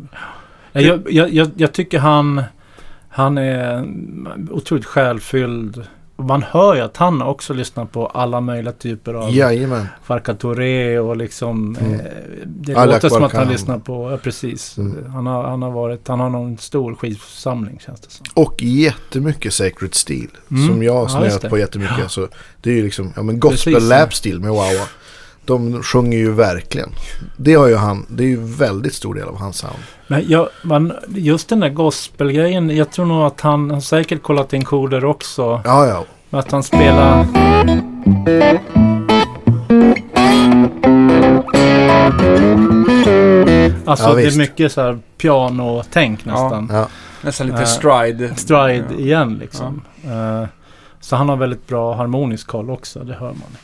Nej, 0.73 0.85
jag, 0.87 1.33
jag, 1.33 1.51
jag, 1.57 1.73
tycker 1.73 1.99
han, 1.99 2.43
han 3.09 3.39
är 3.39 3.85
otroligt 4.51 4.85
själfylld. 4.85 5.85
Man 6.19 6.43
hör 6.43 6.75
ju 6.75 6.81
att 6.81 6.97
han 6.97 7.23
också 7.23 7.55
lyssnar 7.55 7.85
på 7.85 8.07
alla 8.07 8.41
möjliga 8.41 8.73
typer 8.73 9.15
av 9.15 9.31
Jajamän. 9.37 9.87
Farka 10.05 10.35
Touré 10.35 10.99
och 10.99 11.17
liksom 11.17 11.77
Mm. 11.81 11.93
eh, 12.01 12.01
Det 12.45 12.75
Alak 12.75 12.95
låter 13.03 13.09
som 13.09 13.25
att 13.25 13.33
han 13.33 13.49
lyssnar 13.49 13.79
på, 13.79 14.11
ja 14.11 14.17
precis. 14.17 14.79
Mm. 14.79 15.11
Han, 15.13 15.27
har, 15.27 15.43
han 15.45 15.63
har 15.63 15.71
varit, 15.71 16.09
han 16.09 16.21
har 16.21 16.31
någon 16.31 16.59
stor 16.59 16.95
skivsamling 16.95 17.79
känns 17.87 18.01
det 18.01 18.11
som. 18.11 18.27
Och 18.35 18.63
jättemycket 18.63 19.53
Sacred 19.55 19.95
Steel. 19.95 20.29
Mm. 20.51 20.69
Som 20.69 20.83
jag 20.83 20.93
har 20.95 21.03
Ja, 21.03 21.09
snöat 21.09 21.43
det. 21.43 21.49
på 21.49 21.59
jättemycket. 21.59 22.11
Så 22.11 22.29
det 22.61 22.71
är 22.71 22.75
ju 22.75 22.83
liksom, 22.83 23.13
ja 23.17 23.23
men 23.23 23.41
gospel 23.41 23.75
Precis. 23.75 23.89
lap 23.91 24.15
steel 24.15 24.41
med 24.41 24.51
Wawa. 24.51 24.87
De 25.47 25.83
sjunger 25.83 26.19
ju 26.19 26.33
verkligen. 26.33 26.91
Det 27.37 27.55
har 27.55 27.67
ju 27.67 27.77
han, 27.77 28.07
det 28.09 28.23
är 28.25 28.29
ju 28.29 28.41
väldigt 28.45 28.95
stor 28.95 29.15
del 29.15 29.29
av 29.29 29.37
hans 29.39 29.57
sound. 29.59 29.77
Men 30.09 30.25
jag, 30.29 30.49
man, 30.63 30.93
just 31.09 31.49
den 31.49 31.61
där 31.61 31.69
gospelgrejen, 31.69 32.77
jag 32.77 32.91
tror 32.91 33.07
nog 33.07 33.23
att 33.27 33.41
han 33.41 33.71
har 33.71 33.81
säkert 33.81 34.23
kollat 34.23 34.53
in 34.53 34.65
koder 34.65 35.05
också. 35.05 35.61
Ja, 35.65 35.87
ja. 35.87 36.05
Att 36.39 36.53
han 36.53 36.63
spelar... 36.63 37.27
Alltså 43.85 44.09
Ja, 44.09 44.15
det 44.15 44.23
är 44.27 44.39
mycket 44.39 44.73
så 44.73 44.81
här 44.81 44.99
pianotänk 45.19 46.25
nästan. 46.25 46.69
ja. 46.73 46.89
Nästan 47.23 47.47
lite 47.47 47.59
Eh, 47.59 47.65
stride. 47.67 48.35
Stride 48.37 48.85
Ja. 48.91 48.99
igen 48.99 49.35
liksom. 49.41 49.83
Eh, 50.05 50.49
så 51.01 51.17
han 51.17 51.29
har 51.29 51.37
väldigt 51.37 51.67
bra 51.67 51.95
harmonisk 51.95 52.47
koll 52.47 52.71
också, 52.71 52.99
det 53.05 53.15
hör 53.15 53.27
man. 53.29 53.57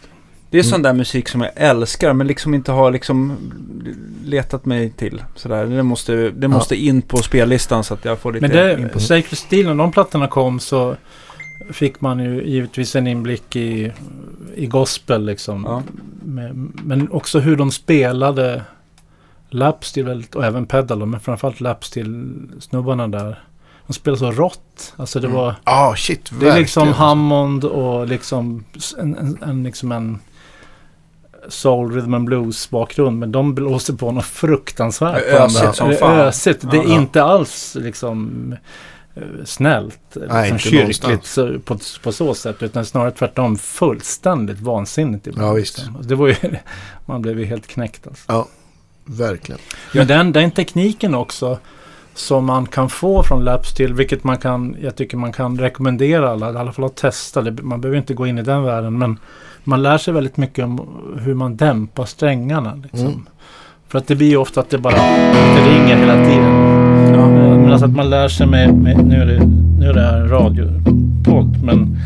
Det 0.53 0.59
är 0.59 0.63
Mm. 0.63 0.71
sån 0.71 0.83
där 0.83 0.93
musik 0.93 1.29
som 1.29 1.41
jag 1.41 1.51
älskar 1.57 2.13
men 2.13 2.27
liksom 2.27 2.55
inte 2.55 2.73
har 2.73 2.91
liksom 2.91 3.37
letat 4.25 4.65
mig 4.65 4.91
till. 4.91 5.23
Sådär. 5.37 5.67
Det 5.67 5.83
måste, 5.83 6.31
det 6.31 6.49
måste 6.49 6.77
in 6.77 7.03
på 7.03 7.19
spellistan 7.23 7.85
så 7.85 7.95
att 7.95 8.05
jag 8.05 8.19
får 8.19 8.33
lite 8.33 8.49
Men 8.49 8.57
det, 8.57 8.81
input. 8.81 9.03
Sacred 9.03 9.39
Steel, 9.39 9.67
när 9.67 9.75
de 9.75 9.93
plattorna 9.93 10.29
kom 10.29 10.61
så 10.61 10.97
fick 11.71 12.01
man 12.01 12.19
ju 12.19 12.45
givetvis 12.45 12.97
en 12.97 13.07
inblick 13.07 13.57
i, 13.57 13.93
i 14.57 14.67
gospel 14.67 15.25
liksom. 15.27 15.65
Ja. 15.69 15.83
Men, 16.25 16.73
men 16.85 17.11
också 17.13 17.39
hur 17.41 17.57
de 17.57 17.71
spelade 17.71 18.63
lapsteel 19.51 20.07
väldigt, 20.07 20.35
och 20.35 20.45
även 20.45 20.67
pedal 20.67 21.07
men 21.07 21.21
framförallt 21.21 21.61
lapsteel-snubbarna 21.61 23.09
där. 23.09 23.45
De 23.87 23.93
spelade 23.93 24.19
så 24.19 24.31
rått. 24.31 24.95
Alltså 24.97 25.21
det 25.21 25.27
Mm. 25.27 25.39
var... 25.39 25.55
Ah, 25.65 25.95
shit, 25.97 26.31
Det 26.41 26.49
är 26.49 26.59
liksom. 26.59 26.89
Hammond 26.89 27.65
och 27.65 28.07
liksom 28.09 28.65
en, 28.99 29.17
en, 29.17 29.39
en, 29.43 29.63
liksom 29.63 29.93
en 29.93 30.19
soul, 31.49 31.93
rhythm 31.93 32.15
and 32.15 32.25
blues 32.25 32.71
bakgrund. 32.71 33.19
Men 33.19 33.33
de 33.33 33.55
blåser 33.55 33.95
på 33.95 34.13
något 34.13 34.25
fruktansvärt. 34.25 35.23
Ösigt 35.27 35.75
som 35.75 35.95
fan. 35.95 36.19
Ösigt. 36.21 36.71
Det 36.71 36.77
är 36.77 36.83
Ja. 36.89 36.95
inte 36.95 37.23
alls 37.23 37.77
liksom 37.81 38.55
eh, 39.15 39.23
snällt. 39.45 40.17
Nej, 40.29 40.53
liksom 40.53 40.71
kyrkligt 40.71 41.35
på, 41.65 41.79
på 42.03 42.13
så 42.13 42.35
sätt. 42.35 42.63
Utan 42.63 42.85
snarare 42.85 43.11
tvärtom 43.11 43.57
fullständigt 43.57 44.61
vansinnigt 44.61 45.27
ibland. 45.27 45.49
Ja, 45.49 45.53
visst. 45.53 45.79
liksom. 45.79 45.97
Det 46.03 46.15
var 46.15 46.29
ju, 46.29 46.35
man 47.07 47.23
blev 47.23 47.39
ju 47.39 47.45
helt 47.45 47.67
knäckt 47.67 48.07
alltså. 48.07 48.47
Verkligen. 49.05 49.61
Men 49.95 50.07
den, 50.07 50.33
den 50.33 50.51
tekniken 50.51 51.15
också 51.15 51.59
som 52.15 52.45
man 52.45 52.67
kan 52.67 52.91
få 52.91 53.23
från 53.23 53.45
Lapsteel, 53.45 53.95
vilket 53.95 54.25
man 54.25 54.39
kan, 54.39 54.77
jag 54.81 54.97
tycker 54.97 55.17
man 55.17 55.33
kan 55.33 55.59
rekommendera 55.61 56.31
alla, 56.31 56.53
i 56.53 56.57
alla 56.57 56.73
fall 56.73 56.85
att 56.85 56.97
testa. 56.97 57.43
Det, 57.43 57.63
man 57.63 57.81
behöver 57.81 57.99
inte 57.99 58.15
gå 58.15 58.27
in 58.27 58.39
i 58.39 58.43
den 58.43 58.63
världen, 58.63 58.99
men 58.99 59.19
man 59.65 59.83
lär 59.83 59.99
sig 59.99 60.15
väldigt 60.15 60.37
mycket 60.37 60.65
om 60.65 60.81
hur 61.21 61.35
man 61.35 61.57
dämpar 61.57 62.05
strängarna. 62.05 62.75
Liksom. 62.83 63.07
Mm. 63.07 63.27
För 63.89 63.99
att 63.99 64.07
det 64.07 64.17
blir 64.17 64.29
ju 64.29 64.37
ofta 64.37 64.61
att 64.61 64.71
det 64.71 64.79
bara 64.79 64.95
det 65.55 65.75
ringer 65.75 65.97
hela 65.97 66.15
tiden. 66.15 66.83
Ja. 67.15 67.29
Men 67.29 67.73
alltså 67.73 67.87
att 67.87 67.97
man 67.97 68.11
lär 68.11 68.29
sig 68.29 68.47
med, 68.47 68.75
med 68.75 69.05
nu, 69.05 69.17
är 69.17 69.27
det, 69.27 69.47
nu 69.79 69.89
är 69.89 69.95
det 69.95 70.01
här 70.01 70.21
en 70.21 70.29
radiopodd, 70.29 71.65
men 71.65 71.97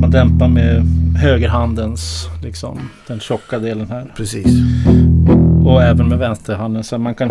man 0.00 0.10
dämpar 0.10 0.48
med 0.48 0.82
högerhandens, 1.16 2.28
liksom 2.42 2.78
den 3.06 3.20
tjocka 3.20 3.58
delen 3.58 3.86
här. 3.90 4.12
Precis. 4.16 4.46
Och 5.64 5.82
även 5.82 6.08
med 6.08 6.18
vänsterhanden 6.18 6.84
så 6.84 6.98
man 6.98 7.14
kan... 7.14 7.30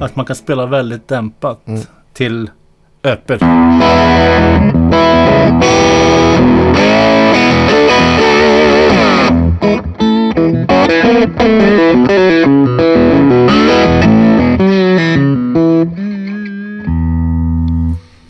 Att 0.00 0.16
man 0.16 0.26
kan 0.26 0.36
spela 0.36 0.66
väldigt 0.66 1.08
dämpat 1.08 1.58
Mm. 1.66 1.80
Till 2.18 2.50
öppet. 3.04 3.42
Att 3.42 3.48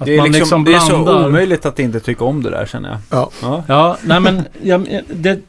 Det 0.07 0.15
är, 0.15 0.19
man 0.19 0.33
liksom, 0.33 0.65
det 0.65 0.75
är 0.75 0.79
så 0.79 1.27
omöjligt 1.27 1.67
att 1.67 1.79
inte 1.79 2.01
tycka 2.01 2.25
om 2.25 2.43
det 2.43 2.51
där 2.51 2.67
känner 2.67 2.89
jag. 2.89 2.99
Ja. 3.11 3.31
Ja. 3.43 3.65
Ja, 3.69 3.97
nej 4.03 4.21
men 4.21 4.43
jag, 4.63 5.03
det, 5.09 5.41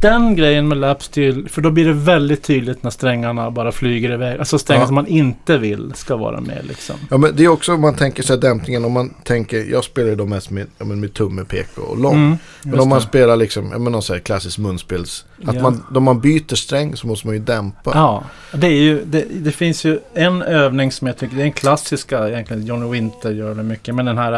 den 0.00 0.36
grejen 0.36 0.68
med 0.68 0.78
lapsteel, 0.78 1.48
för 1.48 1.60
då 1.62 1.70
blir 1.70 1.84
det 1.84 1.92
väldigt 1.92 2.42
tydligt 2.42 2.82
när 2.82 2.90
strängarna 2.90 3.50
bara 3.50 3.72
flyger 3.72 4.10
iväg. 4.10 4.38
Alltså 4.38 4.58
strängar 4.58 4.82
Ja. 4.82 4.86
som 4.86 4.94
man 4.94 5.06
inte 5.06 5.58
vill 5.58 5.92
ska 5.94 6.16
vara 6.16 6.40
med 6.40 6.64
liksom. 6.68 6.96
Ja 7.10 7.18
men 7.18 7.36
det 7.36 7.44
är 7.44 7.48
också 7.48 7.74
om 7.74 7.80
man 7.80 7.94
tänker 7.96 8.22
sig 8.22 8.38
dämpningen. 8.38 8.84
Om 8.84 8.92
man 8.92 9.14
tänker, 9.24 9.64
jag 9.70 9.84
spelar 9.84 10.08
ju 10.08 10.16
då 10.16 10.26
mest 10.26 10.50
med, 10.50 10.66
ja, 10.78 10.84
med 10.84 11.14
tumme, 11.14 11.44
peka 11.44 11.80
och 11.80 11.98
lång. 11.98 12.14
Mm, 12.16 12.36
men 12.62 12.80
om 12.80 12.88
man 12.88 12.98
det. 12.98 13.04
spelar 13.04 13.36
liksom, 13.36 13.68
ja 13.72 13.78
men 13.78 13.92
någon 13.92 14.02
sån 14.02 14.20
klassisk 14.20 14.58
munspels. 14.58 15.24
Att 15.44 15.54
Ja. 15.54 15.62
man, 15.62 15.84
om 15.94 16.02
man 16.02 16.20
byter 16.20 16.54
sträng 16.54 16.96
så 16.96 17.06
måste 17.06 17.26
man 17.26 17.36
ju 17.36 17.42
dämpa. 17.42 17.90
Ja, 17.94 18.24
det, 18.52 18.66
är 18.66 18.70
ju, 18.80 19.04
det, 19.04 19.24
det 19.30 19.52
finns 19.52 19.84
ju 19.84 19.98
en 20.14 20.42
övning 20.42 20.92
som 20.92 21.06
jag 21.06 21.16
tycker, 21.16 21.36
det 21.36 21.42
är 21.42 21.46
en 21.46 21.52
klassiska 21.52 22.28
egentligen, 22.28 22.66
Johnny 22.66 22.90
Winter 22.90 23.30
gör 23.30 23.54
det 23.54 23.62
mycket, 23.62 23.94
men 23.94 24.06
den 24.06 24.18
här 24.18 24.32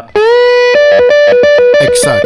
att 1.81 1.87
Exakt. 1.89 2.25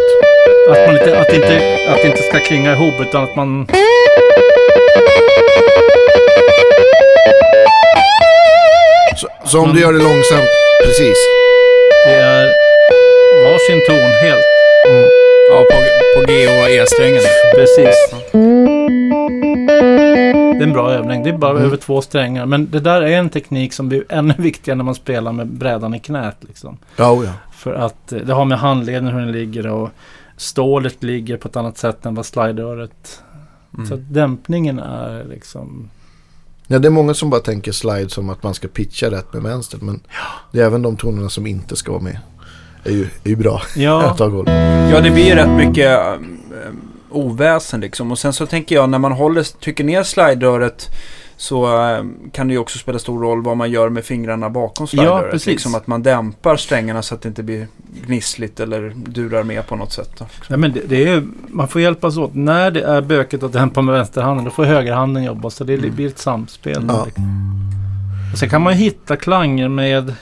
man 0.88 0.94
inte, 0.98 1.20
att, 1.20 1.34
inte, 1.34 1.62
att 1.90 2.02
det 2.02 2.08
inte 2.08 2.22
ska 2.22 2.40
klinga 2.40 2.72
ihop 2.74 3.02
utan 3.02 3.24
att 3.24 3.36
man... 3.36 3.68
Så 9.16 9.28
Så 9.46 9.60
om 9.60 9.66
Man- 9.68 9.76
du 9.76 9.82
gör 9.82 9.94
det 9.94 10.00
långsamt, 10.00 10.50
precis. 10.86 11.18
Det 12.06 12.14
är 12.16 12.46
varsin 13.44 13.82
ton 13.88 14.12
helt. 14.22 14.46
Mm. 14.90 15.06
Ja, 15.52 15.66
på, 15.72 15.78
på 16.20 16.26
G 16.28 16.48
och 16.48 16.70
E-strängen. 16.70 17.22
Precis. 17.56 17.96
Det 20.58 20.62
är 20.62 20.64
en 20.64 20.74
bra 20.74 20.92
övning. 20.92 21.24
Det 21.24 21.30
är 21.30 21.34
bara 21.38 21.52
Mm. 21.52 21.64
över 21.66 21.78
två 21.78 22.02
strängar. 22.02 22.46
Men 22.46 22.72
det 22.72 22.80
där 22.80 23.02
är 23.02 23.08
en 23.18 23.30
teknik 23.30 23.74
som 23.74 23.90
blir 23.90 24.04
ännu 24.10 24.34
viktigare 24.38 24.78
när 24.78 24.84
man 24.84 24.96
spelar 24.96 25.32
med 25.32 25.48
brädan 25.48 25.96
i 25.96 26.00
knät. 26.00 26.36
Liksom. 26.48 26.78
Ja, 26.96 27.12
oh 27.12 27.26
ja. 27.26 27.32
För 27.66 27.74
att 27.74 28.12
eh, 28.12 28.20
det 28.20 28.34
har 28.34 28.46
med 28.46 28.60
handleden 28.60 29.08
hur 29.08 29.20
den 29.20 29.32
ligger 29.32 29.68
och 29.68 29.90
stålet 30.38 31.04
ligger 31.04 31.38
på 31.38 31.48
ett 31.48 31.56
annat 31.56 31.78
sätt 31.78 32.06
än 32.06 32.16
vad 32.16 32.26
slideöret. 32.26 33.24
Mm. 33.74 33.88
Så 33.88 33.94
att 33.94 34.14
dämpningen 34.14 34.80
är 34.80 35.24
liksom... 35.24 35.90
Ja, 36.68 36.80
det 36.80 36.88
är 36.88 36.90
många 36.90 37.14
som 37.14 37.30
bara 37.30 37.42
tänker 37.42 37.72
slide 37.72 38.10
som 38.10 38.30
att 38.30 38.44
man 38.44 38.54
ska 38.54 38.68
pitcha 38.68 39.12
rätt 39.12 39.34
med 39.34 39.44
vänster. 39.44 39.80
Men 39.82 40.00
det 40.52 40.62
är 40.62 40.66
även 40.66 40.82
de 40.82 40.98
tonerna 40.98 41.30
som 41.30 41.48
inte 41.48 41.76
ska 41.76 41.92
vara 41.92 42.02
med. 42.02 42.20
Är 42.84 42.92
ju, 42.92 43.04
är 43.24 43.30
ju 43.30 43.36
bra 43.36 43.62
Ja, 43.76 44.10
att. 44.12 44.20
Ja, 44.92 45.02
det 45.02 45.12
blir 45.12 45.26
ju 45.26 45.36
rätt 45.36 45.68
mycket 45.68 46.00
um, 46.08 46.40
oväsen 47.10 47.80
liksom. 47.80 48.12
Och 48.12 48.20
sen 48.20 48.34
så 48.34 48.46
tänker 48.46 48.76
jag 48.76 48.90
när 48.90 49.00
man 49.00 49.12
håller, 49.12 49.60
trycker 49.60 49.84
ner 49.84 50.04
slideröret 50.04 50.90
så 51.38 51.78
um, 52.00 52.16
kan 52.32 52.48
det 52.48 52.54
ju 52.54 52.60
också 52.60 52.78
spela 52.80 53.00
stor 53.00 53.20
roll 53.22 53.42
vad 53.44 53.58
man 53.58 53.72
gör 53.72 53.90
med 53.90 54.04
fingrarna 54.06 54.50
bakom 54.50 54.88
slideröret. 54.88 55.32
precis. 55.32 55.48
Liksom 55.48 55.76
att 55.76 55.88
man 55.88 56.04
dämpar 56.04 56.56
strängarna 56.56 57.02
så 57.02 57.16
att 57.16 57.22
det 57.22 57.28
inte 57.30 57.44
blir 57.44 57.68
gnissligt 58.08 58.60
eller 58.60 58.94
durar 58.96 59.44
med 59.44 59.68
på 59.68 59.76
något 59.76 59.92
sätt. 59.94 60.10
Då. 60.18 60.26
ja 60.48 60.58
men 60.58 60.74
det, 60.74 60.82
det 60.90 61.08
är, 61.08 61.24
man 61.48 61.68
får 61.68 61.82
hjälpas 61.82 62.18
åt. 62.18 62.36
När 62.36 62.72
det 62.72 62.82
är 62.82 63.02
bökigt 63.02 63.44
att 63.44 63.54
dämpa 63.54 63.82
med 63.82 63.96
vänsterhanden 63.96 64.46
då 64.46 64.52
får 64.52 64.64
högerhanden 64.66 65.24
jobba. 65.24 65.50
Så 65.50 65.64
det 65.64 65.74
Mm. 65.76 65.96
blir 65.96 66.08
ett 66.08 66.20
samspel. 66.20 66.86
Ja. 66.88 67.08
Och 68.34 68.38
sen 68.40 68.50
kan 68.50 68.62
man 68.62 68.74
hitta 68.74 69.16
klanger 69.16 69.70
med... 69.70 70.14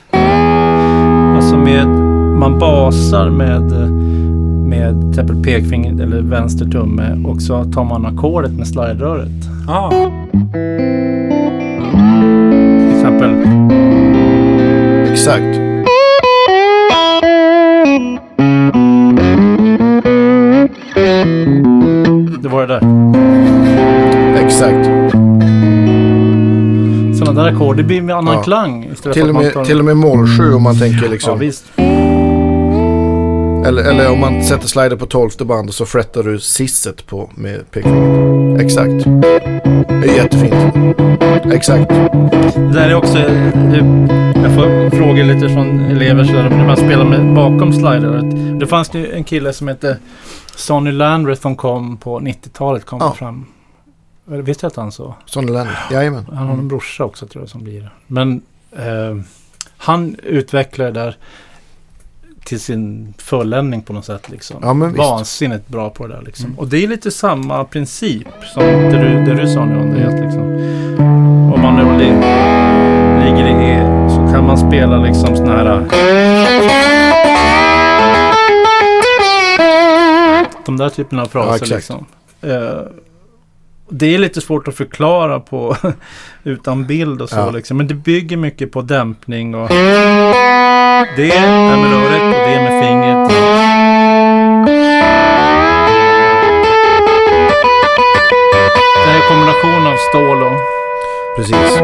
Alltså 1.35 1.57
med... 1.57 1.87
Man 2.39 2.59
basar 2.59 3.29
med... 3.29 3.71
Med 4.73 4.99
till 5.01 5.09
exempel 5.09 5.43
pekfinger 5.43 6.03
eller 6.03 6.21
vänster 6.21 6.65
tumme. 6.65 7.17
Och 7.25 7.41
så 7.41 7.63
tar 7.63 7.83
man 7.83 8.05
ackordet 8.05 8.51
med 8.51 8.67
slideröret. 8.67 9.29
Ah, 9.67 9.89
Till 12.79 12.95
exempel... 12.95 13.29
Exakt. 15.11 15.59
Det 22.41 22.49
var 22.49 22.67
det 22.67 22.67
där. 22.67 22.81
Exakt. 24.45 24.89
Sådana 27.19 27.43
där 27.43 27.49
ackord. 27.53 27.77
Det 27.77 27.83
blir 27.83 28.01
med 28.01 28.15
annan 28.15 28.33
Ja. 28.33 28.41
klang. 28.43 28.89
Istället 28.93 29.13
Till 29.13 29.23
för 29.23 29.29
och, 29.29 29.35
att 29.37 29.43
man 29.43 29.51
tar... 29.53 29.59
med, 29.59 29.67
till 29.67 29.79
och 29.79 29.85
med 29.85 29.97
mål 29.97 30.27
7 30.37 30.53
om 30.53 30.63
man 30.63 30.79
tänker 30.79 31.05
Ja 31.05 31.11
liksom. 31.11 31.39
visst. 31.39 31.65
Eller, 33.65 33.83
eller 33.83 34.11
om 34.11 34.19
man 34.19 34.43
sätter 34.43 34.67
slider 34.67 34.95
på 34.95 35.05
12 35.05 35.29
band 35.45 35.69
och 35.69 35.75
så 35.75 35.85
frettar 35.85 36.23
du 36.23 36.39
sisset 36.39 37.07
på 37.07 37.29
med 37.35 37.71
pekfingret. 37.71 38.61
Exakt. 38.61 39.03
Det 40.01 40.09
är 40.09 40.15
jättefint. 40.15 40.53
Exakt. 41.53 41.89
Det 42.55 42.73
där 42.73 42.89
är 42.89 42.95
också... 42.95 43.17
eh, 43.17 43.85
Jag 44.43 44.55
får 44.55 44.89
frågor 44.89 45.23
lite 45.23 45.49
från 45.49 45.79
elever 45.79 46.23
så 46.23 46.33
där, 46.33 46.49
när 46.49 46.67
man 46.67 46.77
spelar 46.77 47.05
med 47.05 47.33
bakom 47.35 47.73
slideröret. 47.73 48.59
Det 48.59 48.67
fanns 48.67 48.93
ju 48.93 49.11
en 49.13 49.23
kille 49.23 49.53
som 49.53 49.67
hette 49.67 49.97
Sonny 50.55 50.91
Landreth 50.91 51.41
som 51.41 51.55
kom 51.55 51.97
på 51.97 52.19
90-talet. 52.19 52.85
Kom 52.85 52.99
Ja. 53.01 53.13
fram. 53.13 53.45
Visste 54.25 54.67
att 54.67 54.75
han 54.75 54.91
så? 54.91 55.15
Sonny 55.25 55.51
Landry. 55.51 55.73
Jajamän. 55.91 56.25
Han 56.33 56.47
har 56.47 56.53
en 56.53 56.67
brorsa 56.67 57.03
också 57.03 57.27
tror 57.27 57.41
jag 57.43 57.49
som 57.49 57.63
blir 57.63 57.81
det. 57.81 57.89
Men 58.07 58.41
eh, 58.77 59.17
han 59.77 60.15
utvecklade 60.23 60.91
där 60.91 61.17
till 62.45 62.59
sin 62.59 63.13
fulländning 63.17 63.81
på 63.81 63.93
något 63.93 64.05
sätt. 64.05 64.29
Liksom. 64.29 64.57
Ja. 64.61 64.73
Vansinnigt 64.73 65.67
bra 65.67 65.89
på 65.89 66.07
det 66.07 66.15
där. 66.15 66.21
Liksom. 66.21 66.45
Mm. 66.45 66.59
Och 66.59 66.67
det 66.67 66.83
är 66.83 66.87
lite 66.87 67.11
samma 67.11 67.63
princip 67.65 68.27
som 68.53 68.63
det 68.63 68.99
du, 68.99 69.25
det 69.25 69.41
du 69.41 69.47
sa 69.47 69.65
nu 69.65 69.79
Andreas. 69.79 70.13
Liksom. 70.21 70.41
Om 71.53 71.61
man 71.61 71.75
nu 71.75 71.97
li, 71.97 72.09
ligger 73.25 73.47
i 73.47 73.69
E 73.69 74.09
så 74.09 74.33
kan 74.33 74.47
man 74.47 74.57
spela 74.57 74.97
liksom 74.97 75.37
såna 75.37 75.57
här... 75.57 75.85
De 80.65 80.77
där 80.77 80.89
typerna 80.89 81.21
av 81.21 81.27
fraser 81.27 81.67
Ja, 81.69 81.75
liksom. 81.75 82.05
Eh, 82.41 82.81
det 83.89 84.15
är 84.15 84.17
lite 84.19 84.41
svårt 84.41 84.67
att 84.67 84.75
förklara 84.75 85.39
på 85.39 85.75
utan 86.43 86.85
bild 86.85 87.21
och 87.21 87.29
så 87.29 87.35
Ja. 87.35 87.51
liksom. 87.51 87.77
Men 87.77 87.87
det 87.87 87.93
bygger 87.93 88.37
mycket 88.37 88.71
på 88.71 88.81
dämpning 88.81 89.55
och 89.55 89.69
det 89.69 91.31
är 91.31 91.77
med 91.77 91.91
röret 91.91 92.21
och 92.23 92.49
det 92.49 92.61
med 92.63 92.83
fingret. 92.83 93.29
Det 99.05 99.09
är 99.11 99.15
en 99.15 99.21
kombination 99.29 99.87
av 99.87 99.95
stål 100.09 100.43
och... 100.43 100.59
Precis. 101.37 101.79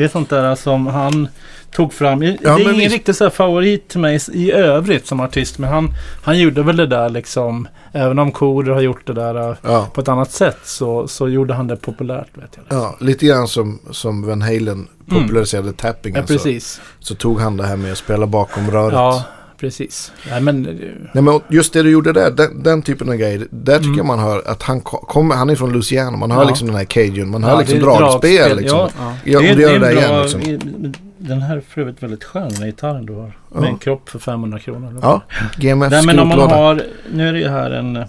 Det 0.00 0.04
är 0.04 0.08
sånt 0.08 0.30
där 0.30 0.54
som 0.54 0.86
han 0.86 1.28
tog 1.70 1.92
fram. 1.92 2.20
Det 2.20 2.38
Ja, 2.42 2.50
är 2.50 2.54
men 2.58 2.60
ingen 2.62 2.76
visst. 2.76 2.92
riktig 2.92 3.14
så 3.16 3.30
favorit 3.30 3.88
till 3.88 4.00
mig 4.00 4.20
i 4.32 4.52
övrigt 4.52 5.06
som 5.06 5.20
artist. 5.20 5.58
Men 5.58 5.70
han, 5.70 5.90
han 6.22 6.38
gjorde 6.38 6.62
väl 6.62 6.76
det 6.76 6.86
där 6.86 7.08
liksom. 7.08 7.68
Även 7.92 8.18
om 8.18 8.32
Koder 8.32 8.72
har 8.72 8.80
gjort 8.80 9.06
det 9.06 9.12
där 9.12 9.50
äh, 9.50 9.56
Ja. 9.62 9.88
på 9.94 10.00
ett 10.00 10.08
annat 10.08 10.30
sätt 10.30 10.58
så, 10.64 11.08
så 11.08 11.28
gjorde 11.28 11.54
han 11.54 11.66
det 11.66 11.76
populärt. 11.76 12.26
Vet 12.34 12.50
jag. 12.68 12.78
Ja, 12.80 12.96
lite 13.00 13.26
grann 13.26 13.48
som, 13.48 13.78
som 13.90 14.26
Van 14.26 14.42
Halen 14.42 14.88
populariserade 15.10 15.72
tapping. 15.72 16.14
Ja, 16.14 16.20
alltså. 16.20 16.34
precis. 16.34 16.80
Så 17.00 17.14
tog 17.14 17.40
han 17.40 17.56
det 17.56 17.66
här 17.66 17.76
med 17.76 17.92
att 17.92 17.98
spela 17.98 18.26
bakom 18.26 18.70
röret. 18.70 18.92
Ja, 18.92 19.22
precis. 19.60 20.12
Nej, 20.30 20.40
men... 20.40 20.66
eh, 20.66 20.72
Nej, 21.14 21.22
men 21.24 21.40
just 21.48 21.72
det 21.72 21.82
du 21.82 21.90
gjorde 21.90 22.12
där, 22.12 22.30
den, 22.30 22.62
den 22.62 22.82
typen 22.82 23.08
av 23.08 23.14
grejer. 23.14 23.46
Där 23.50 23.74
tycker 23.76 23.86
Mm. 23.86 23.96
jag 23.96 24.06
man 24.06 24.18
hör 24.18 24.42
att 24.46 24.62
han 24.62 24.80
ko- 24.80 24.96
kommer, 25.06 25.34
han 25.36 25.50
är 25.50 25.54
från 25.56 25.72
Louisiana. 25.72 26.16
Man 26.16 26.30
hör 26.30 26.42
Ja. 26.42 26.48
liksom 26.48 26.66
den 26.66 26.76
här 26.76 26.84
cajun. 26.84 27.30
Man 27.30 27.44
hör 27.44 27.50
Ja, 27.52 27.58
liksom 27.58 27.78
det 27.78 27.84
dragspel. 27.84 28.36
dragspel, 28.36 28.56
liksom. 28.58 28.78
ja. 28.78 28.88
ja. 28.98 29.14
Ja, 29.24 29.38
och 29.38 29.44
det, 29.44 29.54
det 29.54 29.62
gör 29.62 29.70
är 29.70 29.72
det 29.74 29.80
bra, 29.80 29.90
igen 29.90 30.22
liksom. 30.22 30.40
i- 30.40 30.92
Den 31.18 31.42
här 31.42 31.56
är 31.56 31.60
för 31.68 31.80
övrigt 31.80 32.02
väldigt 32.02 32.24
skön, 32.24 32.50
här 32.58 32.66
gitarren 32.66 33.06
du 33.06 33.12
har. 33.12 33.32
Ja. 33.54 33.60
Med 33.60 33.68
en 33.68 33.78
kropp 33.78 34.08
för 34.08 34.18
500 34.18 34.58
kronor. 34.58 34.98
Ja, 35.02 35.22
GMF 35.56 35.90
Nej, 35.90 36.06
men 36.06 36.18
om 36.18 36.28
man 36.28 36.38
har... 36.38 36.82
Nu 37.12 37.28
är 37.28 37.32
det 37.32 37.38
ju 37.38 37.48
här 37.48 37.70
en... 37.70 37.96
eh, 37.96 38.04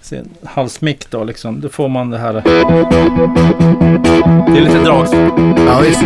se, 0.00 0.16
en 0.16 0.28
halsmick 0.44 1.10
då 1.10 1.24
liksom. 1.24 1.60
Då 1.60 1.68
får 1.68 1.88
man 1.88 2.10
det 2.10 2.18
här... 2.18 2.32
Det 4.52 4.58
är 4.58 4.60
lite 4.60 4.78
dragspel. 4.84 5.30
Ja, 5.66 5.80
visst. 5.80 6.04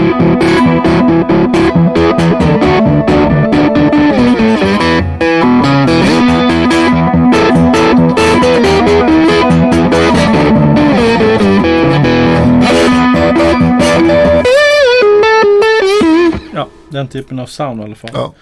Ja, 16.54 16.68
den 16.90 17.08
typen 17.08 17.38
av 17.38 17.46
sound 17.46 17.80
i 17.80 17.84
alla 17.84 17.94
fall. 17.94 18.10
Ja. 18.14 18.34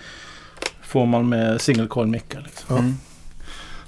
Får 0.83 1.07
man 1.07 1.29
med 1.29 1.61
single 1.61 1.87
coil 1.87 2.07
mickar 2.07 2.41
liksom. 2.41 2.77
Ja. 2.77 2.79
Mm. 2.79 2.95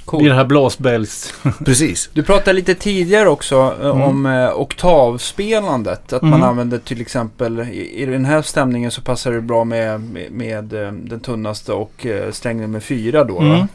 I 0.08 0.10
Cool. 0.10 0.24
det 0.28 0.34
här 0.34 0.44
blåsbälls... 0.44 1.34
Precis. 1.64 2.10
Du 2.12 2.22
pratade 2.22 2.52
lite 2.52 2.74
tidigare 2.74 3.28
också 3.28 3.74
eh, 3.82 3.86
Mm. 3.88 4.02
om 4.02 4.26
eh, 4.26 4.60
oktavspelandet. 4.60 6.12
Att 6.12 6.22
man 6.22 6.32
Mm. 6.34 6.48
använder 6.48 6.78
till 6.78 7.00
exempel 7.00 7.60
i, 7.60 8.02
i 8.02 8.06
den 8.06 8.24
här 8.24 8.42
stämningen 8.42 8.90
så 8.90 9.02
passar 9.02 9.32
det 9.32 9.40
bra 9.40 9.64
med, 9.64 10.00
med, 10.00 10.30
med 10.32 10.72
eh, 10.72 10.92
den 10.92 11.20
tunnaste 11.20 11.72
och 11.72 12.06
eh, 12.06 12.30
sträng 12.30 12.60
nummer 12.60 12.80
fyra 12.80 13.24
då. 13.24 13.38
Mm. 13.38 13.58
Va? 13.58 13.68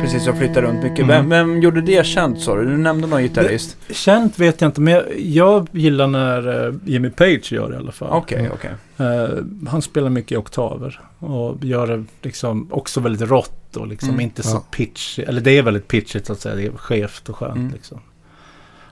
Precis, 0.00 0.26
jag 0.26 0.38
flyttar 0.38 0.62
runt 0.62 0.82
mycket. 0.82 0.98
Mm. 1.04 1.08
Vem, 1.08 1.28
vem 1.30 1.60
gjorde 1.62 1.80
det 1.80 2.06
känt 2.06 2.40
sa 2.40 2.56
du? 2.56 2.64
Du 2.64 2.76
nämnde 2.76 3.06
någon 3.06 3.22
gitarrist. 3.22 3.76
Känt 3.90 4.38
vet 4.38 4.60
jag 4.60 4.68
inte, 4.68 4.80
men 4.80 4.94
jag, 4.94 5.04
jag 5.16 5.66
gillar 5.72 6.06
när 6.06 6.66
eh, 6.68 6.74
Jimmy 6.84 7.10
Page 7.10 7.52
gör 7.52 7.68
det 7.68 7.74
i 7.74 7.78
alla 7.78 7.92
fall. 7.92 8.08
Okej, 8.12 8.50
okej. 8.54 8.70
Eh, 8.98 9.28
han 9.68 9.82
spelar 9.82 10.10
mycket 10.10 10.32
i 10.32 10.36
oktaver 10.36 11.00
och 11.18 11.64
gör 11.64 11.86
det 11.86 12.04
liksom 12.22 12.68
också 12.72 13.00
väldigt 13.00 13.28
rått 13.30 13.59
och 13.76 13.86
liksom 13.86 14.08
Mm, 14.08 14.20
inte 14.20 14.42
så 14.42 14.56
ja. 14.56 14.64
pitch. 14.70 15.18
Eller 15.18 15.40
det 15.40 15.58
är 15.58 15.62
väldigt 15.62 15.88
pitchigt 15.88 16.26
så 16.26 16.32
att 16.32 16.40
säga. 16.40 16.54
Det 16.54 16.66
är 16.66 16.72
skevt 16.72 17.28
och 17.28 17.36
skönt 17.36 17.56
Mm. 17.56 17.72
liksom. 17.72 18.00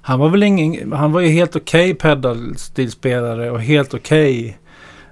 Han 0.00 0.18
var 0.18 0.28
väl 0.28 0.42
ingen, 0.42 0.92
han 0.92 1.12
var 1.12 1.20
ju 1.20 1.28
helt 1.28 1.56
okej 1.56 1.94
pedalstilspelare 1.94 3.50
och 3.50 3.60
helt 3.62 3.94
okej 3.94 4.58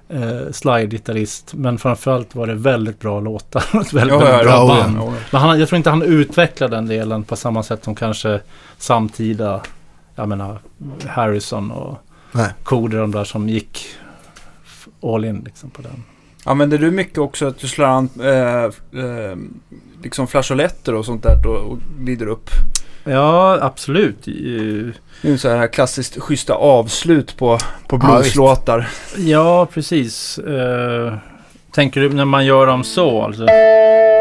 eh, 0.09 0.51
slide-gitarrist. 0.51 1.53
Men 1.53 1.77
framförallt 1.77 2.35
var 2.35 2.47
det 2.47 2.53
väldigt 2.55 2.99
bra 2.99 3.19
låtar 3.19 3.63
och 3.73 3.81
ett 3.81 3.93
väldigt, 3.93 4.13
Ja, 4.13 4.19
väldigt 4.25 4.43
bra 4.47 4.53
ja, 4.53 4.67
band. 4.67 4.97
ja. 4.97 5.13
Men 5.31 5.41
han, 5.41 5.59
jag 5.59 5.67
tror 5.69 5.77
inte 5.77 5.89
han 5.89 6.01
utvecklade 6.01 6.75
den 6.75 6.85
delen 6.87 7.23
på 7.23 7.35
samma 7.35 7.63
sätt 7.63 7.83
som 7.83 7.95
kanske 7.95 8.41
samtida, 8.77 9.61
jag 10.15 10.29
menar 10.29 10.59
Harrison 11.07 11.71
och 11.71 11.97
Nej. 12.31 12.49
De 12.91 13.11
där 13.11 13.23
som 13.23 13.49
gick 13.49 13.85
all 15.03 15.25
in 15.25 15.41
liksom 15.45 15.69
på 15.69 15.81
den. 15.81 16.03
Använder 16.47 16.77
du 16.77 16.91
mycket 16.91 17.17
också 17.17 17.47
att 17.47 17.59
du 17.59 17.67
slår 17.67 17.85
an 17.85 18.09
eh, 18.23 18.63
eh, 19.03 19.35
liksom 20.03 20.27
flageoletter 20.27 20.93
och 20.95 21.05
sånt 21.05 21.23
där 21.23 21.47
och, 21.47 21.71
och 21.71 21.77
glider 21.99 22.27
upp? 22.27 22.49
Ja, 23.03 23.57
absolut. 23.61 24.27
Eh, 24.27 24.33
Det 25.21 25.31
är 25.31 25.37
så 25.37 25.49
här 25.49 25.67
klassiskt 25.67 26.21
schyssta 26.21 26.53
avslut 26.53 27.37
på, 27.37 27.57
på 27.87 27.99
Ja, 28.01 28.17
blueslåtar. 28.17 28.89
Ja, 29.17 29.67
precis. 29.73 30.37
Eh, 30.37 31.13
tänker 31.71 32.01
du 32.01 32.09
när 32.09 32.25
man 32.25 32.45
gör 32.45 32.67
dem 32.67 32.83
så? 32.83 33.21
Alltså? 33.21 33.43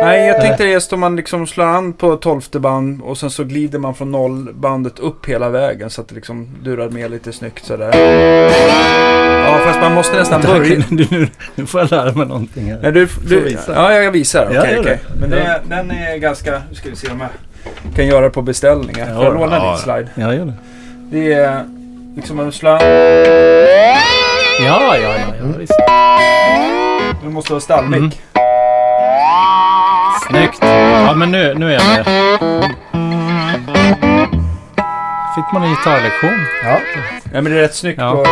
Nej, 0.02 0.26
jag 0.26 0.40
tänkte 0.40 0.64
just 0.64 0.92
om 0.92 1.00
man 1.00 1.16
liksom 1.16 1.46
slår 1.46 1.64
an 1.64 1.92
på 1.92 2.16
tolfte 2.16 2.60
band 2.60 3.02
och 3.02 3.18
sen 3.18 3.30
så 3.30 3.44
glider 3.44 3.78
man 3.78 3.94
från 3.94 4.10
nollbandet 4.10 4.98
upp 4.98 5.26
hela 5.26 5.48
vägen 5.48 5.90
så 5.90 6.00
att 6.00 6.08
det 6.08 6.14
liksom 6.14 6.48
durar 6.62 6.88
med 6.88 7.10
lite 7.10 7.32
snyggt 7.32 7.64
sådär. 7.64 7.92
Ja, 9.76 9.82
fast 9.82 9.88
man 9.88 9.94
måste 9.94 10.16
nästan 10.16 10.42
börja. 10.42 10.82
Nu, 10.88 11.28
nu, 11.54 11.66
får 11.66 11.80
jag 11.80 11.90
lära 11.90 12.12
mig 12.12 12.26
någonting 12.26 12.70
här. 12.70 12.78
Nej, 12.82 12.92
du, 12.92 13.08
du, 13.28 13.56
ja, 13.68 13.92
jag 13.92 14.10
visar. 14.10 14.44
Okej, 14.46 14.56
Ja, 14.56 14.70
gör 14.70 14.80
okej. 14.80 15.00
det. 15.08 15.20
Men 15.20 15.30
det, 15.30 15.60
den 15.68 15.90
är 15.90 16.16
ganska... 16.16 16.62
Nu 16.68 16.74
ska 16.74 16.90
vi 16.90 16.96
se 16.96 17.08
om 17.10 17.20
jag 17.20 17.28
kan 17.96 18.06
göra 18.06 18.20
det 18.24 18.30
på 18.30 18.42
beställning. 18.42 18.94
Får 18.94 19.04
jag 19.04 19.24
Ja, 19.24 19.30
låna 19.30 19.56
ja. 19.56 19.68
din 19.70 19.78
slide? 19.78 20.08
Ja, 20.14 20.34
gör 20.34 20.44
det. 20.44 20.52
Det 21.10 21.32
är 21.32 21.64
liksom 22.16 22.40
en 22.40 22.52
slå 22.52 22.70
an. 22.70 22.78
Ja, 22.82 23.16
ja, 24.66 24.96
ja, 24.96 25.14
ja 25.40 25.44
visst. 25.58 25.72
Du 27.22 27.28
måste 27.28 27.52
ha 27.52 27.60
stallmick. 27.60 27.98
Mm. 27.98 28.10
Snyggt. 30.28 30.58
Ja, 30.60 31.14
men 31.14 31.30
nu, 31.32 31.54
nu 31.54 31.68
är 31.68 31.72
jag 31.74 31.82
med. 31.86 32.04
Fick 35.34 35.52
man 35.52 35.62
en 35.62 35.68
gitarrlektion? 35.70 36.38
Ja. 36.64 36.78
Ja, 37.32 37.40
men 37.40 37.44
det 37.44 37.58
är 37.58 37.62
rätt 37.62 37.74
snyggt. 37.74 37.98
Ja. 38.00 38.10
Och, 38.10 38.26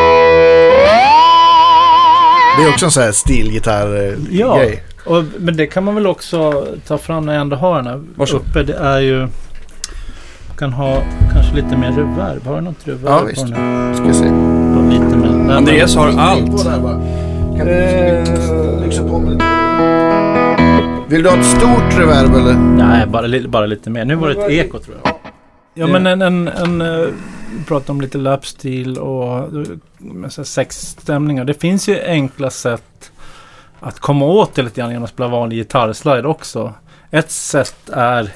Det 2.59 2.65
är 2.65 2.69
också 2.69 2.85
en 2.85 2.91
sån 2.91 3.03
här 3.03 3.13
stilgitarr-grej. 3.13 4.17
Ja. 4.31 4.61
Och, 5.17 5.25
men 5.39 5.57
det 5.57 5.67
kan 5.67 5.85
man 5.85 5.95
väl 5.95 6.07
också 6.07 6.67
ta 6.87 6.99
fram 6.99 7.27
när 7.27 7.33
jag 7.33 7.41
ändå 7.41 7.57
har 7.57 7.77
den 7.77 7.87
här 7.87 8.01
Varsågod. 8.17 8.47
uppe. 8.49 8.63
Det 8.63 8.75
är 8.75 9.01
ju... 9.01 9.19
Man 9.21 10.57
kan 10.59 10.73
ha 10.73 11.03
kanske 11.33 11.55
lite 11.57 11.77
mer 11.77 11.93
reverb. 11.93 12.47
Har 12.47 12.55
du 12.55 12.61
något 12.61 12.77
reverb? 12.89 13.05
Ja, 13.07 13.19
på 13.21 13.27
visst. 13.27 13.43
den 13.47 13.53
här? 13.53 13.95
Ska 13.95 14.05
vi 14.05 14.15
se. 14.15 14.25
Lite 14.25 15.17
mer. 15.17 15.29
Nej, 15.47 15.57
Andreas 15.57 15.97
har 15.97 16.09
allt. 16.19 16.65
Kan 17.59 17.69
Eh. 17.69 18.81
lyxa 18.85 19.03
på 19.09 19.19
med 19.19 19.33
lite? 19.33 19.45
Vill 21.09 21.23
du 21.23 21.29
ha 21.29 21.37
ett 21.37 21.45
stort 21.47 21.99
reverb 21.99 22.35
eller? 22.35 22.55
Nej, 22.55 23.07
bara, 23.07 23.27
li- 23.27 23.49
bara 23.49 23.67
lite 23.67 23.91
mer. 23.91 24.05
Nu 24.05 24.15
var 24.15 24.29
det 24.29 24.35
ett 24.45 24.51
eko 24.51 24.79
tror 24.79 24.97
jag. 25.05 25.15
Ja, 25.75 25.87
men 25.87 26.07
en... 26.07 26.23
en, 26.23 26.49
en 26.49 26.81
eh, 26.81 27.09
vi 27.59 27.65
pratar 27.65 27.93
om 27.93 28.01
lite 28.01 28.19
lapstil 28.19 28.99
och 28.99 29.39
eh, 29.39 30.29
sexstämningar. 30.45 31.45
Det 31.45 31.55
finns 31.55 31.89
ju 31.89 32.03
enkla 32.05 32.51
sätt 32.51 33.13
att 33.81 33.99
komma 34.01 34.25
åt 34.25 34.55
det 34.55 34.63
lite 34.63 34.81
grann 34.81 34.91
genom 34.91 35.05
att 35.05 35.11
spela 35.11 35.29
vanlig 35.29 35.57
gitarrslide 35.57 36.29
också. 36.29 36.73
Ett 37.11 37.31
sätt 37.31 37.89
är 37.93 38.31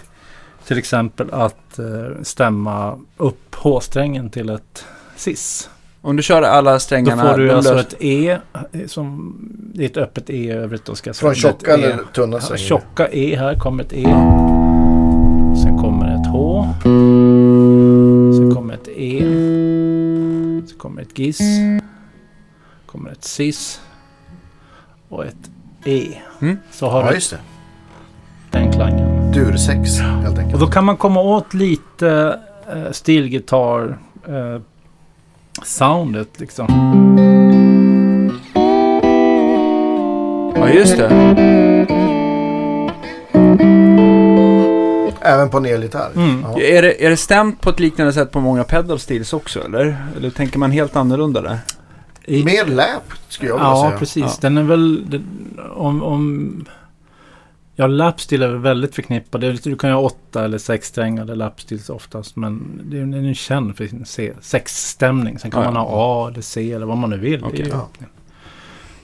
till 0.66 0.78
exempel 0.78 1.28
att 1.32 1.78
eh, 1.78 2.22
stämma 2.22 2.98
upp 3.16 3.54
H-strängen 3.54 4.30
till 4.30 4.50
ett 4.50 4.84
cis. 5.16 5.70
Om 6.02 6.16
du 6.16 6.22
kör 6.22 6.42
alla 6.42 6.72
Då 6.72 6.78
strängarna... 6.78 7.22
får 7.32 7.38
du 7.38 7.50
alltså 7.50 7.80
ett 7.80 7.94
E 8.00 8.38
eh, 8.72 8.86
som... 8.86 9.34
Det 9.74 9.82
är 9.84 9.86
ett 9.86 9.96
öppet 9.96 10.30
E 10.30 10.34
i 10.36 10.50
övrigt 10.50 10.84
då 10.84 10.94
ska 10.94 11.08
jag 11.08 11.16
Från 11.16 11.34
tjocka 11.34 11.70
E. 11.70 11.82
eller 11.82 11.98
tunna 12.14 12.36
Ja, 12.36 12.40
strängar? 12.40 12.58
tjocka 12.64 13.08
E 13.12 13.36
här 13.36 13.54
kommer 13.54 13.84
ett 13.84 13.92
E. 13.92 14.04
Sen 15.62 15.78
kommer 15.80 16.14
ett 16.14 16.26
H. 16.32 16.66
Sen 18.48 18.54
kommer 18.54 18.74
ett 18.74 18.88
E. 18.88 19.18
Sen 20.68 20.78
kommer 20.78 21.02
ett 21.02 21.18
GIS. 21.18 21.38
kommer 22.86 23.10
ett 23.10 23.24
CIS. 23.24 23.80
Och 25.08 25.24
ett 25.26 25.50
E. 25.84 26.08
Mm. 26.40 26.56
Så 26.70 26.88
har 26.88 27.02
Ja, 27.02 27.08
du 27.08 27.14
just 27.14 27.30
det. 27.30 27.38
den 28.50 28.72
klangen. 28.72 29.32
Dursex 29.32 29.98
helt 29.98 30.32
Och 30.32 30.38
enkelt. 30.38 30.60
då 30.60 30.66
kan 30.66 30.84
man 30.84 30.96
komma 30.96 31.20
åt 31.20 31.54
lite 31.54 32.38
eh, 32.72 32.90
stilgitarr 32.92 33.98
eh, 34.28 34.60
soundet 35.64 36.40
liksom. 36.40 36.66
Ja, 40.56 40.68
just 40.68 40.96
det. 40.96 41.08
Även 45.28 45.50
på 45.50 45.56
en 45.56 45.66
elgitarr? 45.66 46.10
Mm. 46.16 46.40
Ja. 46.42 46.60
Är 46.60 46.82
det, 46.82 47.04
är 47.06 47.10
det 47.10 47.16
stämt 47.16 47.60
på 47.60 47.70
ett 47.70 47.80
liknande 47.80 48.12
sätt 48.12 48.30
på 48.30 48.40
många 48.40 48.64
pedal 48.64 48.98
steels 48.98 49.32
också, 49.32 49.64
eller? 49.64 49.96
Eller 50.16 50.30
tänker 50.30 50.58
man 50.58 50.70
helt 50.70 50.96
annorlunda 50.96 51.40
där? 51.40 51.58
I- 52.24 52.44
Mer 52.44 52.64
läp 52.66 53.02
skulle 53.28 53.50
jag 53.50 53.56
vilja 53.56 53.68
Ja, 53.70 53.86
säga. 53.88 53.98
precis. 53.98 54.22
Ja. 54.24 54.32
Den 54.40 54.58
är 54.58 54.62
väl... 54.62 55.10
Den, 55.10 55.24
om, 55.76 56.02
om... 56.02 56.64
Ja, 57.80 57.86
lapstil 57.86 58.42
är 58.42 58.48
väl 58.48 58.58
väldigt 58.58 58.94
förknippad. 58.94 59.40
Du 59.62 59.76
kan 59.76 59.90
ju 59.90 59.94
ha 59.96 60.02
åtta 60.02 60.44
eller 60.44 60.58
sex 60.58 60.88
strängade 60.88 61.34
lapstils 61.34 61.90
oftast. 61.90 62.36
Men 62.36 62.80
det 62.84 62.98
är 62.98 63.22
ju 63.22 63.34
känd 63.34 63.76
för 63.76 63.86
sin 63.86 64.04
se- 64.06 64.32
sexstämning. 64.40 65.38
Sen 65.38 65.50
kan 65.50 65.62
Ja, 65.62 65.70
man 65.70 65.76
ha 65.86 65.88
A 66.26 66.28
eller 66.32 66.42
C 66.42 66.72
eller 66.72 66.86
vad 66.86 66.96
man 66.98 67.10
nu 67.10 67.16
vill. 67.18 67.40
Det 67.40 67.46
är 67.46 67.48
Okej. 67.48 67.60
ju- 67.64 67.70
Ja. 67.70 67.88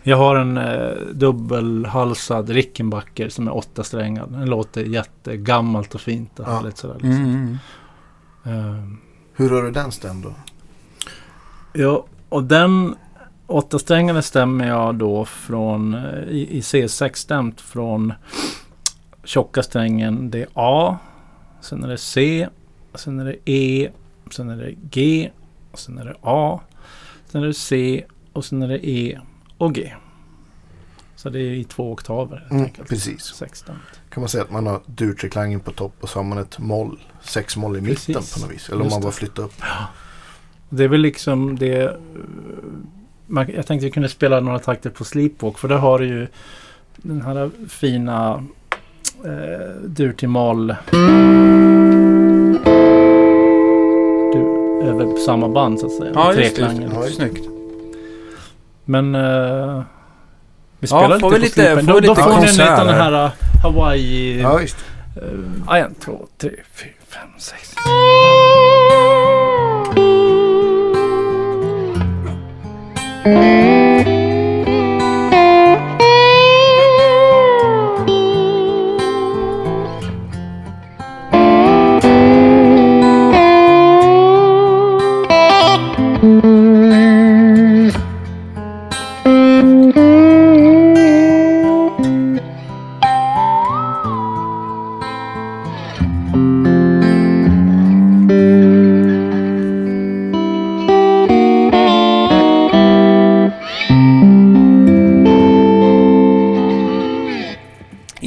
Jag 0.07 0.17
har 0.17 0.37
en 0.37 0.57
eh, 0.57 0.91
dubbelhalsad 1.13 2.51
Rickenbacker 2.51 3.29
som 3.29 3.49
är 3.49 3.55
åtta 3.57 3.85
strängad. 3.85 4.33
Den 4.33 4.47
låter 4.51 4.85
jättegammalt 4.85 5.95
och 5.95 6.01
fint 6.01 6.39
och 6.41 6.49
Ja. 6.49 6.53
härligt 6.57 6.77
sådär. 6.77 6.95
Liksom. 6.95 7.11
Mm. 7.25 7.59
Ehm, 8.45 8.99
Hur 9.35 9.51
har 9.51 9.63
du 9.63 9.71
den 9.71 9.93
stämd 9.93 10.23
då? 10.25 10.33
Ja, 11.73 12.07
och 12.29 12.45
den 12.45 12.95
åtta 13.47 13.79
strängade 13.79 14.23
stämmer 14.23 14.69
jag 14.69 14.95
då 14.95 15.25
från 15.25 15.95
eh, 15.95 16.19
i, 16.29 16.57
i 16.57 16.61
C6 16.61 17.13
stämt 17.15 17.61
från 17.61 18.13
tjocka 19.25 19.63
strängen. 19.63 20.31
Det 20.31 20.41
är 20.43 20.49
A, 20.55 20.99
sen 21.61 21.85
är 21.85 21.89
det 21.89 21.99
C, 21.99 22.49
sen 22.95 23.21
är 23.21 23.25
det 23.25 23.51
E, 23.51 23.91
sen 24.31 24.51
är 24.51 24.57
det 24.57 24.73
G, 24.91 25.31
och 25.73 25.79
sen 25.79 25.99
är 25.99 26.05
det 26.05 26.15
A, 26.23 26.61
sen 27.27 27.43
är 27.43 27.47
det 27.47 27.55
C 27.55 28.05
och 28.33 28.45
sen 28.45 28.63
är 28.63 28.69
det 28.69 28.89
E 28.89 29.21
och 29.59 29.75
G. 29.75 29.93
Så 31.17 31.31
det 31.31 31.39
är 31.39 31.51
i 31.53 31.65
två 31.65 31.93
oktaver 31.93 32.47
Mm, 32.51 32.71
precis. 32.89 33.23
Sexstämt. 33.23 33.79
Kan 34.11 34.21
man 34.21 34.29
säga 34.29 34.45
att 34.45 34.51
man 34.51 34.67
har 34.67 34.81
durtreklangen 34.87 35.61
på 35.61 35.73
topp 35.73 35.95
och 36.01 36.09
så 36.09 36.19
har 36.19 36.25
man 36.25 36.39
ett 36.39 36.59
moll, 36.59 37.01
sex 37.23 37.57
moll 37.57 37.77
i 37.77 37.81
mitten 37.81 38.15
Precis. 38.15 38.35
på 38.35 38.41
något 38.41 38.51
vis. 38.55 38.69
Eller 38.69 38.83
om 38.83 38.89
man 38.91 39.01
bara 39.01 39.11
det. 39.11 39.17
flyttar 39.17 39.43
upp. 39.43 39.55
Det 40.69 40.85
är 40.85 40.89
väl 40.89 41.01
liksom 41.01 41.59
det... 41.59 41.83
eh, 41.83 41.91
Man, 43.27 43.47
jag 43.55 43.67
tänkte 43.67 43.85
vi 43.87 43.91
kunde 43.91 44.09
spela 44.09 44.41
några 44.41 44.59
takter 44.59 44.91
på 44.91 45.05
Sleepwalk 45.05 45.59
för 45.59 45.69
där 45.69 45.77
har 45.77 45.99
du 45.99 46.07
ju 46.07 46.27
den 46.97 47.23
här 47.23 47.51
fina 47.69 48.45
eh, 49.25 49.75
dur 49.87 50.13
till 50.13 50.29
moll. 50.29 50.75
Du, 54.33 54.39
över 54.89 55.17
samma 55.17 55.49
band 55.49 55.81
så 55.81 55.87
att 55.87 55.93
säga. 55.93 56.11
Ja, 56.15 56.35
just 56.35 56.57
det. 56.57 56.63
Just 56.63 56.93
Ja, 56.95 57.05
just. 57.05 57.17
Snyggt. 57.17 57.49
Men 58.85 59.15
eh, 59.15 59.83
vi 60.81 60.87
Ja, 60.91 60.99
spelar 60.99 61.19
får 61.19 61.31
lite 61.31 61.31
vi 61.31 61.31
på 61.31 61.39
lite- 61.39 61.53
Sleepwalk. 61.55 61.87
får 61.87 61.93
Då, 61.93 62.01
vi 62.01 62.07
då 62.07 62.13
lite 62.15 62.23
får 62.23 62.31
ni 62.31 62.37
en 62.37 62.53
liten 62.53 62.89
här. 62.89 63.25
eh, 63.25 63.31
Hawaii... 63.63 64.41
Ja, 64.43 64.57
visst. 64.57 64.77
ja, 65.67 65.77
en, 65.77 65.95
två, 65.95 66.27
tre, 66.39 66.51
fyra, 66.75 66.93
fem, 67.09 67.29
sex. 67.39 67.75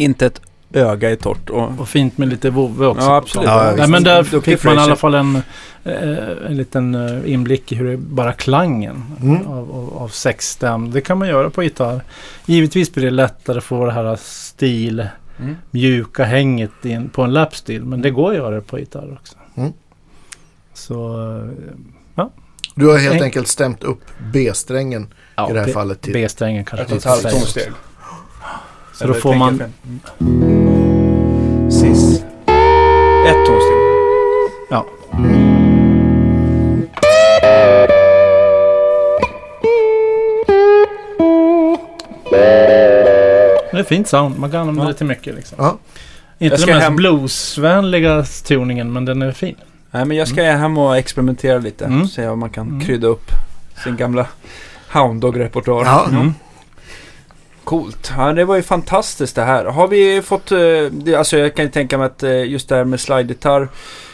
Inte 0.07 0.25
ett 0.25 0.41
öga 0.73 1.09
är 1.11 1.15
torrt. 1.15 1.49
Och, 1.49 1.79
Och 1.79 1.89
fint 1.89 2.17
med 2.17 2.27
lite 2.27 2.49
vovve 2.49 2.85
också. 2.85 3.05
ja, 3.05 3.15
absolut. 3.17 3.47
Ja, 3.47 3.73
Nej, 3.77 3.87
men 3.89 4.03
där 4.03 4.23
Duktig 4.23 4.43
fick 4.43 4.63
man 4.63 4.75
i 4.75 4.79
alla 4.79 4.95
fall 4.95 5.13
en, 5.15 5.35
eh, 5.83 6.47
en 6.47 6.57
liten 6.57 6.95
eh, 6.95 7.31
inblick 7.33 7.71
i 7.71 7.75
hur 7.75 7.85
det 7.87 7.93
är 7.93 7.97
bara 7.97 8.33
klangen 8.33 9.03
Mm. 9.21 9.47
av, 9.47 9.71
av, 9.71 9.97
av 9.97 10.07
sexstäm. 10.07 10.91
Det 10.91 11.01
kan 11.01 11.17
man 11.17 11.27
göra 11.27 11.49
på 11.49 11.63
gitarr. 11.63 12.01
Givetvis 12.45 12.93
blir 12.93 13.03
det 13.05 13.11
lättare 13.11 13.57
att 13.57 13.63
få 13.63 13.85
det 13.85 13.91
här 13.91 14.15
stil, 14.21 15.07
Mm. 15.39 15.55
mjuka 15.71 16.23
hänget 16.23 16.71
i 16.83 16.91
en, 16.91 17.09
på 17.09 17.21
en 17.21 17.33
lapstil. 17.33 17.83
Men 17.85 18.01
det 18.01 18.09
går 18.09 18.29
att 18.31 18.35
göra 18.37 18.55
det 18.55 18.61
på 18.61 18.79
gitarr 18.79 19.17
också. 19.21 19.35
Mm. 19.57 19.73
Så 20.73 21.19
eh, 22.15 22.25
Du 22.75 22.87
har 22.87 22.97
helt 22.97 23.15
En- 23.15 23.23
enkelt 23.23 23.47
stämt 23.47 23.83
upp 23.83 24.01
B-strängen 24.33 25.13
ja, 25.35 25.49
i 25.49 25.53
det 25.53 25.59
här 25.59 25.65
B- 25.65 25.71
fallet 25.73 26.01
till... 26.01 26.13
B-strängen 26.13 26.65
kanske 26.65 26.95
Ett 26.95 27.03
halvt 27.03 27.29
tonsteg. 27.31 27.71
Så 28.99 29.07
då 29.07 29.13
får 29.13 29.35
man... 29.35 29.63
Mm. 30.19 31.71
Sis. 31.71 32.23
Ett 33.27 33.45
tonsteg. 33.45 33.77
Ja. 34.69 34.85
Det 43.71 43.79
är 43.79 43.83
fint 43.83 44.07
sound. 44.07 44.39
Man 44.39 44.51
kan 44.51 44.59
använda 44.61 44.83
Ja. 44.83 44.87
det 44.87 44.93
till 44.93 45.05
mycket 45.05 45.35
liksom. 45.35 45.57
Ja. 45.61 45.77
Inte 46.39 46.53
Jag 46.53 46.59
ska 46.59 46.67
den 46.71 46.75
mest 46.77 46.83
hem- 46.83 46.95
bluesvänliga 46.95 48.23
tuningen, 48.23 48.93
men 48.93 49.05
den 49.05 49.21
är 49.21 49.31
fin. 49.31 49.55
Nej, 49.91 50.05
men 50.05 50.17
jag 50.17 50.27
ska 50.27 50.43
hem 50.43 50.77
och 50.77 50.97
experimentera 50.97 51.57
lite. 51.57 51.85
Mm. 51.85 52.07
Se 52.07 52.27
om 52.27 52.39
man 52.39 52.49
kan 52.49 52.67
Mm. 52.67 52.81
krydda 52.81 53.07
upp 53.07 53.31
sin 53.83 53.95
gamla 53.97 54.25
Hound 54.93 55.21
Dog-repertoar. 55.21 55.85
Ja. 55.85 56.05
Mm. 56.09 56.33
Coolt. 57.67 58.11
Ja, 58.17 58.33
det 58.33 58.45
var 58.45 58.55
ju 58.55 58.61
fantastiskt 58.61 59.35
det 59.35 59.41
här. 59.43 59.65
Har 59.65 59.87
vi 59.87 60.21
fått... 60.21 60.51
eh, 60.51 61.19
Alltså 61.19 61.37
jag 61.37 61.55
kan 61.55 61.65
ju 61.65 61.71
tänka 61.71 61.97
mig 61.97 62.05
att 62.07 62.23
eh, 62.23 62.43
just 62.45 62.69
det 62.69 62.75
här 62.75 62.83
med 62.83 62.99
slide-gitarr 62.99 63.67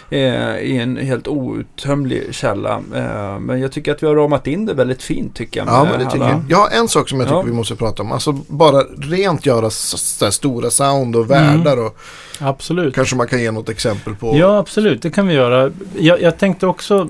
eh, 0.09 0.19
är 0.55 0.81
en 0.81 0.97
helt 0.97 1.27
outtömlig 1.27 2.27
källa. 2.35 2.81
Eh, 2.95 3.39
Men 3.39 3.61
jag 3.61 3.71
tycker 3.71 3.91
att 3.91 4.03
vi 4.03 4.07
har 4.07 4.15
ramat 4.15 4.47
in 4.47 4.65
det 4.65 4.73
väldigt 4.73 5.03
fint 5.03 5.35
tycker 5.35 5.59
jag. 5.59 5.67
Ja, 5.69 5.83
men 5.91 5.99
det 5.99 6.05
tycker 6.11 6.25
jag. 6.29 6.43
Jag 6.49 6.57
har 6.57 6.69
en 6.69 6.87
sak 6.87 7.09
som 7.09 7.19
jag 7.19 7.27
tycker 7.27 7.37
Ja. 7.39 7.41
vi 7.45 7.51
måste 7.53 7.75
prata 7.75 8.03
om. 8.03 8.11
Alltså 8.11 8.31
bara 8.47 8.81
rent 8.97 9.45
göra 9.45 9.69
så, 9.69 10.31
stora 10.31 10.69
sound 10.69 11.15
och 11.15 11.31
världar 11.31 11.85
och 11.85 11.97
Absolut. 12.39 12.95
kanske 12.95 13.15
man 13.15 13.27
kan 13.27 13.41
ge 13.41 13.51
något 13.51 13.69
exempel 13.69 14.15
på. 14.15 14.37
Ja, 14.37 14.57
absolut. 14.57 15.01
Det 15.01 15.09
kan 15.09 15.27
vi 15.27 15.33
göra. 15.33 15.71
Jag, 15.99 16.21
jag 16.21 16.37
tänkte 16.37 16.67
också... 16.67 17.09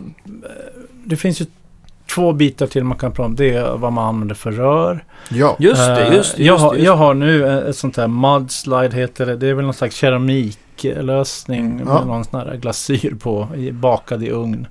Det 1.05 1.15
finns 1.15 1.41
ju 1.41 1.45
två 2.15 2.33
bitar 2.33 2.67
till 2.67 2.83
man 2.83 2.97
kan 2.97 3.11
prata 3.11 3.25
om. 3.25 3.35
Det 3.35 3.49
är 3.53 3.77
vad 3.77 3.93
man 3.93 4.07
använder 4.07 4.35
för 4.35 4.51
rör. 4.51 5.03
Ja. 5.29 5.55
Just 5.59 5.87
det, 5.87 6.05
Eh, 6.07 6.13
just 6.15 6.37
det. 6.37 6.43
jag, 6.43 6.53
Just 6.53 6.63
har, 6.63 6.71
det, 6.73 6.77
just 6.77 6.85
jag 6.85 6.95
har 6.95 7.13
nu 7.13 7.57
ett 7.59 7.63
ett 7.67 7.75
sånt 7.77 7.97
här 7.97 8.07
mudslide 8.07 8.95
heter 8.97 9.25
det. 9.25 9.35
Det 9.35 9.47
är 9.47 9.53
väl 9.53 9.65
någon 9.65 9.73
slags 9.73 9.95
keramiklösning 9.95 11.65
Mm. 11.71 11.87
Ja. 11.87 11.93
med 11.99 12.07
någon 12.07 12.23
sån 12.25 12.39
här 12.39 12.55
glasyr 12.55 13.15
på, 13.19 13.47
bakad 13.71 14.23
i 14.23 14.29
ugn. 14.31 14.67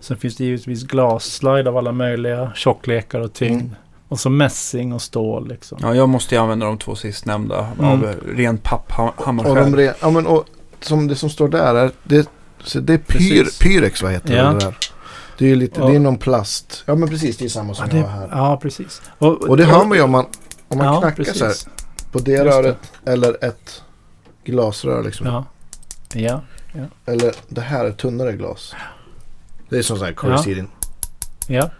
Sen 0.00 0.16
finns 0.16 0.36
det 0.36 0.44
givetvis 0.44 0.82
glasslide 0.82 1.68
av 1.70 1.76
alla 1.76 1.92
möjliga 1.92 2.52
tjocklekar 2.54 3.20
och 3.20 3.32
tyngd. 3.32 3.60
Mm. 3.62 3.74
Och 4.08 4.20
så 4.20 4.30
mässing 4.30 4.92
och 4.92 5.02
stål 5.02 5.48
liksom. 5.48 5.78
Ja, 5.82 5.94
jag 5.94 6.08
måste 6.08 6.34
ju 6.34 6.40
använda 6.40 6.66
de 6.66 6.78
två 6.78 6.94
sistnämnda 6.94 7.66
Mm. 7.78 7.90
av 7.90 8.04
eh, 8.04 8.14
ren 8.36 8.58
papp 8.58 8.92
ha- 8.92 9.08
Och, 9.08 9.14
de 9.18 9.24
hammarskär. 9.24 9.76
re, 9.76 9.92
ja, 10.00 10.10
men, 10.10 10.26
och 10.26 10.44
som 10.80 11.08
det 11.08 11.14
som 11.14 11.30
står 11.30 11.48
där 11.48 11.74
är, 11.74 11.90
det, 12.04 12.28
det 12.74 12.92
är 12.94 12.98
pyr. 12.98 13.46
Pyrex 13.62 14.02
vad 14.02 14.12
heter 14.12 14.36
Ja. 14.36 14.44
det 14.52 14.58
där? 14.58 14.74
Det 15.38 15.44
är 15.44 15.48
ju 15.48 15.56
lite, 15.56 15.80
Ja. 15.80 15.86
det 15.86 15.94
är 15.94 15.98
någon 16.00 16.18
plast. 16.18 16.82
Ja 16.86 16.94
men 16.94 17.08
precis, 17.08 17.36
det 17.36 17.44
är 17.44 17.48
samma 17.48 17.74
som 17.74 17.86
Ja, 17.90 17.96
jag 17.96 18.04
det, 18.06 18.10
har 18.10 18.18
här. 18.20 18.28
ja 18.32 18.58
precis. 18.62 19.02
Och, 19.18 19.28
Och 19.42 19.56
det 19.56 19.64
hör 19.64 19.84
man 19.84 19.96
ju 19.98 20.02
om 20.04 20.10
man, 20.10 20.26
om 20.68 20.78
man 20.78 20.86
ja, 20.86 21.00
knackar 21.00 21.16
precis. 21.16 21.38
så 21.38 21.44
här 21.44 21.54
på 22.12 22.18
det 22.18 22.30
Just 22.32 22.44
det. 22.44 22.50
röret 22.50 22.78
eller 23.06 23.44
ett 23.44 23.82
glasrör 24.44 25.02
liksom. 25.04 25.26
Ja. 25.26 25.44
Ja. 26.14 26.40
Eller 27.06 27.34
det 27.48 27.60
här 27.60 27.84
är 27.84 27.92
tunnare 27.92 28.32
glas. 28.32 28.74
Det 29.68 29.78
är 29.78 29.82
som 29.82 29.96
sån 29.96 30.04
här 30.04 30.12
Ja. 30.12 30.16
corresponding. 30.20 30.68
ja. 31.46 31.70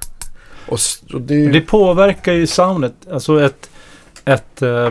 Och, 0.68 0.78
och 1.14 1.20
det 1.20 1.34
ju, 1.34 1.52
Det 1.52 1.60
påverkar 1.60 2.32
ju 2.32 2.46
soundet. 2.46 2.94
Alltså 3.12 3.42
ett, 3.44 3.70
ett 4.24 4.62
eh, 4.62 4.90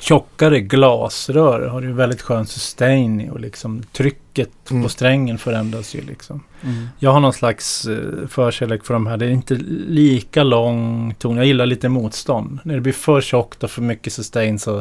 tjockare 0.00 0.60
glasrör 0.60 1.66
har 1.68 1.82
ju 1.82 1.92
väldigt 1.92 2.22
skön 2.22 2.46
sustain 2.46 3.20
i 3.20 3.30
och 3.30 3.40
liksom 3.40 3.82
trycket 3.92 4.70
Mm. 4.70 4.82
på 4.82 4.88
strängen 4.88 5.38
förändras 5.38 5.94
ju 5.94 6.00
liksom. 6.00 6.40
Mm. 6.62 6.86
Jag 6.98 7.10
har 7.12 7.20
någon 7.20 7.32
slags 7.32 7.86
eh, 7.86 8.26
förkärlek 8.28 8.84
för 8.84 8.94
de 8.94 9.06
här. 9.06 9.16
Det 9.16 9.26
är 9.26 9.30
inte 9.30 9.54
lika 9.88 10.42
lång 10.42 11.14
ton. 11.18 11.36
Jag 11.36 11.46
gillar 11.46 11.66
lite 11.66 11.88
motstånd. 11.88 12.58
När 12.62 12.74
det 12.74 12.80
blir 12.80 12.92
för 12.92 13.20
tjockt 13.20 13.64
och 13.64 13.70
för 13.70 13.82
mycket 13.82 14.12
sustain 14.12 14.58
så 14.58 14.78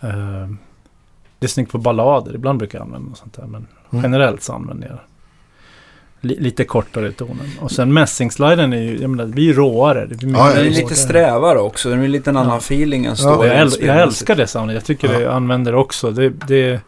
eh, 0.00 0.48
det 1.38 1.46
är 1.46 1.48
snyggt 1.48 1.72
på 1.72 1.78
ballader. 1.78 2.34
Ibland 2.34 2.58
brukar 2.58 2.78
jag 2.78 2.84
använda 2.86 3.08
något 3.08 3.18
sånt 3.18 3.34
där. 3.34 3.46
Men 3.46 3.66
Mm. 3.90 4.04
generellt 4.04 4.42
så 4.42 4.52
använder 4.52 4.88
jag 4.88 4.98
lite 6.24 6.64
kortare 6.64 7.12
tonen. 7.12 7.50
Och 7.60 7.70
sen 7.70 7.92
mässingsliden 7.92 8.72
är 8.72 8.82
ju, 8.82 8.98
jag 9.00 9.10
menar, 9.10 9.24
det 9.24 9.30
blir 9.32 9.44
ju 9.44 9.52
råare. 9.52 10.06
Det 10.06 10.14
blir 10.16 10.32
Ja, 10.38 10.48
Den 10.48 10.58
är 10.58 10.64
ja, 10.64 10.70
lite 10.70 10.94
strävare 10.94 11.58
också. 11.58 11.90
Den 11.90 12.02
är 12.02 12.08
lite 12.08 12.30
en 12.30 12.36
annan 12.36 12.50
Ja. 12.52 12.58
feeling 12.58 13.04
än 13.04 13.10
Ja, 13.10 13.16
stål. 13.16 13.46
jag, 13.46 13.56
äl 13.56 13.70
jag 13.80 14.00
älskar 14.02 14.36
det 14.36 14.46
soundet. 14.46 14.74
Jag 14.74 14.84
tycker 14.84 15.12
Ja. 15.12 15.18
det 15.18 15.24
jag 15.24 15.34
använder 15.34 15.72
det 15.72 15.78
också. 15.78 16.10
Det, 16.10 16.28
det, 16.48 16.80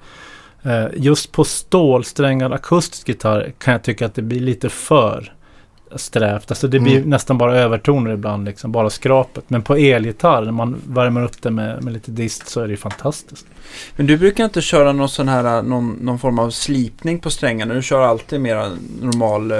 eh, 0.62 0.84
just 0.97 1.32
på 1.32 1.45
stålsträngad 1.45 2.53
akustisk 2.53 3.09
gitarr 3.09 3.53
kan 3.59 3.72
jag 3.72 3.82
tycka 3.82 4.07
att 4.07 4.14
det 4.14 4.22
blir 4.22 4.41
lite 4.41 4.68
för 4.68 5.32
strävt. 5.97 6.51
Alltså 6.51 6.68
det 6.68 6.80
blir 6.80 6.97
Mm. 6.97 7.11
nästan 7.11 7.39
bara 7.39 7.57
övertoner 7.59 8.11
ibland, 8.11 8.45
liksom, 8.45 8.72
bara 8.72 8.91
skrapet. 8.91 9.45
Men 9.49 9.62
på 9.62 9.76
elgitarr, 9.76 10.45
när 10.45 10.53
man 10.53 10.82
värmer 10.89 11.24
upp 11.24 11.43
det 11.43 11.51
med, 11.51 11.84
med 11.84 11.93
lite 11.93 12.11
dist 12.11 12.49
så 12.49 12.61
är 12.61 12.64
det 12.64 12.70
ju 12.70 12.76
fantastiskt. 12.76 13.47
Men 13.97 14.07
du 14.07 14.16
brukar 14.16 14.45
inte 14.45 14.61
köra 14.61 14.93
någon 14.93 15.09
sån 15.09 15.28
här, 15.28 15.62
någon, 15.62 15.99
någon 16.01 16.18
form 16.18 16.39
av 16.39 16.51
slipning 16.51 17.18
på 17.18 17.30
strängarna. 17.30 17.74
Du 17.74 17.82
kör 17.82 18.03
alltid 18.03 18.41
mera 18.41 18.70
normal... 19.03 19.51
Eh, 19.51 19.59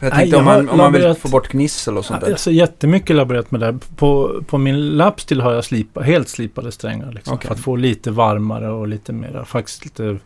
jag 0.00 0.10
Nej, 0.10 0.10
tänkte 0.10 0.36
jag 0.36 0.38
om 0.38 0.44
man, 0.44 0.68
om 0.68 0.78
man 0.78 0.92
vill 0.92 1.14
få 1.14 1.28
bort 1.28 1.48
gnissel 1.48 1.98
och 1.98 2.04
sånt 2.04 2.20
där. 2.20 2.30
Alltså 2.30 2.50
jättemycket 2.50 3.16
laborerat 3.16 3.50
med 3.50 3.60
det. 3.60 3.78
På, 3.96 4.42
på 4.46 4.58
min 4.58 4.88
lapstil 4.88 5.40
har 5.40 5.52
jag 5.52 5.64
slipa, 5.64 6.00
helt 6.00 6.28
slipade 6.28 6.72
strängar. 6.72 7.12
Liksom, 7.12 7.34
Okej. 7.34 7.48
För 7.48 7.54
att 7.54 7.60
få 7.60 7.76
lite 7.76 8.10
varmare 8.10 8.70
och 8.70 8.88
lite 8.88 9.12
mera, 9.12 9.44
faktiskt 9.44 9.84
lite, 9.84 10.16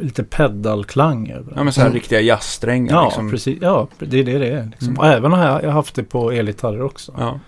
lite 0.00 0.24
pedalklang 0.24 1.34
Ja 1.56 1.64
men 1.64 1.72
så 1.72 1.80
här 1.80 1.86
Mm. 1.88 1.94
riktiga 1.94 2.20
jazzsträngar 2.20 2.94
Ja, 2.94 3.04
liksom. 3.04 3.30
precis. 3.30 3.58
Ja, 3.62 3.88
det 3.98 4.18
är 4.20 4.24
det 4.24 4.38
det 4.38 4.48
är. 4.48 4.64
Liksom. 4.64 4.88
Mm. 4.88 4.98
Och 4.98 5.06
även 5.06 5.32
har 5.32 5.44
jag, 5.44 5.64
jag 5.64 5.70
haft 5.70 5.94
det 5.94 6.02
på 6.04 6.30
elgitarrer 6.32 6.82
också. 6.82 7.14
Ja. 7.18 7.40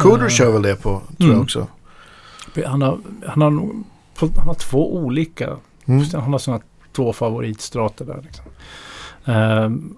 Cooder 0.00 0.24
Eh, 0.24 0.28
kör 0.28 0.52
väl 0.52 0.62
det 0.62 0.76
på, 0.76 0.90
tror 0.90 1.02
jag 1.18 1.28
Mm. 1.28 1.40
också. 1.42 1.66
Han 2.66 2.82
har, 2.82 2.98
han 3.26 3.42
har, 3.42 3.50
han 4.36 4.46
har 4.46 4.54
två 4.54 4.94
olika. 4.96 5.56
Mm. 5.86 6.04
Han 6.14 6.32
har 6.32 6.38
sina 6.38 6.60
två 6.92 7.12
favoritstrater 7.12 8.04
där. 8.04 8.20
Liksom. 8.22 8.44
Ehm, 9.24 9.96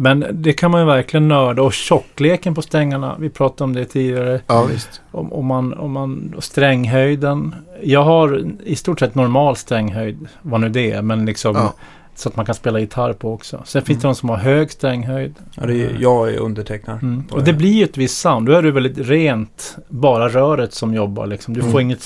men 0.00 0.24
det 0.32 0.52
kan 0.52 0.70
man 0.70 0.80
ju 0.80 0.86
verkligen 0.86 1.28
nörda. 1.28 1.62
Och 1.62 1.72
tjockleken 1.72 2.54
på 2.54 2.62
strängarna. 2.62 3.16
Vi 3.18 3.30
pratade 3.30 3.64
om 3.64 3.72
det 3.74 3.84
tidigare. 3.84 4.40
Ja 4.46 4.64
visst. 4.64 5.00
Om, 5.10 5.32
om, 5.32 5.46
man, 5.46 5.72
om 5.74 5.92
man, 5.92 6.34
stränghöjden. 6.38 7.54
Jag 7.82 8.02
har 8.04 8.44
i 8.64 8.76
stort 8.76 8.98
sett 9.00 9.14
normal 9.14 9.56
stränghöjd. 9.56 10.28
Vad 10.42 10.60
nu 10.60 10.68
det 10.68 10.92
är. 10.92 11.02
Men 11.02 11.24
liksom 11.26 11.54
Ja. 11.56 11.74
så 12.14 12.28
att 12.28 12.36
man 12.36 12.46
kan 12.46 12.54
spela 12.54 12.78
gitarr 12.80 13.12
på 13.12 13.32
också. 13.32 13.62
Sen 13.64 13.82
finns 13.82 13.96
Mm. 13.96 14.00
det 14.02 14.08
de 14.08 14.14
som 14.14 14.28
har 14.28 14.36
hög 14.36 14.70
stränghöjd. 14.70 15.34
ja 15.54 15.66
det 15.66 15.82
är, 15.84 15.96
jag 16.00 16.34
är 16.34 16.38
undertecknare. 16.38 16.98
Mm. 17.02 17.24
Och 17.30 17.44
det 17.44 17.52
blir 17.52 17.72
ju 17.72 17.84
ett 17.84 17.96
visst 17.96 18.18
sound. 18.18 18.46
Då 18.46 18.52
är 18.52 18.62
det 18.62 18.70
väldigt 18.70 18.98
rent, 18.98 19.76
bara 19.88 20.28
röret 20.28 20.74
som 20.74 20.94
jobbar. 20.94 21.26
Liksom. 21.26 21.54
Du 21.54 21.60
Mm. 21.60 21.72
får 21.72 21.80
inget 21.80 22.04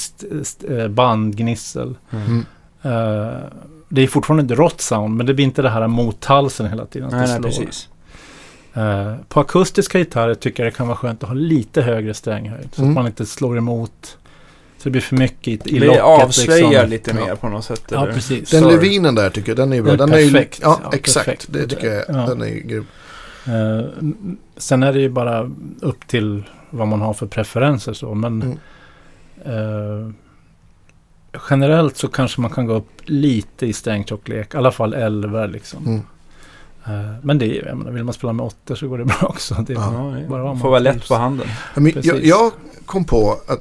eh, 0.70 0.88
bandgnissel. 0.88 1.94
Mm. 2.10 2.44
Mm. 3.92 3.96
Det 3.96 4.02
är 4.02 4.06
fortfarande 4.06 4.54
ett 4.54 4.58
rått 4.58 4.80
sound, 4.80 5.16
men 5.16 5.26
det 5.26 5.34
blir 5.34 5.44
inte 5.44 5.62
det 5.62 5.70
här 5.70 5.86
mot 5.88 6.24
halsen 6.24 6.66
hela 6.68 6.86
tiden. 6.86 7.08
Nej, 7.12 7.28
nej, 7.28 7.42
precis. 7.42 7.88
Eh, 8.74 9.14
på 9.28 9.40
akustiska 9.40 9.98
gitarrer 9.98 10.34
tycker 10.34 10.62
jag 10.64 10.72
det 10.72 10.76
kan 10.76 10.86
vara 10.86 10.96
skönt 10.96 11.22
att 11.22 11.28
ha 11.28 11.34
lite 11.36 11.82
högre 11.82 12.14
stränghöjd. 12.14 12.68
Så 12.72 12.82
Mm. 12.82 12.90
att 12.90 12.94
man 12.94 13.06
inte 13.06 13.26
slår 13.26 13.58
emot. 13.58 14.18
Så 14.78 14.84
det 14.88 14.90
blir 14.90 15.00
för 15.02 15.16
mycket 15.16 15.48
i, 15.66 15.76
i 15.76 15.78
Det 15.78 15.86
locket. 15.86 16.02
avslöjar 16.02 16.68
liksom. 16.70 16.90
lite 16.90 17.10
Ja. 17.10 17.26
mer 17.26 17.34
på 17.36 17.48
något 17.48 17.64
sätt. 17.64 17.84
Ja, 17.90 18.06
precis. 18.14 18.50
Den 18.50 18.62
Sorry. 18.62 18.74
Levinen 18.74 19.14
där 19.14 19.30
tycker 19.30 19.48
jag, 19.50 19.56
den 19.56 19.72
är 19.72 19.76
ju 19.76 19.82
bra. 19.82 19.90
Den 19.96 19.98
Den 19.98 20.18
är 20.18 20.22
är 20.22 20.24
ju, 20.26 20.32
perfekt. 20.32 20.58
ja, 20.62 20.80
Ja, 20.84 20.90
exakt. 20.94 21.26
perfekt. 21.26 21.46
Det 21.52 21.66
tycker 21.68 21.86
jag, 21.92 22.04
Ja. 22.08 22.26
den 22.26 22.42
är 22.42 22.46
ju 22.46 22.60
grym. 22.60 22.86
M- 23.46 24.36
sen 24.56 24.82
är 24.82 24.92
det 24.92 25.00
ju 25.00 25.08
bara 25.08 25.50
upp 25.80 26.06
till 26.06 26.42
vad 26.70 26.88
man 26.88 27.00
har 27.00 27.14
för 27.14 27.26
preferenser 27.26 27.92
så. 27.92 28.14
Men 28.14 28.42
Mm. 28.42 28.58
eh, 29.44 30.12
generellt 31.50 31.96
så 31.96 32.08
kanske 32.08 32.40
man 32.40 32.50
kan 32.50 32.66
gå 32.66 32.74
upp 32.74 32.88
lite 33.04 33.66
i 33.66 33.72
strängtjocklek. 33.72 34.54
I 34.54 34.56
alla 34.56 34.72
fall 34.72 34.94
11 34.94 35.46
liksom. 35.46 35.86
Mm. 35.86 36.00
Eh, 36.86 37.14
men 37.22 37.38
det 37.38 37.58
är, 37.58 37.66
jag 37.66 37.78
menar, 37.78 37.90
vill 37.92 38.04
man 38.04 38.14
spela 38.14 38.32
med 38.32 38.46
8 38.46 38.76
så 38.76 38.88
går 38.88 38.98
det 38.98 39.04
bra 39.04 39.16
också. 39.22 39.54
Det 39.66 39.72
är 39.72 39.76
Ja. 39.76 40.16
Bara 40.28 40.56
Får 40.56 40.68
vara 40.70 40.78
lätt 40.78 41.08
på 41.08 41.14
handen. 41.14 41.46
Ja, 41.74 41.80
men 41.80 41.92
jag, 42.02 42.24
jag 42.24 42.52
kom 42.86 43.04
på 43.04 43.32
att 43.46 43.60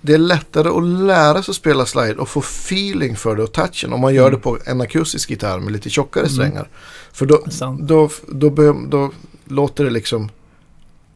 det 0.00 0.14
är 0.14 0.18
lättare 0.18 0.68
att 0.68 0.84
lära 0.84 1.42
sig 1.42 1.52
att 1.52 1.56
spela 1.56 1.86
slide 1.86 2.14
och 2.14 2.28
få 2.28 2.40
feeling 2.40 3.16
för 3.16 3.36
det 3.36 3.42
och 3.42 3.52
touchen 3.52 3.92
om 3.92 4.00
man 4.00 4.14
gör 4.14 4.26
Mm. 4.28 4.34
det 4.34 4.42
på 4.42 4.58
en 4.66 4.80
akustisk 4.80 5.30
gitarr 5.30 5.58
med 5.60 5.72
lite 5.72 5.90
tjockare 5.90 6.24
Mm. 6.24 6.34
strängar. 6.34 6.68
För 7.12 7.26
då, 7.26 7.38
då, 7.80 8.08
då, 8.28 8.48
då, 8.50 8.76
då 8.88 9.10
låter 9.48 9.84
det 9.84 9.90
liksom, 9.90 10.28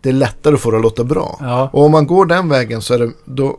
det 0.01 0.09
är 0.09 0.12
lättare 0.12 0.55
att 0.55 0.61
få 0.61 0.70
det 0.70 0.76
att 0.76 0.82
låta 0.82 1.05
bra. 1.05 1.38
Ja, 1.40 1.70
Och 1.72 1.84
om 1.84 1.92
man 1.92 2.07
går 2.07 2.26
den 2.26 2.49
vägen 2.49 2.82
så 2.82 2.95
är 2.95 2.99
det, 2.99 3.12
då, 3.24 3.59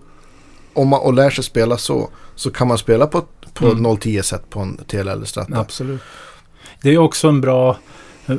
om 0.74 0.88
man 0.88 1.00
och 1.00 1.14
lär 1.14 1.30
sig 1.30 1.44
spela 1.44 1.78
så, 1.78 2.10
så 2.36 2.52
kan 2.52 2.68
man 2.68 2.78
spela 2.78 3.08
på, 3.08 3.24
på 3.54 3.66
Mm. 3.72 3.98
010 3.98 4.22
set 4.24 4.50
på 4.50 4.60
en 4.60 4.78
TLL 4.78 5.26
Strata. 5.26 5.60
absolut. 5.60 6.02
Det 6.82 6.90
är 6.90 6.98
också 6.98 7.28
en 7.28 7.42
bra... 7.42 7.78
eh, 8.26 8.36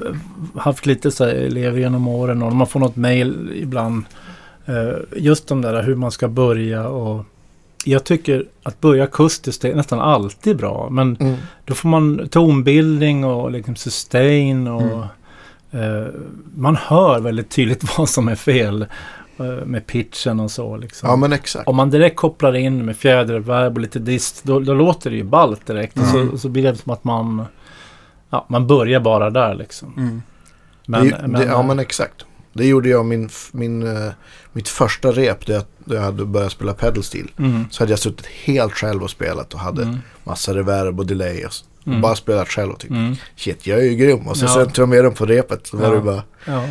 Haft 0.56 0.86
lite 0.86 1.10
så 1.10 1.24
här 1.24 1.32
elever 1.34 1.78
genom 1.78 2.08
åren 2.08 2.42
och 2.42 2.52
man 2.52 2.66
får 2.66 2.80
något 2.80 2.96
mail 2.96 3.50
ibland. 3.54 4.04
eh, 4.66 4.98
Just 5.16 5.48
de 5.48 5.62
där 5.62 5.82
hur 5.82 5.94
man 5.94 6.10
ska 6.10 6.28
börja 6.28 6.88
och... 6.88 7.24
Jag 7.84 8.04
tycker 8.04 8.44
att 8.62 8.80
börja 8.80 9.04
akustiskt 9.04 9.64
är 9.64 9.74
nästan 9.74 10.00
alltid 10.00 10.56
bra. 10.56 10.88
Men 10.90 11.16
Mm. 11.20 11.36
då 11.64 11.74
får 11.74 11.88
man 11.88 12.28
tonbildning 12.28 13.24
och 13.24 13.50
liksom 13.50 13.76
sustain 13.76 14.66
och... 14.68 14.82
Mm. 15.70 16.02
eh, 16.02 16.06
man 16.56 16.76
hör 16.76 17.20
väldigt 17.20 17.50
tydligt 17.50 17.98
vad 17.98 18.08
som 18.08 18.28
är 18.28 18.34
fel. 18.34 18.86
Eh, 19.38 19.44
med 19.66 19.86
pitchen 19.86 20.40
och 20.40 20.50
så 20.50 20.76
liksom. 20.76 21.08
Ja 21.08 21.16
men 21.16 21.32
exakt. 21.32 21.68
Om 21.68 21.76
man 21.76 21.90
direkt 21.90 22.16
kopplar 22.16 22.56
in 22.56 22.84
med 22.84 22.96
fjäderreverb 22.96 23.74
och 23.74 23.80
lite 23.80 23.98
dist, 23.98 24.44
då, 24.44 24.60
då 24.60 24.74
låter 24.74 25.10
det 25.10 25.16
ju 25.16 25.24
ballt 25.24 25.66
direkt. 25.66 25.96
Och 25.98 26.04
Mm. 26.04 26.30
så, 26.30 26.38
så 26.38 26.48
blir 26.48 26.62
det 26.62 26.76
som 26.76 26.92
att 26.92 27.04
man, 27.04 27.44
ja, 28.30 28.46
man 28.48 28.66
börjar 28.66 29.00
bara 29.00 29.30
där 29.30 29.54
liksom. 29.54 29.94
Mm. 29.96 30.22
Men, 30.86 31.08
det, 31.08 31.18
men, 31.22 31.32
det, 31.32 31.44
ja 31.46 31.62
men 31.62 31.78
exakt. 31.78 32.24
Det 32.52 32.66
gjorde 32.66 32.88
jag 32.88 33.04
min, 33.06 33.28
min, 33.52 33.96
eh, 33.96 34.12
mitt 34.52 34.68
första 34.68 35.12
rep 35.12 35.46
då 35.46 35.52
jag, 35.52 35.62
jag 35.84 36.00
hade 36.00 36.24
börjat 36.24 36.52
spela 36.52 36.72
pedal 36.74 37.02
steel. 37.02 37.30
mm, 37.38 37.64
Så 37.70 37.82
hade 37.82 37.92
jag 37.92 37.98
suttit 37.98 38.26
helt 38.26 38.72
själv 38.72 39.02
och 39.02 39.10
spelat 39.10 39.54
och 39.54 39.60
hade 39.60 39.82
mm, 39.82 39.98
massa 40.24 40.54
reverb 40.54 41.00
och 41.00 41.06
delay 41.06 41.44
och, 41.44 41.50
och 41.80 41.86
Mm. 41.86 42.00
bara 42.00 42.14
spelat 42.14 42.48
själv 42.48 42.70
och 42.72 42.78
tyckte 42.78 42.96
mm, 42.96 43.14
shit 43.36 43.66
jag 43.66 43.78
är 43.78 43.82
ju 43.84 43.94
grym. 43.94 44.26
Och 44.26 44.36
så 44.36 44.44
Ja. 44.44 44.48
sen 44.54 44.70
tog 44.70 44.82
jag 44.82 44.88
med 44.88 45.04
dem 45.04 45.14
på 45.14 45.26
repet 45.26 45.66
så 45.66 45.76
var 45.76 45.84
Ja. 45.88 45.94
det 45.94 46.00
bara 46.00 46.22
ja, 46.44 46.64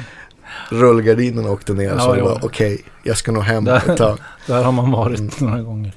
rullgardinen 0.70 1.45
åkte 1.45 1.74
ner 1.74 1.91
och 1.93 1.97
Ja, 1.97 2.01
så 2.01 2.08
var 2.08 2.16
det 2.16 2.22
bara 2.24 2.39
okej 2.43 2.82
jag 3.03 3.18
ska 3.18 3.32
nog 3.32 3.43
hem 3.43 3.64
Där- 3.66 3.89
ett 3.91 3.97
tag. 3.97 4.18
där 4.47 4.64
har 4.64 4.72
man 4.72 4.91
varit 4.91 5.20
Mm. 5.20 5.32
några 5.39 5.62
gånger. 5.62 5.91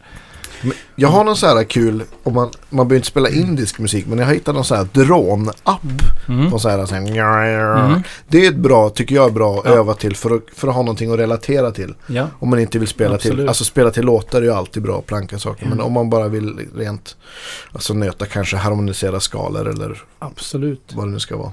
Jag 0.96 1.08
har 1.08 1.24
någon 1.24 1.36
så 1.36 1.46
här 1.46 1.64
kul, 1.64 2.02
om 2.22 2.34
man, 2.34 2.50
man 2.70 2.88
behöver 2.88 2.96
inte 2.96 3.08
spela 3.08 3.28
indisk 3.28 3.78
musik 3.78 4.06
men 4.06 4.18
jag 4.18 4.26
har 4.26 4.34
hittat 4.34 4.54
någon 4.54 4.64
så 4.64 4.74
här 4.74 4.84
drone-app. 4.92 5.80
Mm. 6.28 6.58
Så 6.58 6.68
här, 6.68 6.86
så 6.86 6.94
här, 6.94 7.84
Mm. 7.84 8.02
Det 8.28 8.46
är 8.46 8.50
ett 8.50 8.56
bra, 8.56 8.90
tycker 8.90 9.14
jag 9.14 9.26
är 9.26 9.30
bra 9.30 9.58
att 9.58 9.64
Ja. 9.64 9.70
öva 9.70 9.94
till 9.94 10.16
för 10.16 10.34
att, 10.36 10.42
för 10.54 10.68
att 10.68 10.74
ha 10.74 10.82
någonting 10.82 11.12
att 11.12 11.18
relatera 11.18 11.70
till. 11.70 11.94
Ja, 12.06 12.26
Om 12.38 12.50
man 12.50 12.58
inte 12.58 12.78
vill 12.78 12.88
spela 12.88 13.18
till, 13.18 13.30
Absolut. 13.30 13.48
alltså 13.48 13.64
spela 13.64 13.90
till 13.90 14.04
låtar 14.04 14.38
är 14.38 14.44
ju 14.44 14.52
alltid 14.52 14.82
bra, 14.82 15.00
planka 15.00 15.38
saker. 15.38 15.64
Men 15.64 15.72
Mm. 15.72 15.86
om 15.86 15.92
man 15.92 16.10
bara 16.10 16.28
vill 16.28 16.68
rent, 16.76 17.16
alltså 17.72 17.94
nöta 17.94 18.26
kanske 18.26 18.56
harmonisera 18.56 19.20
skalor 19.20 19.68
eller 19.68 20.02
absolut. 20.18 20.92
vad 20.94 21.06
det 21.06 21.10
nu 21.10 21.18
ska 21.20 21.36
vara. 21.36 21.52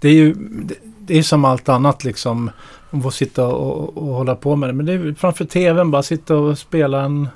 Det 0.00 0.08
är 0.08 0.12
ju 0.12 0.34
det, 0.64 0.74
det 1.06 1.18
är 1.18 1.22
som 1.22 1.44
allt 1.44 1.68
annat 1.68 2.04
liksom. 2.04 2.50
Man 2.90 3.02
får 3.02 3.10
sitta 3.10 3.46
och, 3.46 3.96
och 3.98 4.14
hålla 4.14 4.34
på 4.36 4.56
med 4.56 4.68
det. 4.68 4.72
Men 4.72 4.86
det 4.86 4.92
är 4.92 5.14
framför 5.14 5.44
tvn 5.44 5.90
bara 5.90 6.02
sitta 6.02 6.36
och 6.36 6.58
spela 6.58 7.00
en 7.02 7.28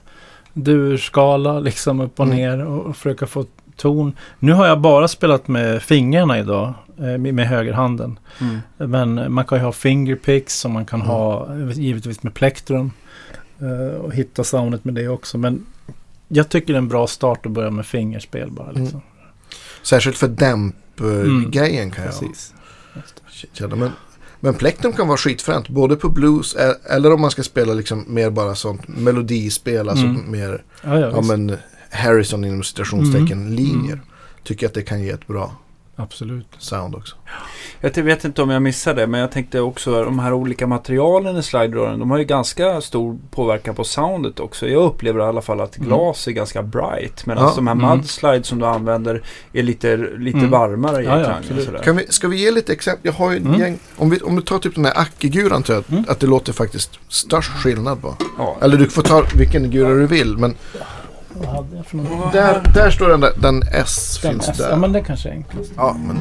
durskala 0.53 1.61
liksom 1.61 2.01
upp 2.01 2.21
och 2.21 2.27
Mm. 2.27 2.37
ner 2.39 2.67
och, 2.67 2.87
och 2.87 2.97
försöka 2.97 3.27
få 3.27 3.45
ton. 3.77 4.13
Nu 4.39 4.53
har 4.53 4.67
jag 4.67 4.81
bara 4.81 5.09
spelat 5.09 5.49
med 5.49 5.83
fingrarna 5.83 6.39
idag. 6.39 6.75
eh, 6.99 7.05
Med, 7.19 7.35
med 7.35 7.49
högerhanden. 7.49 8.19
Mm. 8.41 8.59
Men 8.91 9.33
man 9.33 9.45
kan 9.45 9.59
ju 9.59 9.65
ha 9.65 9.73
fingerpicks 9.73 10.55
som 10.59 10.73
man 10.73 10.87
kan 10.87 11.01
Mm. 11.01 11.11
ha 11.13 11.49
givetvis 11.75 12.23
med 12.23 12.35
plektrum. 12.35 12.91
eh, 13.61 13.97
Och 14.01 14.15
hitta 14.15 14.45
soundet 14.45 14.85
med 14.85 14.95
det 14.95 15.09
också. 15.09 15.39
Men 15.39 15.67
jag 16.29 16.49
tycker 16.49 16.67
det 16.73 16.77
är 16.77 16.79
en 16.79 16.89
bra 16.89 17.07
start 17.07 17.47
att 17.47 17.53
börja 17.53 17.71
med 17.71 17.87
fingerspel 17.87 18.51
bara. 18.51 18.71
Liksom. 18.73 19.01
Särskilt 19.83 20.17
för 20.17 20.29
dämp-grejen 20.29 21.83
Mm. 21.83 21.91
kan 21.91 22.05
jag 22.05 22.13
Precis. 22.13 22.29
Just 22.29 22.55
känna. 23.53 23.77
Men, 23.77 23.91
men 24.41 24.55
plektrum 24.55 24.93
kan 24.93 25.09
vara 25.09 25.17
skitfränt, 25.19 25.69
både 25.69 25.97
på 25.97 26.09
blues 26.09 26.57
eller 26.91 27.13
om 27.13 27.21
man 27.21 27.31
ska 27.31 27.43
spela 27.43 27.73
liksom 27.75 28.05
mer 28.09 28.31
bara 28.31 28.55
sånt 28.55 28.89
melodispel, 28.89 29.89
alltså 29.89 30.05
Mm. 30.07 30.31
mer, 30.31 30.65
Ja, 30.85 30.99
ja, 31.01 31.11
ja 31.11 31.21
men 31.21 31.57
Harrison 31.91 32.45
inom 32.45 32.63
citationstecken, 32.63 33.33
Mm. 33.41 33.53
linjer. 33.53 34.01
Tycker 34.45 34.67
att 34.67 34.75
det 34.75 34.83
kan 34.83 35.03
ge 35.03 35.11
ett 35.11 35.27
bra 35.27 35.57
Absolut. 35.99 36.47
sound 36.59 36.95
också. 36.95 37.17
Jag 37.81 38.03
vet 38.03 38.25
inte 38.25 38.43
om 38.43 38.51
jag 38.51 38.63
missade 38.63 39.01
det, 39.01 39.07
men 39.07 39.21
jag 39.21 39.33
tänkte 39.33 39.61
också 39.61 40.05
de 40.05 40.19
här 40.19 40.33
olika 40.33 40.67
materialen 40.67 41.37
i 41.37 41.43
slide-rören, 41.43 41.99
de 41.99 42.11
har 42.11 42.19
ju 42.19 42.25
ganska 42.25 42.81
stor 42.81 43.19
påverkan 43.31 43.75
på 43.75 43.85
soundet 43.85 44.41
också. 44.41 44.69
Jag 44.69 44.83
upplever 44.85 45.21
i 45.21 45.23
alla 45.23 45.43
fall 45.43 45.61
att 45.61 45.77
Mm. 45.77 45.89
glas 45.89 46.29
är 46.29 46.33
ganska 46.33 46.63
bright, 46.63 47.27
medan 47.27 47.45
Ja. 47.45 47.53
de 47.57 47.67
här 47.67 47.75
Mm. 47.75 47.97
mudslides 47.99 48.47
som 48.47 48.59
du 48.59 48.67
använder 48.67 49.23
är 49.53 49.63
lite, 49.63 49.97
lite 49.97 50.39
Mm. 50.39 50.51
varmare 50.51 51.03
i 51.03 51.05
Ja, 51.07 51.21
ja. 51.21 51.79
Kan 51.85 51.97
vi, 51.97 52.07
ska 52.09 52.29
vi 52.29 52.37
ge 52.37 52.51
lite 52.51 52.73
exempel? 52.73 53.01
Jag 53.07 53.13
har 53.13 53.31
ju 53.31 53.37
ett 53.37 53.45
Mm. 53.45 53.61
gäng, 53.61 53.79
om, 53.97 54.11
vi, 54.11 54.21
om 54.21 54.37
du 54.37 54.43
tar 54.43 54.59
typ 54.59 54.75
den 54.75 54.85
här 54.85 54.99
Acke-guran 55.01 55.63
tror 55.63 55.77
jag 55.77 55.85
Mm. 55.99 56.05
att 56.09 56.21
det 56.21 56.27
låter 56.27 56.53
faktiskt 56.53 56.91
störst 57.09 57.53
skillnad 57.53 58.03
på. 58.03 58.17
Ja. 58.39 58.57
Eller 58.63 58.77
du 58.77 58.89
får 58.89 59.03
ta 59.03 59.23
vilken 59.37 59.71
gura 59.71 59.89
du 59.95 60.07
vill, 60.07 60.37
men 60.39 60.55
Vad 61.39 61.49
hade 61.49 61.77
jag 61.77 61.87
för 61.87 61.99
där, 62.33 62.63
där 62.75 62.91
står 62.91 63.09
den 63.09 63.21
där, 63.21 63.33
den 63.43 63.63
S 63.73 64.19
Den 64.23 64.33
finns 64.33 64.49
S. 64.49 64.59
där. 64.59 64.71
Ja, 64.71 64.77
men 64.77 64.93
det 64.93 65.01
kanske 65.01 65.29
är 65.29 65.33
enklast. 65.33 65.73
Ja, 65.77 65.97
men... 66.07 66.17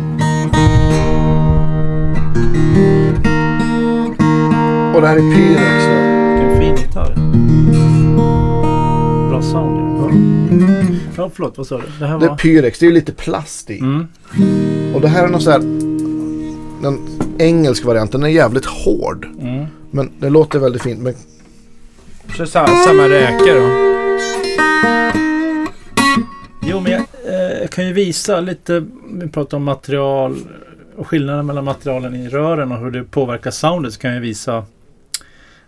Och 4.96 5.02
det 5.02 5.08
här 5.08 5.16
är 5.16 5.36
Pyrex. 5.36 5.86
Vilken 6.40 6.58
fin 6.62 6.86
gitarr. 6.88 7.16
Bra 9.30 9.42
sound. 9.42 9.86
Ja, 11.18 11.24
ja 11.24 11.32
förlåt. 11.34 11.58
Vad 11.58 11.68
sa 11.68 11.78
du? 11.78 11.84
Det 12.00 12.06
här 12.06 12.20
Det 12.20 12.26
är 12.26 12.30
var... 12.30 12.38
Pyrex, 12.38 12.80
det 12.80 12.86
är 12.86 12.88
ju 12.88 12.94
lite 12.94 13.12
plast 13.12 13.70
i. 13.70 13.80
Mm. 13.80 14.08
Och 14.96 15.02
det 15.02 15.08
här 15.08 15.24
är 15.24 15.28
någon 15.28 15.42
så 15.42 15.52
här... 15.52 15.60
Den 16.82 17.00
engelska 17.40 17.88
varianten, 17.88 18.22
den 18.22 18.30
är 18.30 18.34
jävligt 18.34 18.66
hård. 18.66 19.28
Mm. 19.42 19.66
Men 19.92 20.12
det 20.20 20.30
låter 20.30 20.60
väldigt 20.60 20.82
fint. 20.82 21.00
Men 21.00 21.14
Så 22.38 22.46
samma, 22.46 22.68
samma 22.68 23.10
räkor 23.10 23.56
då? 23.60 23.95
Jo, 26.62 26.80
men 26.80 26.92
jag, 26.92 27.02
eh, 27.02 27.68
kan 27.68 27.88
ju 27.88 27.94
visa 27.94 28.40
lite. 28.40 28.86
Vi 29.14 29.30
pratar 29.30 29.58
om 29.58 29.64
material 29.64 30.38
och 30.96 31.08
skillnaden 31.08 31.46
mellan 31.46 31.66
materialen 31.66 32.16
i 32.16 32.30
rören 32.30 32.72
och 32.72 32.80
hur 32.80 32.92
det 32.92 33.04
påverkar 33.04 33.52
soundet. 33.52 33.94
Så 33.94 34.00
kan 34.00 34.14
jag 34.14 34.22
visa 34.22 34.66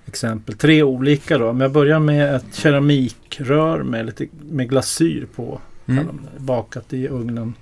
exempel. 0.06 0.56
Tre 0.56 0.84
olika 0.84 1.38
då. 1.38 1.50
Om 1.50 1.62
jag 1.62 1.72
börjar 1.72 2.00
med 2.00 2.36
ett 2.36 2.56
keramikrör 2.56 3.84
med 3.84 4.06
lite 4.06 4.28
med 4.50 4.70
glasyr 4.70 5.28
på. 5.36 5.60
Mm. 5.88 6.08
bakat 6.38 6.94
i 6.94 7.08
ugnen. 7.08 7.54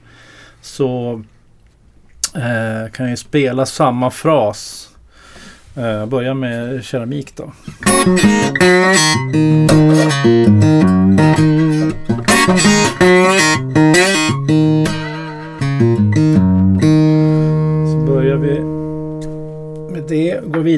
Så 0.61 1.23
eh, 2.35 2.91
kan 2.91 3.09
jag 3.09 3.19
spela 3.19 3.65
samma 3.65 4.11
fras. 4.11 4.89
Eh, 5.75 6.05
börja 6.05 6.33
med 6.33 6.83
keramik 6.83 7.35
då. 7.35 7.53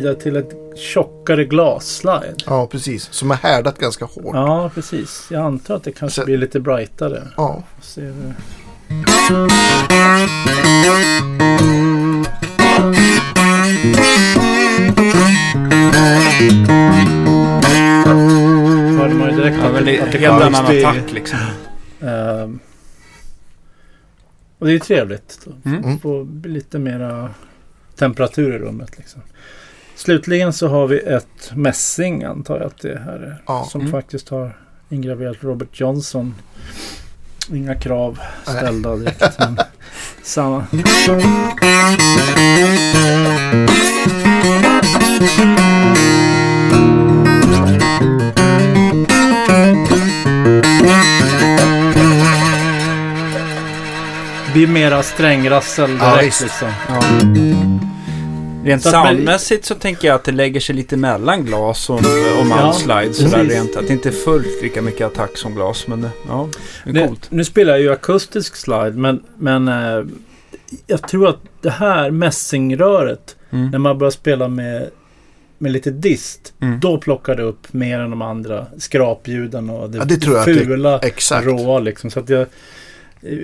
Vidare 0.08 0.22
till 0.22 0.36
ett 0.36 0.78
tjockare 0.78 1.46
glasslide. 1.46 2.36
ja, 2.46 2.68
precis. 2.68 3.08
Som 3.14 3.32
är 3.32 3.36
härdat 3.36 3.80
ganska 3.80 4.06
hårt. 4.06 4.36
Ja, 4.36 4.72
precis. 4.74 5.28
Jag 5.32 5.42
antar 5.46 5.76
att 5.76 5.84
det 5.84 5.92
kanske 5.92 6.22
Så- 6.22 6.26
blir 6.26 6.38
lite 6.38 6.60
brightare. 6.60 7.28
Ja. 7.38 7.64
Hörde 18.98 19.14
man 19.14 19.30
ju 19.30 19.36
direkt 19.36 19.58
Ja, 19.64 19.72
men 19.72 19.86
det 19.86 19.98
är 19.98 20.04
att 20.04 20.12
det 20.12 20.18
helt 20.18 20.34
kom 20.34 20.42
annan 20.54 20.66
attack 20.66 21.12
liksom. 21.14 21.40
Ehm, 22.02 22.60
och 24.60 24.66
det 24.66 24.72
är 24.72 24.74
ju 24.74 24.80
trevligt. 24.80 25.40
Då. 25.46 25.70
Mm. 25.70 25.84
Mm. 25.84 26.00
Få 26.00 26.28
lite 26.46 26.80
mera 26.80 27.30
temperatur 27.96 28.56
i 28.56 28.58
rummet. 28.60 28.98
Liksom. 28.98 29.22
Slutligen 29.98 30.54
så 30.54 30.68
har 30.68 30.88
vi 30.88 31.00
ett 31.00 31.52
mässing 31.56 32.24
antar 32.24 32.58
jag 32.58 32.66
att 32.68 32.82
det 32.82 33.00
här 33.06 33.14
är. 33.14 33.42
Ja. 33.48 33.68
Som 33.72 33.82
Mm. 33.82 33.92
faktiskt 33.92 34.30
har 34.30 34.58
ingraverat 34.90 35.38
Robert 35.42 35.80
Johnson. 35.80 36.36
Inga 37.54 37.76
krav 37.76 38.20
Nej. 38.48 38.56
ställda 38.58 38.96
direkt. 38.96 39.40
men 39.40 39.58
samma. 40.24 40.66
Det 54.46 54.54
blir 54.54 54.68
mera 54.68 55.04
strängrassel 55.04 55.98
Ja, 56.00 56.10
direkt 56.16 56.26
visst. 56.28 56.42
liksom. 56.42 56.68
Ja. 56.90 57.02
Rent 58.68 58.84
Så 58.84 58.90
soundmässigt 58.92 59.66
så 59.66 59.76
tänker 59.76 60.08
jag 60.08 60.16
att 60.16 60.24
det 60.24 60.32
lägger 60.32 60.60
sig 60.60 60.76
lite 60.76 60.98
mellan 60.98 61.46
glas 61.46 61.90
och, 61.90 61.96
och 62.40 62.46
mudslide. 62.46 63.14
sådär 63.14 63.32
precis. 63.32 63.54
rent. 63.54 63.76
Att 63.76 63.88
det 63.88 63.94
inte 63.94 64.10
är 64.10 64.14
fullt 64.14 64.62
lika 64.64 64.82
mycket 64.82 65.08
attack 65.08 65.38
som 65.38 65.56
glas. 65.56 65.88
Men 65.88 66.02
det, 66.02 66.10
ja, 66.28 66.50
det 66.86 67.02
är 67.02 67.08
coolt. 67.08 67.28
nu 67.32 67.44
spelar 67.46 67.74
jag 67.74 67.82
ju 67.82 67.92
akustisk 67.92 68.56
slide 68.56 68.92
men, 68.92 69.24
men 69.38 69.68
eh, 69.68 70.06
jag 70.88 71.08
tror 71.08 71.28
att 71.30 71.40
det 71.62 71.70
här 71.70 72.12
mässingröret 72.12 73.34
Mm. 73.52 73.70
när 73.72 73.80
man 73.80 73.98
börjar 73.98 74.12
spela 74.12 74.48
med, 74.48 74.90
med 75.58 75.72
lite 75.72 75.92
dist 75.92 76.54
Mm. 76.62 76.80
då 76.80 76.98
plockar 76.98 77.36
det 77.36 77.44
upp 77.44 77.74
mer 77.74 78.00
än 78.00 78.10
de 78.10 78.22
andra 78.22 78.66
skrapljuden 78.78 79.70
och 79.70 79.90
det, 79.90 79.98
Ja, 79.98 80.06
det 80.06 80.16
tror 80.18 80.36
jag 80.36 80.40
att 80.42 80.46
det- 80.58 80.66
fula 80.66 81.00
Exakt. 81.00 81.48
råa 81.48 81.80
liksom. 81.80 82.10
Så 82.12 82.20
att 82.20 82.30
jag, 82.30 82.48
eh, 83.22 83.38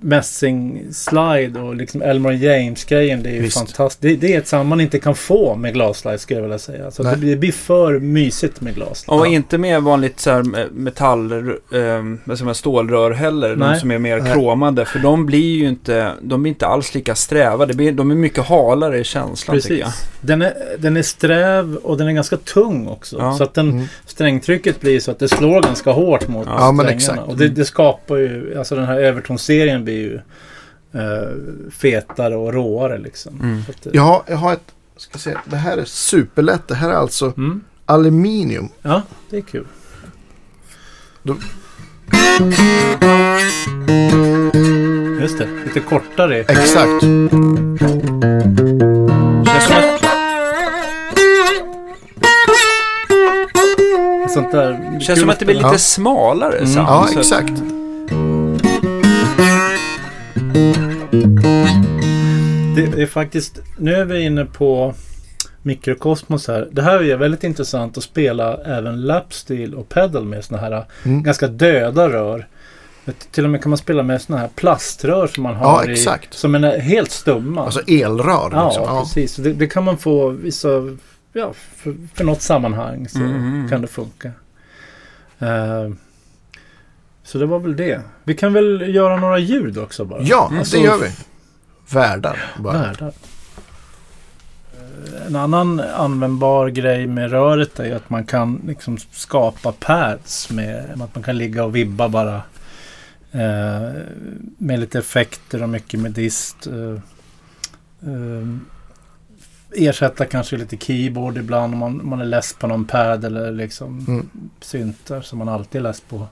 mässing-slide 0.00 1.60
och 1.60 1.76
liksom 1.76 2.02
Elmore 2.02 2.36
James-grejen. 2.36 3.22
Det 3.22 3.28
är 3.30 3.34
ju 3.34 3.40
Visst. 3.40 3.58
fantastiskt. 3.58 4.02
Det, 4.02 4.16
det 4.16 4.34
är 4.34 4.38
ett 4.38 4.46
sound 4.48 4.68
man 4.68 4.80
inte 4.80 4.98
kan 4.98 5.14
få 5.14 5.54
med 5.56 5.72
glasslide 5.74 6.18
skulle 6.18 6.38
jag 6.38 6.42
vilja 6.42 6.58
säga. 6.58 6.90
Så 6.90 7.02
det, 7.02 7.16
blir- 7.16 7.30
det 7.30 7.36
blir 7.36 7.52
för 7.52 7.98
mysigt 7.98 8.60
med 8.60 8.74
glasslide. 8.74 9.18
Och 9.20 9.26
inte 9.26 9.58
med 9.58 9.82
vanligt 9.82 10.20
så 10.20 10.30
här 10.30 10.42
me- 10.42 10.72
metall, 10.72 11.32
eh, 11.32 12.52
stålrör 12.52 13.10
heller. 13.10 13.48
De 13.48 13.56
Nej. 13.56 13.80
som 13.80 13.90
är 13.90 13.98
mer 13.98 14.20
Nej. 14.20 14.32
kromade. 14.32 14.84
För 14.84 14.98
de 14.98 15.26
blir 15.26 15.56
ju 15.56 15.68
inte, 15.68 16.12
de 16.22 16.42
blir 16.42 16.50
inte 16.52 16.66
alls 16.66 16.94
lika 16.94 17.14
sträva. 17.14 17.66
Det 17.66 17.74
blir, 17.74 17.92
de 17.92 18.10
är 18.10 18.14
mycket 18.14 18.44
halare 18.46 18.98
i 18.98 19.04
känslan 19.04 19.60
tycker 19.60 19.74
jag. 19.74 19.86
Precis. 19.86 20.10
Den 20.20 20.42
är, 20.42 20.52
den 20.78 20.96
är 20.96 21.02
sträv 21.02 21.76
och 21.76 21.98
den 21.98 22.08
är 22.08 22.12
ganska 22.12 22.36
tung 22.36 22.86
också. 22.88 23.16
Ja. 23.18 23.34
Så 23.36 23.44
att 23.44 23.54
den, 23.54 23.66
Mm. 23.70 23.86
strängtrycket 24.06 24.80
blir 24.80 25.00
så 25.00 25.10
att 25.10 25.18
det 25.18 25.28
slår 25.28 25.62
ganska 25.62 25.90
hårt 25.90 26.28
mot 26.28 26.46
Ja, 26.50 26.72
men 26.72 26.76
strängarna. 26.86 26.90
exakt. 26.96 27.18
Och 27.28 27.36
det, 27.36 27.48
det 27.48 27.64
skapar 27.64 28.16
ju, 28.16 28.58
alltså 28.58 28.74
den 28.76 28.84
här 28.84 29.00
Everton-serien 29.16 29.84
blir 29.84 29.94
ju 29.98 30.14
eh, 31.00 31.70
fetare 31.70 32.36
och 32.36 32.52
råare 32.54 32.98
liksom. 32.98 33.40
Mm. 33.42 33.62
Det- 33.82 33.94
Jag 33.94 34.02
har, 34.02 34.22
jag 34.26 34.36
har 34.36 34.52
ett, 34.52 34.74
ska 34.96 35.18
se, 35.18 35.36
det 35.44 35.56
här 35.56 35.76
är 35.76 35.84
superlätt. 35.84 36.68
Det 36.68 36.74
här 36.74 36.90
är 36.90 36.94
alltså 36.94 37.32
Mm. 37.36 37.64
aluminium. 37.86 38.68
Ja, 38.82 39.02
det 39.30 39.36
är 39.36 39.40
kul. 39.40 39.66
Då- 41.22 41.36
Just 45.20 45.38
det, 45.38 45.48
lite 45.66 45.80
kortare. 45.80 46.38
Exakt. 46.40 47.02
Känns 49.46 49.64
som 49.64 49.76
att, 49.76 50.02
Sånt 54.32 54.52
där. 54.52 55.00
känns 55.00 55.20
som 55.20 55.30
att 55.30 55.38
det 55.38 55.44
blir 55.44 55.54
lite 55.54 55.68
Ja. 55.72 55.78
smalare 55.78 56.56
Mm. 56.58 56.66
sound. 56.72 56.88
Ja, 56.88 57.06
Så 57.06 57.12
att- 57.12 57.20
exakt. 57.20 57.62
Det, 62.76 63.02
är 63.02 63.06
faktiskt, 63.06 63.58
nu 63.78 63.94
är 63.94 64.04
vi 64.04 64.20
inne 64.20 64.44
på 64.44 64.94
mikrokosmos 65.62 66.48
här. 66.48 66.68
Det 66.72 66.82
här 66.82 67.02
är 67.02 67.16
väldigt 67.16 67.44
intressant 67.44 67.98
att 67.98 68.04
spela 68.04 68.56
även 68.64 69.02
lapsteel 69.02 69.74
och 69.74 69.88
pedal 69.88 70.24
med 70.24 70.44
såna 70.44 70.60
här 70.60 70.84
Mm. 71.04 71.22
ganska 71.22 71.48
döda 71.48 72.08
rör. 72.08 72.46
Till 73.30 73.44
och 73.44 73.50
med 73.50 73.62
kan 73.62 73.70
man 73.70 73.78
spela 73.78 74.02
med 74.02 74.22
såna 74.22 74.38
här 74.38 74.48
plaströr 74.54 75.26
som 75.26 75.42
man 75.42 75.52
Ja, 75.52 75.58
har 75.58 75.88
i, 75.88 75.92
exakt. 75.92 76.34
som 76.34 76.54
är 76.54 76.78
helt 76.78 77.10
stumma. 77.10 77.64
Alltså 77.64 77.80
elrör. 77.86 78.50
ja, 78.52 78.66
liksom. 78.66 78.84
ja. 78.86 79.00
precis. 79.00 79.36
Det, 79.36 79.52
det 79.52 79.66
kan 79.66 79.84
man 79.84 79.98
få 79.98 80.28
vissa, 80.28 80.68
ja, 81.32 81.52
för, 81.76 81.96
för 82.14 82.24
något 82.24 82.42
sammanhang 82.42 83.08
så 83.08 83.18
Mm. 83.18 83.68
kan 83.68 83.80
det 83.80 83.86
funka. 83.88 84.30
Eh, 85.38 85.90
så 87.26 87.38
det 87.38 87.46
var 87.46 87.58
väl 87.58 87.76
det. 87.76 88.00
Vi 88.24 88.34
kan 88.34 88.52
väl 88.52 88.94
göra 88.94 89.16
några 89.16 89.38
ljud 89.38 89.78
också 89.78 90.04
bara. 90.04 90.22
Ja, 90.22 90.48
Mm. 90.52 90.64
det 90.72 90.78
gör 90.78 90.98
vi. 90.98 91.10
Värdar. 91.94 92.44
Bara. 92.58 92.78
Världar. 92.78 93.12
Eh, 94.76 95.26
En 95.26 95.36
annan 95.36 95.80
användbar 95.80 96.68
grej 96.68 97.06
med 97.06 97.30
röret 97.30 97.80
är 97.80 97.84
ju 97.84 97.92
att 97.94 98.10
man 98.10 98.24
kan 98.26 98.60
liksom 98.66 98.98
skapa 98.98 99.72
pads 99.72 100.50
med 100.50 100.90
att 101.02 101.14
man 101.14 101.22
kan 101.24 101.38
ligga 101.38 101.64
och 101.64 101.76
vibba 101.76 102.08
bara. 102.08 102.42
Eh, 103.32 103.92
med 104.58 104.80
lite 104.80 104.98
effekter 104.98 105.62
och 105.62 105.68
mycket 105.68 106.00
med 106.00 106.12
dist. 106.12 106.66
Eh, 106.66 107.00
eh, 108.12 108.46
ersätta 109.72 110.24
kanske 110.24 110.56
lite 110.56 110.76
keyboard 110.76 111.38
ibland 111.38 111.72
om 111.74 111.78
man, 111.80 112.00
man 112.08 112.20
är 112.20 112.24
less 112.24 112.54
på 112.54 112.66
någon 112.66 112.84
pad 112.84 113.24
eller 113.24 113.52
liksom 113.52 114.04
Mm. 114.08 114.28
syntar 114.60 115.20
som 115.20 115.38
man 115.38 115.48
alltid 115.48 115.78
är 115.78 115.82
less 115.82 116.00
på. 116.00 116.26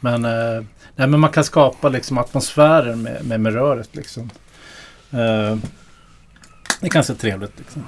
Men, 0.00 0.24
eh, 0.24 0.64
nej, 0.96 1.08
men 1.08 1.20
man 1.20 1.30
kan 1.30 1.44
skapa 1.44 1.88
liksom 1.88 2.18
atmosfären 2.18 3.02
med, 3.02 3.24
med, 3.24 3.40
med 3.40 3.54
röret 3.54 3.96
liksom. 3.96 4.30
Eh, 5.10 5.56
det 6.80 6.86
är 6.86 6.90
ganska 6.90 7.14
trevligt 7.14 7.58
liksom. 7.58 7.82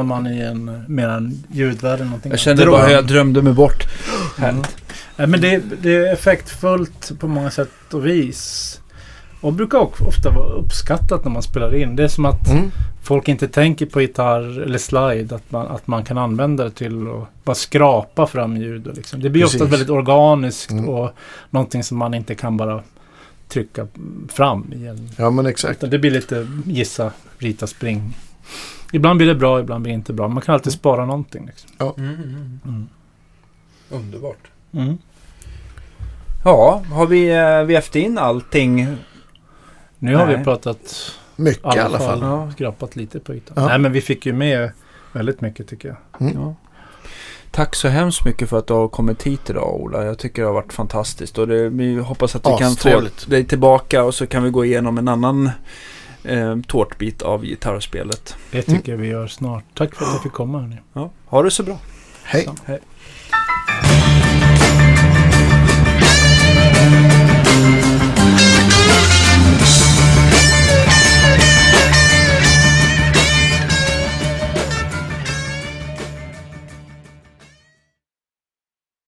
Hamnar 0.00 0.16
man 0.22 0.32
i 0.32 0.40
en 0.40 0.84
mer 0.88 1.08
en 1.08 1.44
ljudvärld 1.52 1.94
eller 1.94 2.04
någonting. 2.04 2.30
Jag 2.30 2.40
kände 2.40 2.66
bara 2.66 2.86
hur 2.86 2.92
jag 2.94 3.06
drömde 3.06 3.42
mig 3.42 3.52
bort. 3.52 3.86
Mm. 4.38 4.56
Nej, 5.16 5.26
men 5.28 5.40
det, 5.40 5.62
det 5.82 5.94
är 5.94 6.12
effektfullt 6.12 7.12
på 7.18 7.28
många 7.28 7.50
sätt 7.50 7.70
och 7.92 8.06
vis. 8.06 8.80
Och 9.40 9.52
brukar 9.52 9.78
också 9.78 10.04
ofta 10.04 10.30
vara 10.30 10.52
uppskattat 10.52 11.24
när 11.24 11.32
man 11.32 11.42
spelar 11.42 11.74
in. 11.74 11.96
Det 11.96 12.04
är 12.04 12.08
som 12.08 12.24
att 12.24 12.50
Mm. 12.50 12.70
folk 13.02 13.28
inte 13.28 13.48
tänker 13.48 13.86
på 13.86 14.00
gitarr 14.00 14.60
eller 14.62 14.78
slide. 14.78 15.34
Att 15.34 15.50
man, 15.52 15.66
att 15.66 15.86
man 15.86 16.04
kan 16.04 16.18
använda 16.18 16.64
det 16.64 16.70
till 16.70 17.06
att 17.08 17.44
bara 17.44 17.54
skrapa 17.54 18.26
fram 18.26 18.56
ljud. 18.56 18.86
Och 18.86 18.96
liksom. 18.96 19.20
Det 19.22 19.30
blir 19.30 19.44
ofta 19.44 19.58
Precis. 19.58 19.72
väldigt 19.72 19.90
organiskt 19.90 20.70
Mm. 20.70 20.88
och 20.88 21.10
någonting 21.50 21.82
som 21.84 21.98
man 21.98 22.14
inte 22.14 22.34
kan 22.34 22.56
bara 22.56 22.82
trycka 23.48 23.86
fram 24.28 24.72
i 24.72 24.86
en 24.86 25.10
Ja, 25.16 25.30
men 25.30 25.46
exakt. 25.46 25.76
utan 25.78 25.90
det 25.90 25.98
blir 25.98 26.10
lite 26.10 26.46
gissa, 26.64 27.12
rita, 27.38 27.66
spring. 27.66 28.16
Ibland 28.92 29.16
blir 29.16 29.26
det 29.26 29.34
bra, 29.34 29.60
ibland 29.60 29.82
blir 29.82 29.92
det 29.92 29.94
inte 29.94 30.12
bra. 30.12 30.28
Man 30.28 30.42
kan 30.42 30.54
alltid 30.54 30.72
spara 30.72 31.06
någonting. 31.06 31.46
Liksom. 31.46 31.92
Mm, 31.96 32.14
mm, 32.14 32.60
Mm. 32.64 32.88
Underbart. 33.90 34.50
Mm. 34.72 34.98
Ja, 36.44 36.82
har 36.92 37.06
vi 37.06 37.28
eh, 37.30 37.64
vävt 37.64 37.96
in 37.96 38.18
allting? 38.18 38.96
Nu 39.98 40.14
har 40.14 40.26
Nej. 40.26 40.36
vi 40.36 40.44
pratat 40.44 41.12
Mycket 41.36 41.76
i 41.76 41.78
alla 41.78 41.98
fall. 41.98 42.20
Ja. 42.22 42.50
skrapat 42.52 42.96
lite 42.96 43.20
på 43.20 43.34
ytan. 43.34 43.54
Ja. 43.56 43.66
Nej, 43.66 43.78
men 43.78 43.92
vi 43.92 44.00
fick 44.00 44.26
ju 44.26 44.32
med 44.32 44.70
väldigt 45.12 45.40
mycket 45.40 45.68
tycker 45.68 45.88
jag. 45.88 46.30
Ja. 46.34 46.54
Tack 47.50 47.74
så 47.74 47.88
hemskt 47.88 48.24
mycket 48.24 48.48
för 48.48 48.58
att 48.58 48.66
du 48.66 48.74
har 48.74 48.88
kommit 48.88 49.22
hit 49.22 49.50
idag 49.50 49.80
Ola. 49.80 50.04
Jag 50.04 50.18
tycker 50.18 50.42
det 50.42 50.48
har 50.48 50.54
varit 50.54 50.72
fantastiskt. 50.72 51.38
Och 51.38 51.48
det, 51.48 51.68
vi 51.68 51.96
hoppas 51.96 52.36
att 52.36 52.46
vi 52.46 52.58
kan 52.58 52.76
få 52.76 53.02
dig 53.26 53.44
tillbaka 53.44 54.04
och 54.04 54.14
så 54.14 54.26
kan 54.26 54.42
vi 54.42 54.50
gå 54.50 54.64
igenom 54.64 54.98
en 54.98 55.08
annan 55.08 55.50
eh, 56.24 56.56
tårtbit 56.66 57.22
av 57.22 57.44
gitarrspelet. 57.44 58.36
Det 58.50 58.62
tycker 58.62 58.92
jag 58.92 58.98
vi 58.98 59.08
gör 59.08 59.26
snart. 59.26 59.64
Tack 59.74 59.94
för 59.94 60.04
att 60.04 60.12
jag 60.12 60.22
fick 60.22 60.32
komma. 60.32 60.60
Hörni. 60.60 60.76
Ja. 60.92 61.10
Ha 61.26 61.42
det 61.42 61.50
så 61.50 61.62
bra. 61.62 61.78
Hej. 62.24 62.44
Så, 62.44 62.54
hej. 62.64 62.80